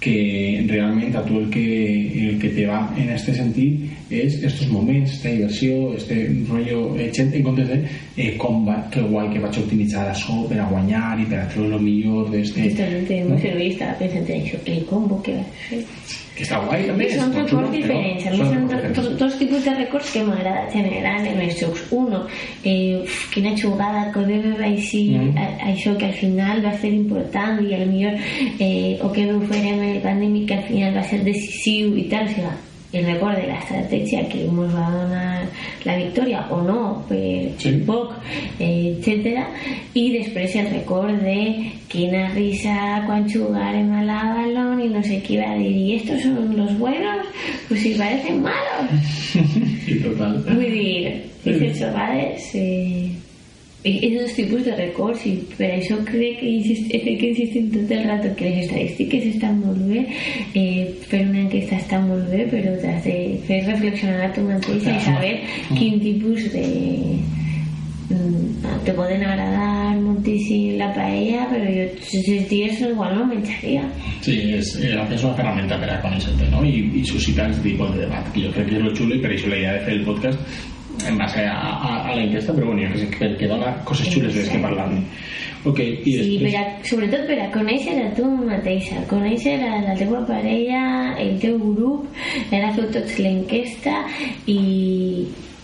que 0.00 0.64
realment 0.68 1.16
a 1.16 1.24
tu 1.26 1.38
el 1.40 1.50
que, 1.50 2.28
el 2.28 2.38
que 2.38 2.50
te 2.50 2.66
va 2.66 2.82
en 2.96 3.10
este 3.10 3.34
sentit 3.34 4.07
és 4.10 4.42
estos 4.42 4.68
moments, 4.72 5.12
esta 5.12 5.28
diversió 5.28 5.94
este 5.94 6.14
rotllo 6.48 6.96
etxet 6.96 7.34
en 7.34 7.42
comptes 7.42 7.68
de 7.68 7.78
eh, 8.16 8.36
com 8.38 8.64
va, 8.66 8.78
que 8.90 9.00
guai 9.02 9.28
que 9.32 9.38
vaig 9.42 9.58
optimitzar 9.60 10.06
això 10.12 10.46
per 10.48 10.60
a 10.60 10.68
guanyar 10.70 11.18
i 11.20 11.26
per 11.28 11.40
a 11.42 11.48
treure 11.52 11.76
el 11.76 11.82
millor 11.82 12.30
d'este 12.30 12.70
Totalmente, 12.70 13.24
muy 13.24 13.38
servista, 13.40 13.94
pensando 13.98 14.32
en 14.32 14.42
això, 14.46 14.58
el 14.64 14.84
combo 14.86 15.20
que 15.22 15.32
va 15.36 15.40
a 15.40 15.52
fer. 15.68 15.82
que 16.38 16.44
està 16.44 16.60
guai 16.64 16.84
també 16.86 17.08
Són 17.10 17.32
records 17.34 17.72
diferents. 17.72 18.26
A 18.26 18.30
mi 18.30 18.36
són 18.38 18.46
són 18.46 18.68
records 18.70 18.70
do- 18.70 18.88
diferents. 19.02 19.18
dos 19.18 19.38
tipus 19.40 19.64
de 19.64 19.72
records 19.74 20.10
que 20.12 20.22
m'agrada 20.22 20.70
generar 20.70 21.26
en 21.26 21.40
els 21.40 21.56
jocs. 21.60 21.80
Uno, 21.90 22.20
eh, 22.62 23.02
quina 23.34 23.56
jugada 23.58 24.12
deve 24.14 24.54
així, 24.64 25.02
Mm. 25.18 25.34
això 25.66 25.96
que 25.98 26.06
al 26.06 26.12
final 26.14 26.64
va 26.64 26.72
ser 26.78 26.92
important 26.94 27.58
i 27.68 27.74
a 27.74 27.78
lo 27.78 27.86
millor 27.92 28.12
eh, 28.60 28.98
o 29.02 29.10
que 29.12 29.26
veu 29.26 29.40
fer 29.50 29.64
amb 29.72 29.82
el 29.82 30.00
pandèmic 30.00 30.46
que 30.46 30.54
al 30.54 30.62
final 30.64 30.96
va 30.96 31.02
ser 31.02 31.24
decisiu 31.24 31.96
i 31.98 32.04
tal, 32.08 32.24
o 32.24 32.28
sigui, 32.28 32.46
el 32.92 33.04
record 33.04 33.36
de 33.36 33.46
l'estratègia 33.50 34.22
que 34.30 34.46
ens 34.46 34.72
va 34.72 34.86
donar 34.94 35.42
la 35.84 35.96
victòria 35.98 36.46
o 36.50 36.62
no, 36.62 37.04
per 37.08 37.52
Sí. 37.58 37.72
poc, 37.86 38.14
eh, 38.58 38.96
etc. 38.96 39.44
I 39.94 40.04
després 40.18 40.54
el 40.56 40.70
record 40.72 41.20
de 41.20 41.70
quina 41.88 42.28
risa 42.34 43.04
quan 43.06 43.28
jugarem 43.28 43.92
a 43.92 44.02
la 44.04 44.22
balón 44.34 44.80
i 44.80 44.88
no 44.88 45.02
sé 45.02 45.20
qui 45.20 45.36
va 45.36 45.54
dir, 45.56 45.70
¿y 45.76 45.94
estos 45.96 46.22
son 46.22 46.56
los 46.56 46.78
buenos? 46.78 47.26
Pues 47.68 47.82
si 47.82 47.94
parecen 47.94 48.42
malos. 48.42 48.90
sí, 49.84 50.00
total 50.00 50.42
Vull 50.48 50.72
dir, 50.72 51.24
aquestes. 51.44 52.54
Eh, 52.54 53.10
i 53.84 53.90
i 54.06 54.18
dos 54.18 54.32
tipus 54.34 54.64
de 54.66 54.74
records 54.74 55.24
i 55.26 55.36
per 55.54 55.68
això 55.70 55.96
crec 56.06 56.40
que 56.40 56.50
insist, 56.50 56.90
he 56.90 57.14
que 57.20 57.30
insistim 57.30 57.68
tot 57.70 57.92
el 57.94 58.04
rato 58.08 58.30
que 58.34 58.48
les 58.48 58.64
estadístiques 58.64 59.26
estan 59.30 59.60
molt 59.62 59.84
bé 59.86 60.02
eh, 60.58 60.88
fer 61.06 61.22
una 61.28 61.44
enquesta 61.44 61.78
està 61.78 62.00
molt 62.02 62.26
bé 62.32 62.48
però 62.50 62.74
t'has 62.82 63.04
de 63.06 63.18
fer 63.46 63.60
reflexionar 63.68 64.24
a 64.26 64.32
tu 64.34 64.42
mateixa 64.48 64.96
i 64.96 65.04
saber 65.04 65.34
quin 65.76 66.00
tipus 66.02 66.48
de 66.54 66.64
mm, 68.10 68.80
te 68.88 68.94
poden 68.98 69.22
agradar 69.22 69.94
moltíssim 70.00 70.74
la 70.80 70.88
paella 70.96 71.46
però 71.52 71.70
jo 71.76 71.84
els 71.86 72.48
dies 72.50 72.82
igual 72.88 73.14
no 73.14 73.28
menjaria 73.30 73.84
Sí, 74.26 74.34
és, 74.58 74.72
eh, 74.82 74.96
és 74.98 75.22
una 75.22 75.36
ferramenta 75.38 75.78
per 75.78 75.92
a 75.94 76.00
conèixer-te, 76.02 76.50
no? 76.50 76.64
I, 76.66 76.82
i 76.98 77.04
suscitar 77.06 77.46
aquest 77.46 77.62
tipus 77.62 77.94
de 77.94 78.02
debat, 78.02 78.26
que 78.34 78.42
jo 78.42 78.50
crec 78.56 78.72
que 78.72 78.80
és 78.80 78.84
lo 78.88 78.96
xulo 78.98 79.14
i 79.14 79.22
per 79.22 79.30
això 79.36 79.54
la 79.54 79.62
idea 79.62 79.78
de 79.78 79.86
fer 79.86 79.94
el 80.00 80.04
podcast 80.08 80.66
en 81.06 81.18
base 81.18 81.44
a, 81.46 81.54
a, 81.54 81.90
a 82.10 82.14
la 82.16 82.22
enquesta, 82.24 82.52
però 82.56 82.66
bueno, 82.72 82.82
jo 82.88 82.94
crec 82.98 83.18
que, 83.18 83.28
que 83.38 83.48
dona 83.50 83.74
coses 83.84 84.08
xules 84.10 84.34
de 84.34 84.40
les 84.42 84.50
que 84.50 84.58
parlar-ne. 84.62 85.02
Ok, 85.66 85.80
i 85.82 86.12
Sí, 86.14 86.38
després... 86.38 86.54
per 86.54 86.60
a, 86.60 86.64
sobretot 86.86 87.26
per 87.26 87.38
a 87.42 87.48
conèixer 87.54 87.96
a 88.04 88.10
tu 88.16 88.26
mateixa, 88.30 89.02
conèixer 89.10 89.56
a 89.66 89.80
la 89.88 89.96
teua 89.98 90.22
parella, 90.28 90.82
el 91.18 91.36
teu 91.42 91.58
grup, 91.58 92.06
ara 92.54 92.70
feu 92.76 92.86
tots 92.94 93.18
l'enquesta 93.18 94.04
i 94.46 94.58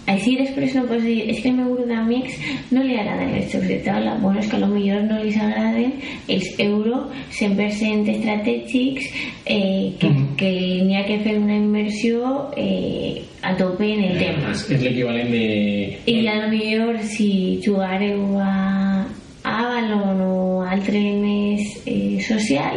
així 0.07 0.37
després 0.37 0.75
no 0.77 0.83
pots 0.89 1.03
dir 1.05 1.31
és 1.33 1.39
que 1.43 1.49
al 1.49 1.57
meu 1.57 1.75
grup 1.75 1.87
d'amics 1.89 2.35
no 2.73 2.83
li 2.85 2.97
agraden 3.01 3.35
els 3.39 3.53
jocs 3.53 3.69
de 3.69 3.79
taula 3.87 4.17
bueno, 4.21 4.41
és 4.41 4.49
que 4.51 4.57
a 4.57 4.61
lo 4.61 4.67
millor 4.69 5.03
no 5.09 5.23
li 5.23 5.33
agraden 5.35 5.95
els 6.29 6.51
euro 6.59 7.07
100% 7.33 8.09
estratègics 8.17 9.07
eh, 9.47 9.93
que, 9.99 10.09
Mhm. 10.11 10.37
que 10.37 10.51
n'hi 10.85 10.97
ha 10.97 11.05
que 11.07 11.19
fer 11.21 11.39
una 11.39 11.57
immersió 11.57 12.51
eh, 12.57 13.23
a 13.43 13.57
tope 13.57 13.93
en 13.95 14.05
el 14.05 14.19
tema 14.19 14.51
És, 14.53 14.71
és 14.71 14.83
l'equivalent 14.83 15.31
de... 15.31 15.99
i 16.07 16.27
a 16.29 16.37
lo 16.45 16.49
millor 16.53 16.99
si 17.03 17.61
jugareu 17.65 18.39
a 18.41 19.07
Avalon 19.45 20.21
o 20.23 20.54
altre 20.75 21.01
més 21.23 21.63
eh, 21.87 22.19
social 22.27 22.77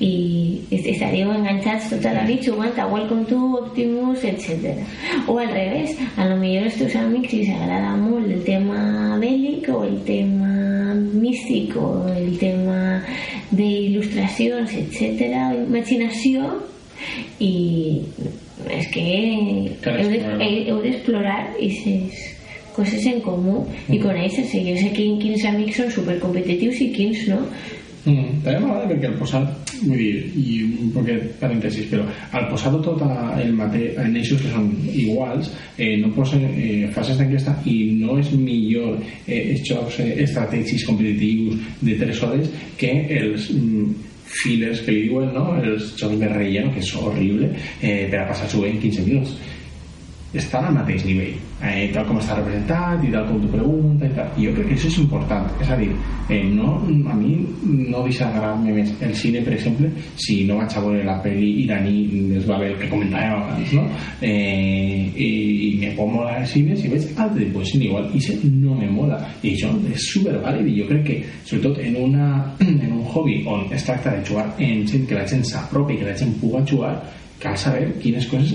i 0.00 0.12
est- 0.70 0.86
estaríeu 0.94 1.30
enganxats 1.34 1.90
tota 1.90 2.12
la 2.14 2.24
nit 2.28 2.44
jugant 2.46 2.76
a 2.78 2.86
Welcome 2.92 3.24
to 3.30 3.38
Optimus, 3.62 4.22
etc. 4.24 4.76
O 5.28 5.38
al 5.38 5.50
revés, 5.52 5.96
a 6.16 6.28
lo 6.28 6.36
millor 6.40 6.68
als 6.68 6.76
teus 6.80 6.94
amics 6.96 7.34
els 7.40 7.50
agrada 7.56 7.96
molt 7.96 8.26
el 8.30 8.42
tema 8.46 9.16
bèl·lic 9.22 9.68
o 9.74 9.82
el 9.84 9.98
tema 10.08 10.94
místic 11.20 11.76
o 11.76 12.06
el 12.14 12.36
tema 12.38 13.02
d'il·lustracions, 13.50 14.74
etc. 14.84 15.30
imaginació 15.66 16.46
i 17.40 17.54
és 18.70 18.86
que 18.92 19.00
heu 19.00 20.08
de- 20.10 20.16
explorar. 20.18 20.42
heu 20.44 20.58
heu 20.68 20.82
d'explorar 20.84 21.38
aquestes 21.54 22.39
coses 22.80 23.06
en 23.12 23.20
comú 23.24 23.60
i 23.88 24.00
conèixer-se. 24.02 24.64
Jo 24.66 24.78
sé 24.80 24.90
que 24.96 25.10
quins 25.22 25.44
amics 25.52 25.82
són 25.82 25.92
supercompetitius 26.00 26.82
i 26.86 26.90
quins 26.96 27.28
no. 27.30 27.44
Mm, 28.00 28.40
també 28.40 28.60
m'agrada 28.62 28.86
perquè 28.88 29.08
al 29.10 29.16
posar 29.20 29.42
vull 29.82 29.98
dir, 29.98 30.20
i 30.40 30.54
un 30.64 30.92
poquet 30.94 31.34
parèntesis 31.40 31.84
però 31.90 32.06
al 32.32 32.46
posar-ho 32.48 32.80
tot 32.84 33.02
a, 33.04 33.10
el 33.42 33.52
mate, 33.56 33.90
en 34.00 34.16
eixos 34.16 34.40
que 34.40 34.52
són 34.54 34.70
iguals 34.88 35.50
eh, 35.76 35.98
no 36.00 36.08
posen, 36.16 36.46
eh, 36.48 36.88
fas 36.94 37.12
esta 37.12 37.26
enquesta 37.26 37.52
i 37.68 37.76
no 38.00 38.16
és 38.20 38.32
millor 38.32 38.96
eh, 39.26 39.52
els 39.52 39.64
jocs 39.68 40.00
eh, 40.00 40.14
estratègics 40.24 40.86
competitius 40.88 41.60
de 41.84 41.98
3 42.00 42.24
hores 42.24 42.48
que 42.80 42.94
els 43.20 43.50
mm, 43.52 43.92
fillers 44.40 44.80
que 44.86 44.96
li 44.96 45.06
diuen 45.10 45.32
no? 45.36 45.46
els 45.60 45.92
jocs 46.00 46.16
de 46.20 46.32
relleno 46.32 46.72
que 46.72 46.80
és 46.80 46.92
horrible 46.96 47.52
eh, 47.82 48.06
per 48.08 48.24
a 48.24 48.28
passar-s'ho 48.32 48.64
en 48.64 48.80
15 48.80 49.08
minuts 49.10 49.36
estan 50.32 50.68
al 50.68 50.76
mateix 50.76 51.04
nivell 51.04 51.38
eh, 51.60 51.90
tal 51.94 52.06
com 52.08 52.18
està 52.20 52.36
representat 52.38 53.02
i 53.04 53.10
tal 53.12 53.26
com 53.28 53.40
tu 53.42 53.50
pregunta 53.52 54.06
i 54.06 54.14
tal. 54.16 54.30
Jo 54.38 54.52
crec 54.56 54.70
que 54.70 54.76
això 54.78 54.88
és 54.90 54.98
important. 55.02 55.48
És 55.60 55.70
a 55.70 55.76
dir, 55.80 55.90
eh, 56.30 56.42
no, 56.48 56.76
a 57.10 57.16
mi 57.18 57.34
no 57.90 58.04
deixa 58.06 58.28
agradar-me 58.28 58.74
més 58.78 58.92
el 59.04 59.14
cine 59.18 59.42
per 59.44 59.54
exemple 59.56 59.90
si 60.20 60.40
no 60.48 60.60
vaig 60.60 60.76
a 60.76 60.84
veure 60.84 61.04
la 61.06 61.18
pel·li 61.24 61.50
iraní 61.64 61.96
dels 62.30 62.48
Babel 62.48 62.76
que 62.80 62.88
comentàvem 62.92 63.36
abans 63.36 63.74
no? 63.76 63.84
eh, 64.26 65.10
i, 65.10 65.28
i 65.66 65.70
me 65.82 65.92
pot 65.98 66.10
molar 66.12 66.38
el 66.40 66.48
cine 66.48 66.76
si 66.78 66.90
veig 66.92 67.06
altre 67.16 67.44
tipus 67.44 67.66
de 67.66 67.72
cine 67.74 67.88
igual 67.90 68.08
i 68.14 68.22
això 68.22 68.36
no 68.46 68.78
me 68.78 68.90
mola. 68.90 69.20
I 69.42 69.54
això 69.54 69.72
és 69.90 70.10
supervàlid 70.14 70.70
i 70.70 70.78
jo 70.80 70.88
crec 70.90 71.06
que 71.10 71.20
sobretot 71.44 71.82
en, 71.84 71.96
una, 72.06 72.30
en 72.66 72.90
un 72.92 73.04
hobby 73.04 73.40
on 73.46 73.66
es 73.74 73.84
tracta 73.86 74.14
de 74.16 74.24
jugar 74.26 74.48
en 74.58 74.86
gent 74.88 75.08
que 75.08 75.18
la 75.18 75.26
gent 75.28 75.44
s'apropi 75.44 75.98
que 76.00 76.08
la 76.08 76.16
gent 76.16 76.36
puga 76.40 76.64
jugar 76.66 76.94
cal 77.40 77.56
saber 77.56 77.86
quines 78.02 78.26
coses 78.28 78.52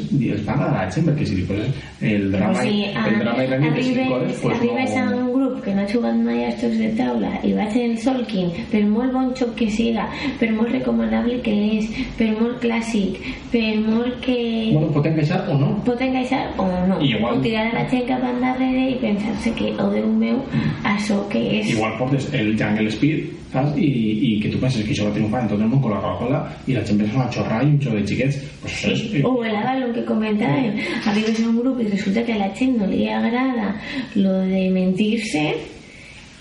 va 0.47 0.53
agradar 0.53 0.81
a 0.81 0.85
la 0.85 0.91
gent 0.93 1.07
perquè 1.09 1.25
si 1.25 1.35
li 1.39 1.45
poses 1.49 1.69
el 2.01 2.31
drama, 2.31 2.53
o 2.59 2.61
sigui, 2.61 2.83
el 2.93 3.19
drama 3.19 3.43
i 3.43 3.47
de 3.49 3.83
5 3.83 4.13
hores 4.13 4.39
pues 4.41 4.57
arribes 4.59 4.95
a 4.95 5.05
no... 5.09 5.17
un 5.25 5.31
grup 5.33 5.63
que 5.65 5.73
no 5.73 5.81
ha 5.81 5.87
jugat 5.89 6.15
mai 6.21 6.43
a 6.45 6.51
jocs 6.61 6.77
de 6.77 6.89
taula 6.99 7.31
i 7.43 7.53
vas 7.57 7.75
en 7.81 7.95
Solkin, 7.97 8.51
per 8.71 8.83
molt 8.85 9.13
bon 9.15 9.31
joc 9.39 9.55
que 9.57 9.69
siga, 9.73 10.05
per 10.39 10.51
molt 10.53 10.69
recomanable 10.75 11.39
que 11.45 11.55
és, 11.79 11.89
per 12.19 12.29
molt 12.39 12.59
clàssic, 12.61 13.17
per 13.51 13.65
molt 13.87 14.19
que 14.25 14.37
bueno, 14.73 14.91
pot 14.93 15.05
encaixar 15.09 15.41
o 15.49 15.57
no. 15.57 15.71
pot 15.87 16.01
encaixar 16.01 16.43
o 16.61 16.67
no. 16.87 16.99
I 17.01 17.15
igual- 17.15 17.39
O 17.39 17.41
tirar 17.41 17.65
a 17.71 17.73
la 17.81 17.89
gent 17.89 18.05
cap 18.07 18.21
endarrere 18.23 18.91
i 18.91 18.99
pensar-se 19.01 19.51
que, 19.57 19.73
oh 19.81 19.89
Déu 19.95 20.05
meu, 20.11 20.37
això 20.83 21.17
que 21.31 21.41
és... 21.61 21.71
igual 21.73 21.97
portes 21.97 22.29
el 22.33 22.53
Jungle 22.59 22.91
Speed 22.91 23.44
y, 23.75 24.35
y, 24.35 24.39
que 24.39 24.49
tú 24.49 24.59
pienses 24.59 24.83
que 24.83 24.91
eso 24.91 25.05
va 25.05 25.11
a 25.11 25.13
triunfar 25.13 25.41
en 25.43 25.47
todo 25.47 25.61
el 25.61 25.67
mundo 25.67 25.81
con 25.81 25.91
la 25.91 26.01
Coca-Cola 26.01 26.57
y 26.67 26.73
la 26.73 26.83
Champions 26.83 27.11
es 27.11 27.15
una 27.15 27.29
chorrada 27.29 27.63
y 27.63 27.67
un 27.67 27.79
chorro 27.79 27.95
de 27.95 28.05
chiquets, 28.05 28.43
pues 28.61 28.83
eso 28.83 28.91
es. 28.91 29.13
Eh. 29.13 29.23
O 29.23 29.43
el 29.43 29.81
lo 29.81 29.93
que 29.93 30.05
comentaban, 30.05 30.75
arriba 31.05 31.27
en 31.37 31.45
un 31.45 31.59
grupo 31.59 31.81
y 31.81 31.87
resulta 31.87 32.23
que 32.23 32.33
a 32.33 32.37
la 32.37 32.53
Chen 32.53 32.77
no 32.77 32.87
le 32.87 33.11
agrada 33.11 33.81
lo 34.15 34.33
de 34.39 34.69
mentirse. 34.69 35.55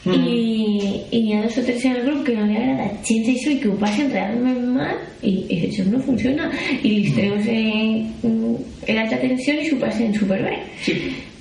Y, 0.06 1.00
y 1.10 1.32
a 1.32 1.44
dos 1.44 1.56
o 1.56 1.62
tres 1.62 1.82
en 1.86 1.92
el 1.92 2.02
grupo 2.02 2.24
que 2.24 2.36
no 2.36 2.46
le 2.46 2.58
agrada, 2.58 2.90
Chen 3.02 3.24
se 3.24 3.30
hizo 3.30 3.50
y 3.50 3.56
que 3.56 3.70
pasen 3.70 4.10
realmente 4.10 4.60
mal 4.60 4.96
y, 5.22 5.46
y 5.48 5.66
eso 5.66 5.82
no 5.84 5.98
funciona. 6.00 6.50
Y 6.82 6.88
Listreo 6.88 7.36
mm. 7.36 7.42
se 7.42 7.52
en, 7.52 8.10
eh, 8.22 8.56
en 8.86 8.98
alta 8.98 9.18
tensión 9.18 9.56
y 9.62 9.66
su 9.66 9.78
pasen 9.78 10.12
súper 10.14 10.42
bien. 10.42 10.60
Sí. 10.82 10.92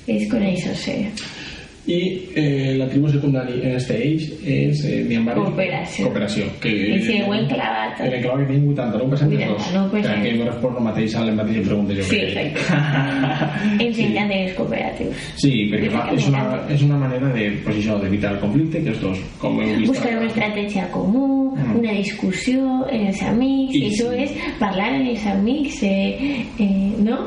Es 0.08 0.30
con 0.30 0.44
eso, 0.44 0.72
o 0.72 0.76
sea. 0.76 1.10
I 1.86 1.98
eh, 2.40 2.76
la 2.80 2.86
tribu 2.88 3.10
secundari 3.12 3.58
en 3.62 3.74
este 3.76 3.98
eix 4.00 4.30
és 4.48 4.86
eh, 4.88 5.02
Myanmar 5.04 5.34
Cooperació. 5.36 6.06
cooperació 6.08 6.46
que 6.64 6.70
I 6.72 7.02
si 7.04 7.18
ho 7.22 7.34
hem 7.36 7.46
clavat. 7.50 8.00
en 8.00 8.14
el 8.14 8.22
clavat 8.24 8.40
que 8.48 8.54
tinc 8.54 8.70
89% 8.72 9.28
de 9.38 9.46
dos 9.50 9.68
89%. 9.68 10.02
que 10.02 10.08
aquí 10.08 10.32
me 10.40 10.46
respon 10.48 10.78
el 10.80 10.84
mateix 10.88 11.16
a 11.16 11.26
les 11.26 11.36
mateixes 11.36 11.68
preguntes 11.68 11.98
jo 11.98 12.04
sí, 12.08 12.22
crec 12.32 12.58
ens 13.84 14.00
encanten 14.06 14.38
els 14.46 14.56
cooperatius 14.58 15.28
Sí, 15.44 15.52
perquè 15.74 15.90
clar, 15.92 16.06
és, 16.16 16.28
una, 16.32 16.44
és 16.72 16.82
una 16.88 16.98
manera 17.04 17.28
de, 17.36 17.50
pues 17.66 17.76
això, 17.82 18.00
d'evitar 18.02 18.32
el 18.36 18.40
conflicte, 18.40 18.80
que 18.84 18.94
els 18.96 19.02
dos, 19.04 19.20
com 19.42 19.60
heu 19.60 19.76
vist... 19.82 19.92
buscar 19.92 20.16
una 20.18 20.28
estratègia 20.32 20.88
comú, 20.96 21.30
Mm. 21.54 21.76
una 21.78 21.92
discussió 21.94 22.64
en 22.90 23.04
els 23.12 23.20
amics, 23.22 23.76
I 23.78 23.82
això 23.92 24.08
sí. 24.10 24.24
és 24.24 24.32
parlar 24.58 24.88
amb 24.96 25.06
els 25.12 25.26
amics, 25.30 25.84
eh, 25.86 26.42
eh, 26.58 26.94
no? 27.06 27.20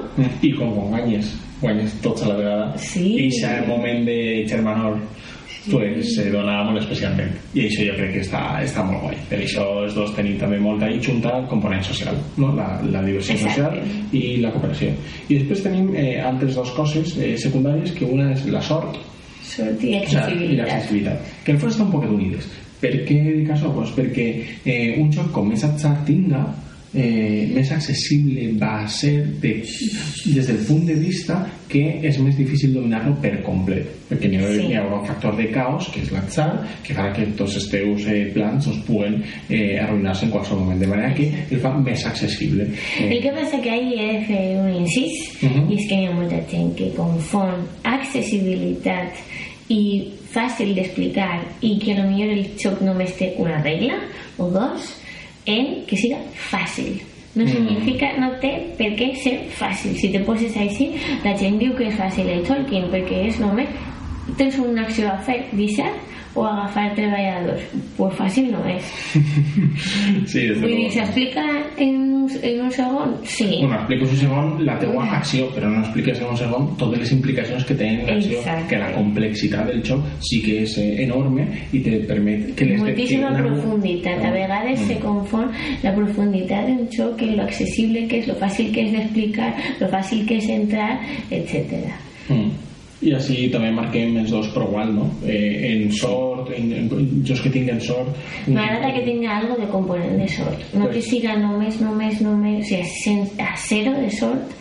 I 0.42 0.50
com 0.58 0.72
guanyes, 0.90 1.28
guanyes 1.60 1.94
tots 2.04 2.24
a 2.24 2.30
la 2.32 2.36
vegada. 2.40 2.66
Sí. 2.78 3.06
I 3.16 3.28
aquest 3.30 3.68
moment 3.68 4.04
de 4.08 4.18
germanor 4.48 4.98
pues, 5.70 6.12
se 6.14 6.28
dona 6.30 6.58
molt 6.66 6.80
especialment. 6.82 7.32
I 7.54 7.64
això 7.66 7.86
jo 7.88 7.96
crec 7.98 8.12
que 8.16 8.24
està, 8.26 8.42
està 8.62 8.84
molt 8.86 9.02
guai. 9.06 9.16
Per 9.30 9.40
això 9.42 9.64
els 9.84 9.96
dos 9.96 10.12
tenim 10.16 10.38
també 10.40 10.60
molt 10.62 10.84
ahí 10.86 11.00
junta 11.02 11.32
el 11.40 11.48
component 11.50 11.82
social, 11.86 12.18
no? 12.36 12.52
la, 12.58 12.68
la 12.92 13.02
diversió 13.06 13.34
Exacte. 13.34 13.54
social 13.54 14.14
i 14.20 14.36
la 14.44 14.52
cooperació. 14.54 14.92
I 15.28 15.40
després 15.40 15.64
tenim 15.66 15.90
eh, 15.96 16.20
altres 16.22 16.54
dues 16.58 16.70
coses 16.76 17.16
eh, 17.18 17.34
secundàries, 17.40 17.96
que 17.96 18.08
una 18.08 18.30
és 18.36 18.46
la 18.52 18.62
sort 18.62 19.02
Sort 19.46 19.82
i 19.86 19.92
i 19.94 19.98
accessibilitat. 20.02 21.20
que 21.44 21.52
en 21.54 21.58
fons 21.62 21.76
estan 21.76 21.86
un 21.86 21.92
poquet 21.92 22.10
unides 22.10 22.48
per 22.80 22.92
què 23.08 23.18
dic 23.24 23.50
això? 23.54 23.70
Pues 23.74 23.92
perquè 23.96 24.26
eh, 24.64 24.96
un 25.00 25.10
joc 25.14 25.30
com 25.34 25.48
més 25.48 25.64
atzar 25.64 25.94
tinga 26.08 26.42
eh, 26.96 27.50
més 27.54 27.70
accessible 27.72 28.48
va 28.60 28.86
ser 28.88 29.24
de, 29.42 29.52
des 30.24 30.46
del 30.48 30.58
punt 30.66 30.86
de 30.88 30.94
vista 30.94 31.36
que 31.68 31.82
és 32.06 32.18
més 32.22 32.36
difícil 32.38 32.72
dominar-lo 32.74 33.14
per 33.20 33.34
complet 33.42 33.86
perquè 34.08 34.28
n'hi 34.30 34.38
Sí. 34.46 34.60
sí. 34.68 34.74
haurà 34.78 35.00
un 35.00 35.06
factor 35.06 35.36
de 35.36 35.48
caos 35.52 35.88
que 35.92 36.00
és 36.00 36.10
l'atzar 36.14 36.48
que 36.86 36.94
farà 36.94 37.12
que 37.12 37.26
tots 37.36 37.56
els 37.58 37.68
teus 37.72 38.06
eh, 38.06 38.30
plans 38.34 38.64
doncs, 38.66 38.82
puguen 38.86 39.16
eh, 39.50 39.78
arruïnar-se 39.82 40.26
en 40.26 40.30
qualsevol 40.30 40.60
moment 40.64 40.80
de 40.80 40.86
manera 40.86 41.12
que 41.14 41.26
el 41.50 41.58
fa 41.60 41.72
més 41.78 42.06
accessible 42.06 42.68
El 43.02 43.20
que 43.22 43.32
passa 43.34 43.60
que 43.60 43.70
ahí 43.70 43.94
he 43.98 44.12
de 44.18 44.24
fer 44.26 44.44
un 44.62 44.72
incís 44.82 45.32
Mhm. 45.42 45.70
i 45.70 45.74
és 45.76 45.88
que 45.88 45.94
hi 46.00 46.06
ha 46.06 46.14
molta 46.14 46.38
gent 46.50 46.74
que 46.78 46.90
confon 46.96 47.66
accessibilitat 47.84 49.18
i 49.68 49.80
fàcil 50.32 50.74
d'explicar 50.76 51.40
i 51.60 51.74
que 51.82 51.94
potser 51.96 52.30
el 52.30 52.44
xoc 52.60 52.80
només 52.86 53.14
té 53.18 53.32
una 53.42 53.58
regla 53.64 53.98
o 54.38 54.48
dos 54.54 54.92
en 55.46 55.84
que 55.86 55.98
siga 55.98 56.18
fàcil. 56.50 56.98
No 57.36 57.44
significa, 57.44 58.08
no 58.16 58.30
té 58.40 58.52
per 58.78 58.94
què 58.96 59.10
ser 59.20 59.34
fàcil. 59.58 59.96
Si 60.00 60.08
te 60.12 60.22
poses 60.24 60.56
així 60.56 60.88
la 61.24 61.34
gent 61.36 61.58
diu 61.60 61.74
que 61.76 61.90
és 61.90 61.98
fàcil 61.98 62.30
el 62.32 62.46
Tolkien 62.48 62.88
perquè 62.92 63.26
és 63.28 63.40
només 63.42 63.68
tens 64.38 64.56
una 64.58 64.86
acció 64.86 65.10
a 65.12 65.18
fer, 65.26 65.42
deixar 65.52 65.90
o 66.36 66.44
agafar 66.46 66.94
treballadors 66.94 67.62
pues 67.96 68.14
fàcil 68.18 68.50
no 68.52 68.60
és 68.68 68.84
sí, 70.26 70.40
des 70.46 70.60
de 70.60 70.60
Vull 70.60 70.70
dir, 70.70 70.78
luego. 70.78 70.92
s'explica 70.92 71.44
en, 71.78 71.94
un- 72.14 72.30
en 72.42 72.60
un 72.64 72.70
segon? 72.72 73.14
Sí. 73.24 73.58
Bueno, 73.60 73.76
expliques 73.76 74.10
un 74.12 74.18
segon 74.18 74.64
la 74.66 74.78
teua 74.78 75.04
acció, 75.16 75.48
però 75.54 75.68
no 75.70 75.80
expliques 75.80 76.20
en 76.20 76.26
un 76.26 76.36
segon 76.36 76.76
totes 76.76 76.98
les 77.00 77.12
implicacions 77.12 77.64
que 77.64 77.74
tenen 77.74 78.06
l'acció, 78.06 78.40
que 78.68 78.78
la 78.78 78.92
complexitat 78.94 79.66
del 79.70 79.82
joc 79.86 80.04
sí 80.20 80.42
que 80.42 80.62
és 80.64 80.76
eh, 80.78 81.02
enorme 81.04 81.46
i 81.72 81.80
te 81.84 81.98
permet 82.08 82.52
que 82.58 82.64
les 82.66 82.80
Moltíssima 82.82 83.30
que 83.36 83.42
profunditat. 83.46 84.24
A 84.24 84.30
vegades 84.34 84.80
Mm. 84.80 84.86
se 84.88 84.98
confon 85.00 85.50
la 85.82 85.94
profunditat 85.94 86.66
d'un 86.66 86.86
xoc 86.90 87.22
en 87.22 87.36
lo 87.36 87.42
accessible 87.44 88.06
que 88.08 88.18
és, 88.20 88.26
lo 88.28 88.34
fàcil 88.34 88.72
que 88.74 88.82
és 88.86 88.92
d'explicar, 88.92 89.54
lo 89.80 89.88
fàcil 89.88 90.26
que 90.26 90.36
és 90.38 90.48
entrar, 90.48 90.98
etc. 91.30 91.86
Mm. 92.28 92.50
I 93.06 93.12
així 93.14 93.36
també 93.52 93.68
marquem 93.70 94.16
els 94.18 94.32
dos 94.34 94.48
per 94.54 94.64
igual, 94.66 94.88
no? 94.96 95.04
Eh, 95.22 95.72
en 95.72 95.92
sort, 95.94 96.50
en, 96.56 96.72
en, 96.74 96.88
jocs 97.28 97.44
que 97.44 97.52
tinguen 97.54 97.78
sort... 97.80 98.10
M'agrada 98.50 98.90
que 98.96 99.04
tinga 99.06 99.36
algo 99.38 99.54
de 99.60 99.68
component 99.70 100.16
de 100.18 100.26
sort. 100.32 100.64
No 100.74 100.88
que 100.88 100.96
Pues- 100.98 101.10
siga 101.12 101.36
només, 101.38 101.78
només, 101.80 102.18
només... 102.24 102.66
O 102.66 102.82
sigui, 102.90 103.28
a 103.38 103.52
zero 103.56 103.94
de 104.00 104.10
sort 104.10 104.56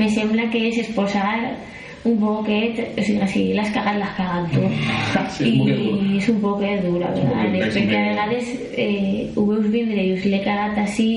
me 0.00 0.08
sembla 0.08 0.48
que 0.50 0.62
és 0.70 0.78
exposar 0.80 1.58
un 2.04 2.16
poquet... 2.20 2.78
O 2.96 3.02
sigui, 3.04 3.26
si 3.28 3.42
l'has 3.52 3.70
cagat, 3.74 3.98
l'has 4.00 4.14
cagat 4.16 4.46
tu. 4.54 4.62
Sí, 5.36 5.50
és 5.52 5.58
un 5.60 5.60
poquet 5.60 5.80
dur. 5.84 5.98
I 6.00 6.16
és 6.18 6.28
un 6.32 6.40
poquet 6.40 6.80
dur, 6.84 7.02
a 7.04 7.10
un 7.10 7.20
poquet 7.20 7.34
vegades, 7.34 7.52
més, 7.52 7.74
perquè 7.76 7.98
a 7.98 8.06
vegades 8.10 8.50
eh, 8.72 9.28
ho 9.36 9.44
veus 9.50 9.68
vindre 9.72 10.00
i 10.00 10.08
dius, 10.10 10.24
l'he 10.32 10.40
cagat 10.44 10.80
així 10.86 11.10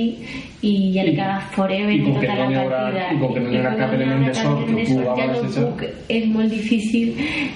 i 0.63 0.73
ja 0.95 1.03
l'he 1.07 1.15
I- 1.15 1.17
cagat 1.17 1.49
forever 1.55 1.95
i 1.95 2.03
que 2.03 2.13
tota 2.19 2.35
la 2.39 2.47
partida. 2.51 3.09
i 3.15 3.19
com 3.23 3.33
que 3.33 3.41
no 3.43 3.49
n'hi 3.49 3.59
haurà 3.63 3.73
cap 3.79 3.95
element 3.97 4.23
de 4.27 4.33
sort 4.37 4.63
que 4.69 4.85
sort, 4.91 5.17
ja 5.19 5.27
no 5.31 5.43
puc, 5.57 5.83
és 6.19 6.27
molt 6.31 6.51
difícil 6.53 7.13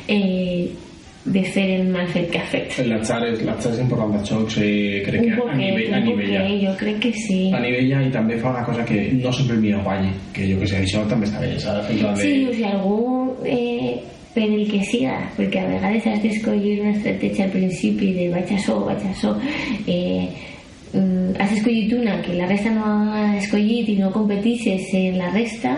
eh, 0.07 0.67
de 1.27 1.43
fer 1.43 1.65
el 1.81 1.89
mal 1.91 2.07
fet 2.07 2.29
que 2.31 2.39
ha 2.39 2.45
fet. 2.47 2.77
L'atzar 2.87 3.19
és, 3.27 3.41
l'atzar 3.43 3.73
és 3.73 3.79
important 3.83 4.23
jocs, 4.27 4.57
eh, 4.63 5.01
crec 5.05 5.21
Un 5.25 5.33
que 5.35 5.47
a 5.51 5.55
nivell, 5.59 5.93
a 5.93 5.99
nivell 6.03 6.31
ja. 6.31 6.43
jo 6.61 6.75
crec 6.79 6.99
que 7.03 7.11
sí. 7.19 7.39
a 7.51 7.59
nivell 7.63 7.89
ja 7.91 7.99
i 8.05 8.11
també 8.13 8.37
fa 8.39 8.53
una 8.55 8.63
cosa 8.63 8.85
que 8.87 9.09
no 9.19 9.31
sempre 9.35 9.55
el 9.57 9.61
millor 9.65 9.83
guanyi 9.83 10.13
que 10.33 10.47
jo 10.51 10.59
que 10.61 10.67
sé, 10.71 10.79
això 10.83 11.03
també 11.11 11.27
està 11.27 11.43
bé 11.43 11.51
saps? 11.59 11.91
Sí, 11.91 12.45
o 12.47 12.53
sigui, 12.53 12.63
algú 12.71 12.95
eh, 13.45 13.97
per 14.33 14.45
el 14.45 14.67
que 14.69 14.83
siga, 14.85 15.17
perquè 15.37 15.63
a 15.63 15.71
vegades 15.71 16.05
has 16.09 16.21
d'escollir 16.21 16.79
una 16.81 16.93
estratègia 16.95 17.47
al 17.47 17.55
principi 17.55 18.13
de 18.17 18.29
vaig 18.33 18.53
a 18.53 18.59
vaig 18.85 19.05
eh, 19.87 20.29
has 21.37 21.51
escollit 21.51 21.93
una 21.93 22.21
que 22.21 22.33
la 22.33 22.47
resta 22.47 22.69
no 22.71 22.85
ha 23.13 23.37
escollit 23.37 23.89
i 23.89 23.97
no 23.99 24.11
competixes 24.11 24.93
en 24.93 25.17
la 25.17 25.29
resta, 25.31 25.75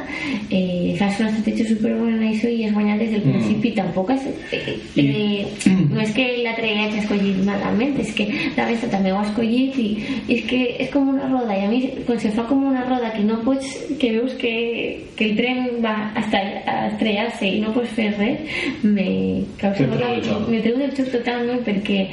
eh, 0.49 0.95
fas 0.99 1.19
una 1.19 1.29
estratègia 1.29 1.67
superbona 1.67 2.15
en 2.17 2.27
això 2.29 2.49
i 2.49 2.63
has 2.65 2.73
guanyat 2.73 2.99
des 2.99 3.11
del 3.11 3.23
Mm. 3.25 3.31
principi, 3.31 3.71
tampoc 3.71 4.11
has, 4.11 4.25
eh, 4.51 4.77
eh, 4.95 5.47
no 5.91 5.99
és 6.01 6.11
que 6.11 6.25
l'altre 6.43 6.67
ja 6.75 6.85
hagi 6.85 6.99
escollit 6.99 7.37
malament, 7.45 7.99
és 7.99 8.11
que 8.13 8.27
la 8.55 8.65
resta 8.65 8.87
també 8.89 9.11
ho 9.11 9.17
ha 9.17 9.25
escollit 9.25 9.77
i, 9.77 9.89
i 10.27 10.33
és 10.35 10.45
que 10.45 10.61
és 10.79 10.89
com 10.91 11.09
una 11.09 11.27
roda 11.27 11.57
i 11.57 11.65
a 11.65 11.69
mi 11.69 11.81
quan 12.05 12.19
se 12.19 12.31
fa 12.31 12.43
com 12.47 12.63
una 12.63 12.85
roda 12.85 13.11
que 13.13 13.23
no 13.23 13.39
pots, 13.43 13.67
que 13.99 14.11
veus 14.11 14.33
que, 14.35 15.05
que 15.15 15.25
el 15.29 15.35
tren 15.35 15.81
va 15.83 16.11
a, 16.15 16.23
a 16.23 16.87
estrellar-se 16.87 17.47
i 17.47 17.59
no 17.61 17.73
pots 17.73 17.89
fer 17.97 18.13
res 18.17 18.39
me 18.83 19.43
causa 19.59 19.87
me 19.87 20.61
treu 20.61 20.77
del 20.77 20.95
joc 20.95 21.11
totalment 21.11 21.61
perquè 21.65 22.07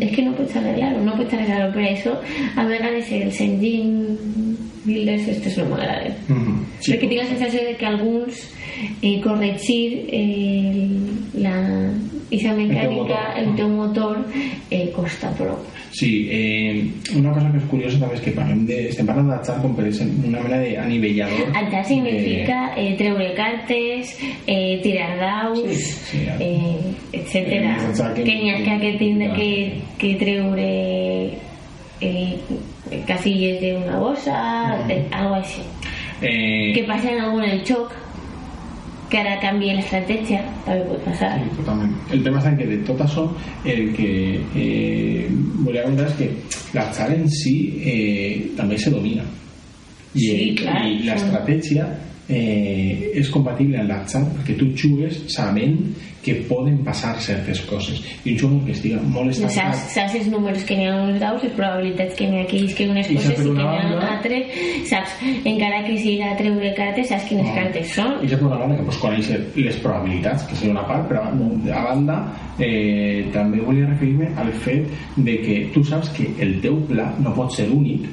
és 0.00 0.10
que 0.14 0.22
no 0.22 0.34
pots 0.38 0.56
arreglar-ho, 0.56 1.02
no 1.04 1.16
pots 1.18 1.34
arreglar-ho 1.34 1.72
per 1.74 1.86
això 1.88 2.14
a 2.60 2.64
vegades 2.66 3.10
els 3.12 3.40
engine 3.40 4.16
builders 4.84 5.28
estos 5.28 5.56
no 5.58 5.70
m'agraden 5.72 6.14
Mhm. 6.28 6.58
Sí, 6.80 6.92
perquè 6.92 7.08
tinc 7.08 7.20
la 7.22 7.28
sensació 7.28 7.60
de 7.64 7.76
que 7.76 7.86
alguns 7.86 8.42
eh, 9.02 9.20
corregir 9.22 10.04
eh, 10.12 10.88
la, 11.34 11.54
esa 12.30 12.52
mecànica, 12.52 12.90
motor. 12.90 13.38
el 13.38 13.54
teu 13.56 13.68
motor, 13.68 14.18
eh, 14.70 14.90
costa 14.94 15.30
prou. 15.38 15.56
Sí, 15.92 16.26
eh, 16.30 16.84
una 17.16 17.32
cosa 17.32 17.50
que 17.52 17.58
és 17.62 17.64
curiosa 17.70 18.00
també 18.00 18.16
és 18.18 18.20
que 18.24 18.32
parlem 18.34 18.64
de, 18.66 18.78
estem 18.90 19.06
parlant 19.06 19.28
d'atzar 19.30 19.60
com 19.62 19.76
per 19.76 19.86
exemple 19.86 20.28
una 20.28 20.40
mena 20.42 20.58
d'anivellador. 20.58 21.52
Altar 21.54 21.84
significa 21.86 22.74
eh, 22.76 22.94
treure 22.98 23.30
cartes, 23.38 24.16
eh, 24.46 24.80
tirar 24.82 25.12
daus, 25.22 25.62
Sí, 25.70 26.18
sí, 26.18 26.18
eh, 26.40 26.76
etc. 27.12 27.36
Eh, 27.36 27.68
atzar 27.88 28.12
que- 28.14 28.24
n'hi 28.24 28.50
ha 28.50 28.58
que, 28.80 28.98
que, 28.98 29.30
que, 29.38 29.50
que 29.98 30.14
treure 30.18 30.74
eh, 32.04 33.04
casillas 33.06 33.60
de 33.60 33.76
una 33.76 33.98
bolsa, 33.98 34.84
algo 35.10 35.34
así. 35.34 35.62
Eh... 36.20 36.72
Que 36.74 36.84
pasen 36.84 37.20
alguno 37.20 37.44
en 37.44 37.62
shock, 37.62 37.92
que 39.10 39.18
ahora 39.18 39.38
cambie 39.40 39.74
la 39.74 39.80
estrategia, 39.80 40.44
también 40.64 40.88
puede 40.88 41.00
pasar. 41.00 41.40
Sí. 41.40 42.12
El 42.12 42.24
tema 42.24 42.38
es 42.38 42.58
que 42.58 42.66
de 42.66 42.78
todas 42.78 43.10
son 43.10 43.34
el 43.64 43.94
que 43.94 44.40
eh, 44.54 45.28
voy 45.30 45.78
a 45.78 45.84
contar 45.84 46.06
es 46.08 46.14
que 46.14 46.30
la 46.72 46.90
charla 46.92 47.16
en 47.16 47.30
sí 47.30 47.80
eh, 47.84 48.50
también 48.56 48.80
se 48.80 48.90
domina. 48.90 49.24
Y, 50.14 50.56
la 51.04 51.14
estrategia 51.14 51.88
eh, 52.28 53.10
és 53.14 53.28
compatible 53.30 53.78
amb 53.80 53.90
l'atzar 53.90 54.22
perquè 54.38 54.56
tu 54.58 54.70
jugues 54.76 55.22
sabent 55.34 55.78
que 56.24 56.38
poden 56.48 56.78
passar 56.80 57.18
certes 57.20 57.60
coses. 57.68 57.98
I 58.24 58.32
un 58.32 58.38
jugador 58.40 58.62
que 58.64 58.72
estiga 58.72 59.00
molt 59.12 59.34
Saps, 59.36 59.50
estancat 59.52 59.90
saps 59.92 60.14
els 60.22 60.30
números 60.32 60.62
que 60.64 60.76
n'hi 60.78 60.86
ha 60.88 60.94
uns 61.02 61.18
daus, 61.20 61.42
les 61.44 61.52
probabilitats 61.52 62.14
que 62.16 62.24
n'hi 62.30 62.40
ha 62.40 62.46
que 62.48 62.62
isquen 62.64 62.94
unes 62.94 63.10
I 63.12 63.18
coses 63.18 63.28
saps 63.28 63.40
i 63.40 63.44
que 63.44 63.50
una 63.50 63.60
n'hi 63.60 63.68
ha 63.68 63.82
banda- 63.90 64.08
altres, 64.14 64.56
saps, 64.88 65.12
encara 65.44 65.82
que 65.84 65.98
siga 66.00 66.32
treure 66.40 66.72
cartes, 66.78 67.08
saps 67.12 67.28
quines 67.28 67.50
cartes 67.52 67.92
són. 67.92 68.16
i 68.24 68.28
per 68.32 68.40
una 68.48 68.56
banda 68.56 68.76
que 68.80 68.88
pots 68.88 69.02
conèixer 69.04 69.38
les 69.60 69.76
probabilitats 69.84 70.48
que 70.48 70.56
sigui 70.56 70.70
una 70.72 70.86
part 70.88 71.08
però 71.12 71.28
a 71.28 71.84
banda 71.90 72.16
eh, 72.58 73.26
també 73.32 73.60
volia 73.60 73.84
referir-me 73.92 74.32
al 74.40 74.50
fet 74.64 74.88
de 75.16 75.36
que 75.44 75.60
tu 75.74 75.84
saps 75.84 76.08
que 76.16 76.30
el 76.40 76.56
teu 76.64 76.80
pla 76.88 77.12
no 77.20 77.34
pot 77.36 77.52
ser 77.52 77.68
únic 77.68 78.08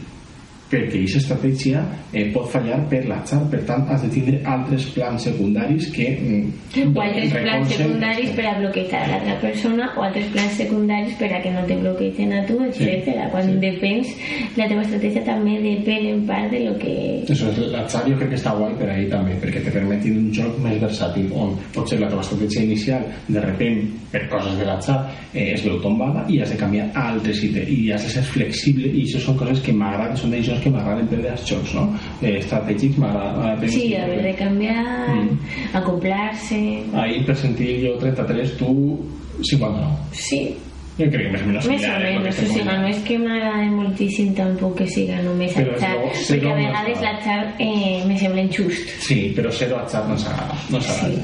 perquè 0.71 1.01
aquesta 1.01 1.19
estratègia 1.19 1.81
eh, 2.13 2.29
pot 2.33 2.47
fallar 2.51 2.79
per 2.91 3.01
l'atzar, 3.09 3.41
per 3.51 3.59
tant 3.67 3.83
has 3.91 4.05
de 4.05 4.11
tindre 4.13 4.39
altres 4.47 4.87
plans 4.95 5.27
secundaris 5.27 5.89
que 5.95 6.07
mm, 6.15 6.59
O 6.81 7.01
altres 7.03 7.33
plans 7.35 7.73
secundaris 7.75 8.31
per 8.37 8.45
a 8.47 8.53
bloquejar 8.59 9.01
a 9.03 9.09
l'altra 9.11 9.35
persona 9.41 9.89
o 9.97 10.05
altres 10.05 10.29
plans 10.31 10.55
secundaris 10.59 11.17
per 11.19 11.29
a 11.35 11.41
que 11.43 11.51
no 11.51 11.63
te 11.67 11.75
bloquegen 11.81 12.31
a 12.37 12.41
tu, 12.47 12.57
etc. 12.63 13.27
Quan 13.33 13.49
sí. 13.49 13.57
depens, 13.63 14.13
la 14.55 14.67
teva 14.71 14.85
estratègia 14.85 15.23
també 15.27 15.57
depèn 15.63 16.07
en 16.13 16.23
part 16.29 16.51
de 16.53 16.63
lo 16.67 16.75
que... 16.79 16.95
És, 17.27 17.43
l'atzar 17.73 18.05
jo 18.07 18.15
crec 18.19 18.31
que 18.33 18.39
està 18.39 18.55
guai 18.55 18.75
per 18.79 18.89
ahí 18.93 19.07
també, 19.11 19.35
perquè 19.43 19.63
te 19.65 19.73
permet 19.75 20.03
tindre 20.05 20.23
un 20.23 20.31
joc 20.35 20.59
més 20.63 20.79
versàtil, 20.81 21.27
on 21.35 21.57
potser 21.75 21.99
la 21.99 22.09
teva 22.11 22.23
estratègia 22.23 22.63
inicial, 22.69 23.05
de 23.27 23.43
repent, 23.43 23.83
per 24.11 24.23
coses 24.31 24.57
de 24.59 24.67
l'atzar, 24.67 24.97
eh, 25.33 25.51
es 25.55 25.65
veu 25.65 25.79
tombada 25.83 26.23
i 26.31 26.39
has 26.41 26.51
de 26.51 26.59
canviar 26.59 26.87
altres 26.99 27.43
i, 27.45 27.51
te, 27.55 27.65
i 27.67 27.91
has 27.91 28.07
de 28.07 28.15
ser 28.15 28.23
flexible 28.27 28.91
i 28.91 29.05
això 29.05 29.21
són 29.27 29.39
coses 29.39 29.61
que 29.65 29.75
m'agraden, 29.75 30.17
són 30.19 30.33
decisions 30.35 30.60
que 30.61 30.69
m'agraden 30.73 31.07
per 31.11 31.19
als 31.31 31.45
jocs, 31.49 31.73
no? 31.75 31.87
Eh, 32.21 32.37
estratègics 32.39 32.97
m'agrada 33.01 33.55
Sí, 33.67 33.95
haver 33.95 34.21
de 34.23 34.33
canviar, 34.35 34.85
Mm. 35.11 35.37
acoplar-se... 35.73 36.83
Ahí 36.93 37.23
percentil 37.25 37.81
jo 37.85 37.97
33, 37.99 38.57
tu 38.57 38.99
59. 39.41 39.97
Sí, 40.11 40.55
Jo 40.99 41.05
crec 41.09 41.23
que 41.23 41.31
més 41.31 41.41
o 41.41 41.45
menys 41.47 41.65
Més 41.65 41.81
o 41.81 41.85
similar, 41.87 42.01
eh, 42.03 42.19
menys, 42.19 42.35
perquè 42.35 42.43
o 42.43 42.53
sigui, 42.53 42.65
no 42.67 42.87
és 42.91 42.97
que 43.07 43.17
m'agrada 43.17 43.69
moltíssim 43.71 44.33
tampoc 44.35 44.75
que 44.77 44.87
siga 44.91 45.21
només 45.23 45.53
Però 45.55 45.77
xat, 45.79 45.95
bo, 46.01 46.09
ser 46.19 46.35
perquè 46.41 46.51
a 46.51 46.57
vegades 46.59 47.01
la 47.01 47.13
xat 47.23 47.61
eh, 47.63 48.03
me 48.05 48.17
sembla 48.19 48.41
injust. 48.43 48.91
Sí, 49.07 49.31
però 49.35 49.49
zero 49.55 49.79
atzar 49.79 50.03
no 50.09 50.17
s'agrada. 50.19 50.53
No 50.69 50.81
s'agrada. 50.83 51.23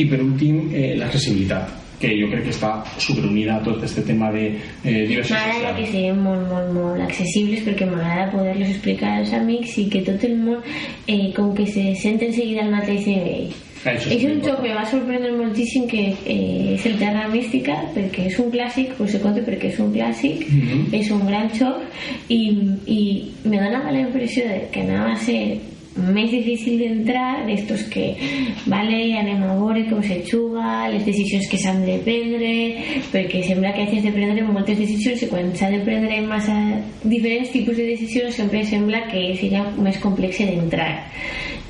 I 0.00 0.06
per 0.08 0.22
últim, 0.24 0.70
eh, 0.72 0.94
l'accessibilitat 0.96 1.83
que 2.04 2.14
jo 2.20 2.28
crec 2.30 2.44
que 2.46 2.54
està 2.54 2.70
superunida 3.00 3.56
a 3.56 3.62
tot 3.64 3.80
aquest 3.80 4.04
tema 4.06 4.30
de 4.34 4.46
eh, 4.84 5.04
diversió 5.08 5.34
M'agrada 5.36 5.74
que 5.78 5.86
siguin 5.90 6.20
molt, 6.20 6.46
molt, 6.52 6.72
molt 6.76 7.04
accessibles 7.08 7.64
perquè 7.66 7.88
m'agrada 7.88 8.30
poder-los 8.34 8.72
explicar 8.76 9.16
als 9.18 9.32
amics 9.36 9.78
i 9.80 9.88
que 9.92 10.04
tot 10.06 10.24
el 10.28 10.36
món 10.44 10.60
eh, 11.08 11.32
com 11.36 11.54
que 11.56 11.66
se 11.66 11.94
senten 12.02 12.32
seguida 12.36 12.66
al 12.66 12.74
mateix 12.76 13.06
nivell. 13.08 13.54
Això 13.84 14.08
sí 14.08 14.14
és 14.16 14.22
que 14.22 14.30
un 14.32 14.38
joc 14.40 14.62
em 14.64 14.76
va 14.78 14.84
sorprendre 14.88 15.32
moltíssim 15.36 15.84
que 15.90 16.06
eh, 16.24 16.72
és 16.76 16.86
el 16.88 16.96
Terra 17.00 17.26
Mística 17.28 17.74
perquè 17.96 18.30
és 18.30 18.38
un 18.40 18.48
clàssic, 18.54 18.94
pues 18.96 19.12
se 19.12 19.20
conta 19.20 19.44
perquè 19.44 19.72
és 19.72 19.80
un 19.84 19.92
clàssic 19.92 20.46
Mhm. 20.48 20.88
és 20.96 21.10
un 21.12 21.26
gran 21.26 21.50
xoc 21.52 21.82
i, 22.28 22.40
i 22.86 23.00
me 23.44 23.60
donava 23.60 23.92
la 23.92 24.00
impressió 24.06 24.44
de 24.48 24.68
que 24.72 24.80
anava 24.86 25.12
a 25.12 25.16
ser 25.16 25.58
més 25.96 26.30
difícil 26.30 26.78
d'entrar 26.80 27.44
d'estos 27.46 27.84
que 27.92 28.06
vale, 28.66 28.98
anem 29.20 29.44
a 29.46 29.54
veure 29.54 29.84
com 29.90 30.02
se 30.02 30.20
juga, 30.26 30.88
les 30.90 31.04
decisions 31.06 31.46
que 31.50 31.60
s'han 31.60 31.84
de 31.86 31.98
prendre 32.06 32.52
perquè 33.12 33.44
sembla 33.46 33.72
que 33.76 33.86
haig 33.86 34.02
de 34.02 34.14
prendre 34.14 34.46
moltes 34.48 34.78
decisions 34.80 35.22
i 35.22 35.30
quan 35.30 35.52
s'ha 35.54 35.70
de 35.70 35.82
prendre 35.86 36.20
massa 36.26 36.56
diferents 37.04 37.54
tipus 37.54 37.78
de 37.78 37.90
decisions 37.94 38.34
sempre 38.34 38.64
sembla 38.66 39.06
que 39.10 39.28
seria 39.38 39.62
més 39.78 40.00
complex 40.02 40.42
d'entrar 40.42 40.90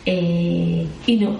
eh, 0.07 0.85
i 1.07 1.17
no 1.21 1.37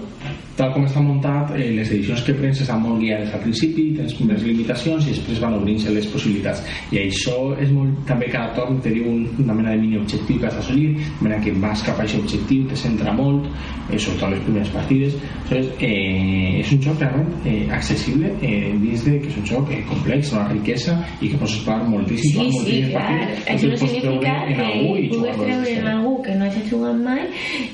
tal 0.55 0.71
com 0.73 0.85
està 0.87 1.01
muntat, 1.03 1.51
eh, 1.57 1.71
les 1.75 1.89
edicions 1.91 2.21
que 2.25 2.35
prens 2.37 2.61
estan 2.63 2.81
molt 2.83 3.01
guiades 3.01 3.33
al 3.35 3.41
principi, 3.43 3.89
tens 3.97 4.15
més 4.23 4.43
limitacions 4.45 5.05
i 5.07 5.13
després 5.13 5.41
van 5.43 5.57
obrint-se 5.57 5.91
les 5.91 6.07
possibilitats. 6.11 6.63
I 6.95 7.01
això 7.05 7.37
és 7.61 7.71
molt... 7.75 7.97
També 8.05 8.29
cada 8.31 8.53
torn 8.55 8.79
te 8.83 8.91
diu 8.93 9.07
un, 9.09 9.25
una 9.43 9.53
mena 9.57 9.73
de 9.73 9.81
mini-objectiu 9.81 10.39
que 10.39 10.47
has 10.47 10.55
d'assolir, 10.59 10.93
de 10.97 11.23
manera 11.23 11.41
que 11.43 11.55
vas 11.59 11.83
cap 11.85 11.99
a 11.99 12.05
aquest 12.05 12.21
objectiu, 12.21 12.67
te 12.69 12.77
centra 12.79 13.13
molt, 13.15 13.47
eh, 13.89 13.99
sobretot 13.99 14.35
les 14.35 14.43
primeres 14.45 14.71
partides. 14.75 15.17
Aleshores, 15.45 15.71
eh, 15.79 16.59
és 16.61 16.71
un 16.73 16.81
joc 16.81 17.01
realment 17.01 17.31
eh, 17.45 17.67
accessible 17.75 18.31
eh, 18.41 18.71
dins 18.81 19.03
de 19.05 19.17
que 19.21 19.29
és 19.31 19.37
un 19.41 19.45
joc 19.49 19.71
eh, 19.73 19.81
complex, 19.89 20.31
una 20.33 20.47
riquesa 20.51 20.95
i 21.21 21.29
que 21.31 21.39
pots 21.41 21.57
jugar 21.59 21.81
moltíssim, 21.89 22.31
Sí, 22.31 22.49
jugar 22.51 22.65
sí, 22.65 22.79
clar. 22.89 23.03
partides, 23.03 23.43
Això 23.53 23.69
no 23.69 23.77
significa 23.77 24.35
que 24.47 24.69
pugues 25.11 25.37
de 25.37 25.43
treure 25.43 25.75
en 25.75 25.87
algú 25.91 26.15
que 26.25 26.35
no 26.35 26.45
hagi 26.45 26.63
jugat 26.69 27.01
mai 27.03 27.25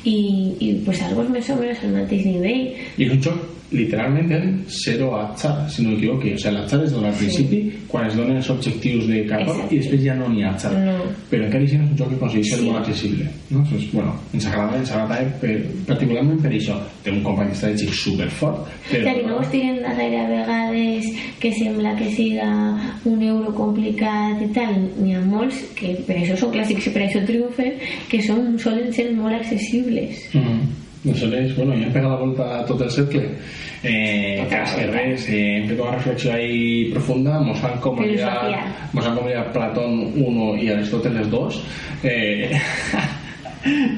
i, 0.04 0.18
i 0.60 0.72
pues, 0.86 1.02
algo 1.08 1.28
més 1.30 1.50
o 1.50 1.58
menys 1.60 1.84
al 1.86 1.96
mateix 1.96 2.26
nivell. 2.28 2.71
I 2.98 3.04
és 3.08 3.12
un 3.12 3.22
joc 3.22 3.48
literalment 3.72 4.28
en 4.36 4.66
zero 4.68 5.14
atzar, 5.16 5.54
si 5.72 5.82
no 5.86 5.94
m'equivoqui. 5.94 6.34
O 6.34 6.38
sigui, 6.38 6.56
l'atzar 6.58 6.82
es 6.84 6.92
dona 6.92 7.08
al 7.08 7.14
Sí. 7.16 7.24
principi 7.24 7.72
quan 7.88 8.06
es 8.08 8.16
donen 8.18 8.36
els 8.36 8.50
objectius 8.50 9.08
de 9.08 9.26
cada 9.30 9.44
Exacte. 9.44 9.76
i 9.76 9.78
després 9.80 10.02
ja 10.04 10.14
no 10.16 10.28
n'hi 10.28 10.44
ha 10.44 10.50
atzar. 10.52 10.74
No. 10.74 10.98
Però 11.30 11.46
encara 11.46 11.64
així 11.64 11.76
és 11.76 11.82
un 11.82 11.96
joc 11.98 12.10
que 12.10 12.16
aconsegueix 12.16 12.50
ser 12.50 12.60
Sí. 12.60 12.66
molt 12.66 12.78
accessible. 12.80 13.26
No? 13.50 13.60
Doncs, 13.72 13.92
bueno, 13.94 14.16
ens 14.34 14.46
agrada, 14.46 14.78
ens 14.78 14.92
agrada 14.92 15.24
per, 15.40 15.56
particularment 15.88 16.42
per 16.42 16.52
això. 16.52 16.76
Té 17.04 17.12
un 17.12 17.24
company 17.24 17.52
estratègic 17.52 17.94
superfort, 17.94 18.68
però... 18.92 19.04
Clar, 19.04 19.16
que 19.16 19.24
no 19.28 19.38
vos 19.38 19.50
tiren 19.52 19.82
darrere 19.82 20.20
a 20.20 20.28
vegades 20.28 21.06
que 21.40 21.54
sembla 21.54 21.96
que 21.96 22.12
siga 22.12 22.76
un 23.06 23.24
euro 23.24 23.54
complicat 23.56 24.42
i 24.42 24.52
tal. 24.54 24.76
N'hi 25.00 25.16
ha 25.16 25.22
molts 25.22 25.56
que 25.80 25.96
per 26.06 26.18
això 26.18 26.36
són 26.36 26.52
clàssics 26.52 26.88
i 26.88 26.90
per 26.90 27.04
això 27.08 27.26
triomfen, 27.26 27.72
que 28.10 28.22
són, 28.22 28.60
solen 28.60 28.92
ser 28.92 29.14
molt 29.16 29.34
accessibles. 29.40 30.28
Mm. 30.34 30.91
Aleshores, 31.04 31.56
bueno, 31.56 31.74
ja 31.74 31.88
hem 31.88 31.93
pegat 31.93 32.12
la 32.12 32.18
volta 32.20 32.47
a 32.60 32.66
tot 32.66 32.82
el 32.86 32.91
cercle. 32.93 33.24
Eh, 33.84 34.43
volta. 34.43 34.91
res, 34.91 35.30
eh, 35.30 35.39
hem 35.58 35.70
fet 35.70 35.80
una 35.80 35.95
reflexió 35.95 36.34
ahí 36.34 36.91
profunda, 36.93 37.39
mos 37.39 37.64
han 37.64 37.80
Filosofia. 37.82 38.89
mos 38.93 39.06
han 39.08 39.16
convalidat 39.16 39.54
Platón 39.54 40.14
1 40.16 40.52
i 40.62 40.70
Aristóteles 40.70 41.32
2. 41.32 41.64
Eh, 42.04 42.52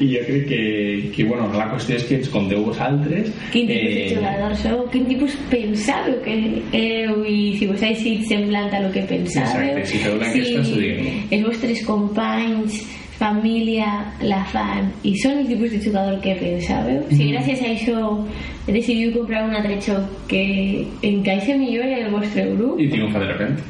i 0.03 0.07
jo 0.11 0.23
crec 0.27 0.47
que, 0.47 1.11
que 1.15 1.23
bueno, 1.23 1.47
la 1.55 1.69
qüestió 1.71 1.95
és 1.95 2.03
que 2.07 2.17
ens 2.19 2.29
conteu 2.31 2.65
vosaltres 2.65 3.29
Quin 3.53 3.69
tipus 3.69 3.93
de 3.95 4.01
eh, 4.01 4.09
jugador 4.17 4.55
sou? 4.59 4.81
Quin 4.91 5.05
tipus 5.07 5.37
pensàveu 5.51 6.17
que 6.25 6.35
éreu 6.75 7.23
i 7.23 7.53
si 7.59 7.69
vos 7.69 7.79
ha 7.79 7.93
sigut 7.95 8.27
semblant 8.27 8.75
a 8.75 8.81
lo 8.83 8.91
que 8.91 9.05
pensàveu? 9.07 9.77
Exacte, 9.79 9.85
si 9.93 10.01
feu 10.03 10.17
ho 10.19 10.81
digueu. 10.81 11.13
els 11.31 11.47
vostres 11.47 11.83
companys, 11.87 12.81
família 13.17 13.87
la 14.21 14.43
fan 14.51 14.91
i 15.03 15.13
són 15.21 15.39
el 15.43 15.47
tipus 15.47 15.71
de 15.71 15.79
jugador 15.83 16.19
que 16.21 16.35
pensàveu? 16.39 17.03
Si 17.09 17.23
Mhm. 17.23 17.31
gràcies 17.33 17.61
a 17.61 17.69
això 17.73 18.25
decidiu 18.67 19.13
comprar 19.13 19.43
un 19.47 19.55
altre 19.55 19.79
xoc 19.81 20.03
que 20.27 20.85
encaixa 21.01 21.55
millor 21.57 21.85
en 21.85 22.05
el 22.05 22.11
vostre 22.11 22.45
grup, 22.55 22.79
i 22.79 22.87
triomfa 22.89 23.19
de 23.19 23.25
repente 23.27 23.63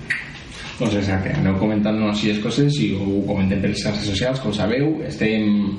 doncs 0.79 0.95
exacte, 0.95 1.29
aneu 1.37 1.53
comentant-nos 1.59 2.15
així 2.17 2.27
les 2.31 2.39
coses 2.39 2.73
i 2.81 2.93
ho 2.93 3.21
comentem 3.27 3.59
per 3.61 3.69
les 3.69 3.83
xarxes 3.83 4.07
socials 4.09 4.39
com 4.39 4.51
sabeu, 4.53 5.01
estem 5.05 5.77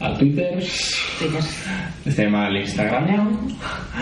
al 0.00 0.18
Twitter, 0.18 0.60
se 0.62 2.24
llama 2.24 2.46
al 2.46 2.56
Instagram 2.56 3.48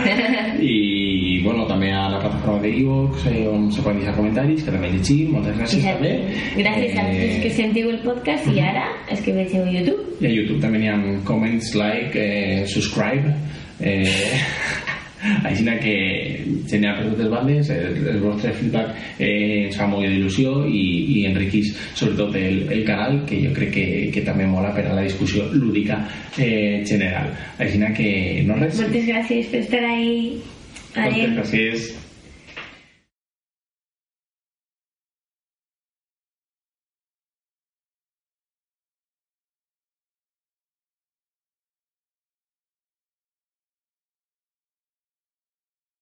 y 0.59 1.41
bueno, 1.43 1.65
también 1.65 1.93
a 1.93 2.09
la 2.09 2.19
plataforma 2.19 2.61
de 2.61 2.79
Evox, 2.79 3.25
eh, 3.27 3.49
se 3.69 3.81
pueden 3.81 3.99
dejar 3.99 4.15
comentarios, 4.15 4.63
que 4.63 4.71
también 4.71 4.97
de 4.97 5.01
Chim, 5.01 5.31
muchas 5.31 5.57
gracias 5.57 5.83
también. 5.83 6.27
Gracias 6.57 6.97
a 6.97 7.11
eh, 7.11 7.39
que 7.41 7.49
se 7.49 7.63
el 7.63 7.99
podcast 7.99 8.47
y 8.47 8.59
ahora 8.59 8.87
es 9.09 9.21
que 9.21 9.33
me 9.33 9.43
en 9.43 9.71
YouTube. 9.71 10.17
Y 10.19 10.25
a 10.25 10.29
YouTube 10.29 10.59
también 10.59 10.93
hay 10.93 11.17
comments, 11.23 11.75
like, 11.75 12.11
eh, 12.13 12.65
subscribe. 12.67 13.33
Eh, 13.79 14.03
així 15.43 15.65
que 15.83 15.95
genera 16.69 16.97
per 16.97 17.09
totes 17.11 17.29
bandes 17.31 17.69
el, 17.73 17.97
el 18.13 18.19
vostre 18.23 18.53
feedback 18.57 18.93
eh, 19.19 19.65
ens 19.67 19.77
fa 19.79 19.87
molt 19.87 20.05
d'il·lusió 20.05 20.65
i, 20.67 20.83
i 21.17 21.25
enriquís 21.29 21.73
sobretot 21.95 22.35
el, 22.35 22.63
el 22.73 22.83
canal 22.87 23.21
que 23.29 23.39
jo 23.45 23.53
crec 23.55 23.73
que, 23.73 23.87
que 24.13 24.25
també 24.27 24.47
mola 24.49 24.73
per 24.75 24.85
a 24.89 24.97
la 24.97 25.07
discussió 25.07 25.47
lúdica 25.53 26.01
eh, 26.37 26.83
general 26.87 27.31
així 27.57 27.81
que 27.97 28.09
no 28.47 28.59
res 28.59 28.79
Moltes 28.81 29.07
gràcies 29.07 29.51
per 29.51 29.59
estar 29.63 29.83
ahí. 29.87 30.39
moltes 30.95 31.23
Adéu. 31.23 31.37
gràcies 31.39 32.02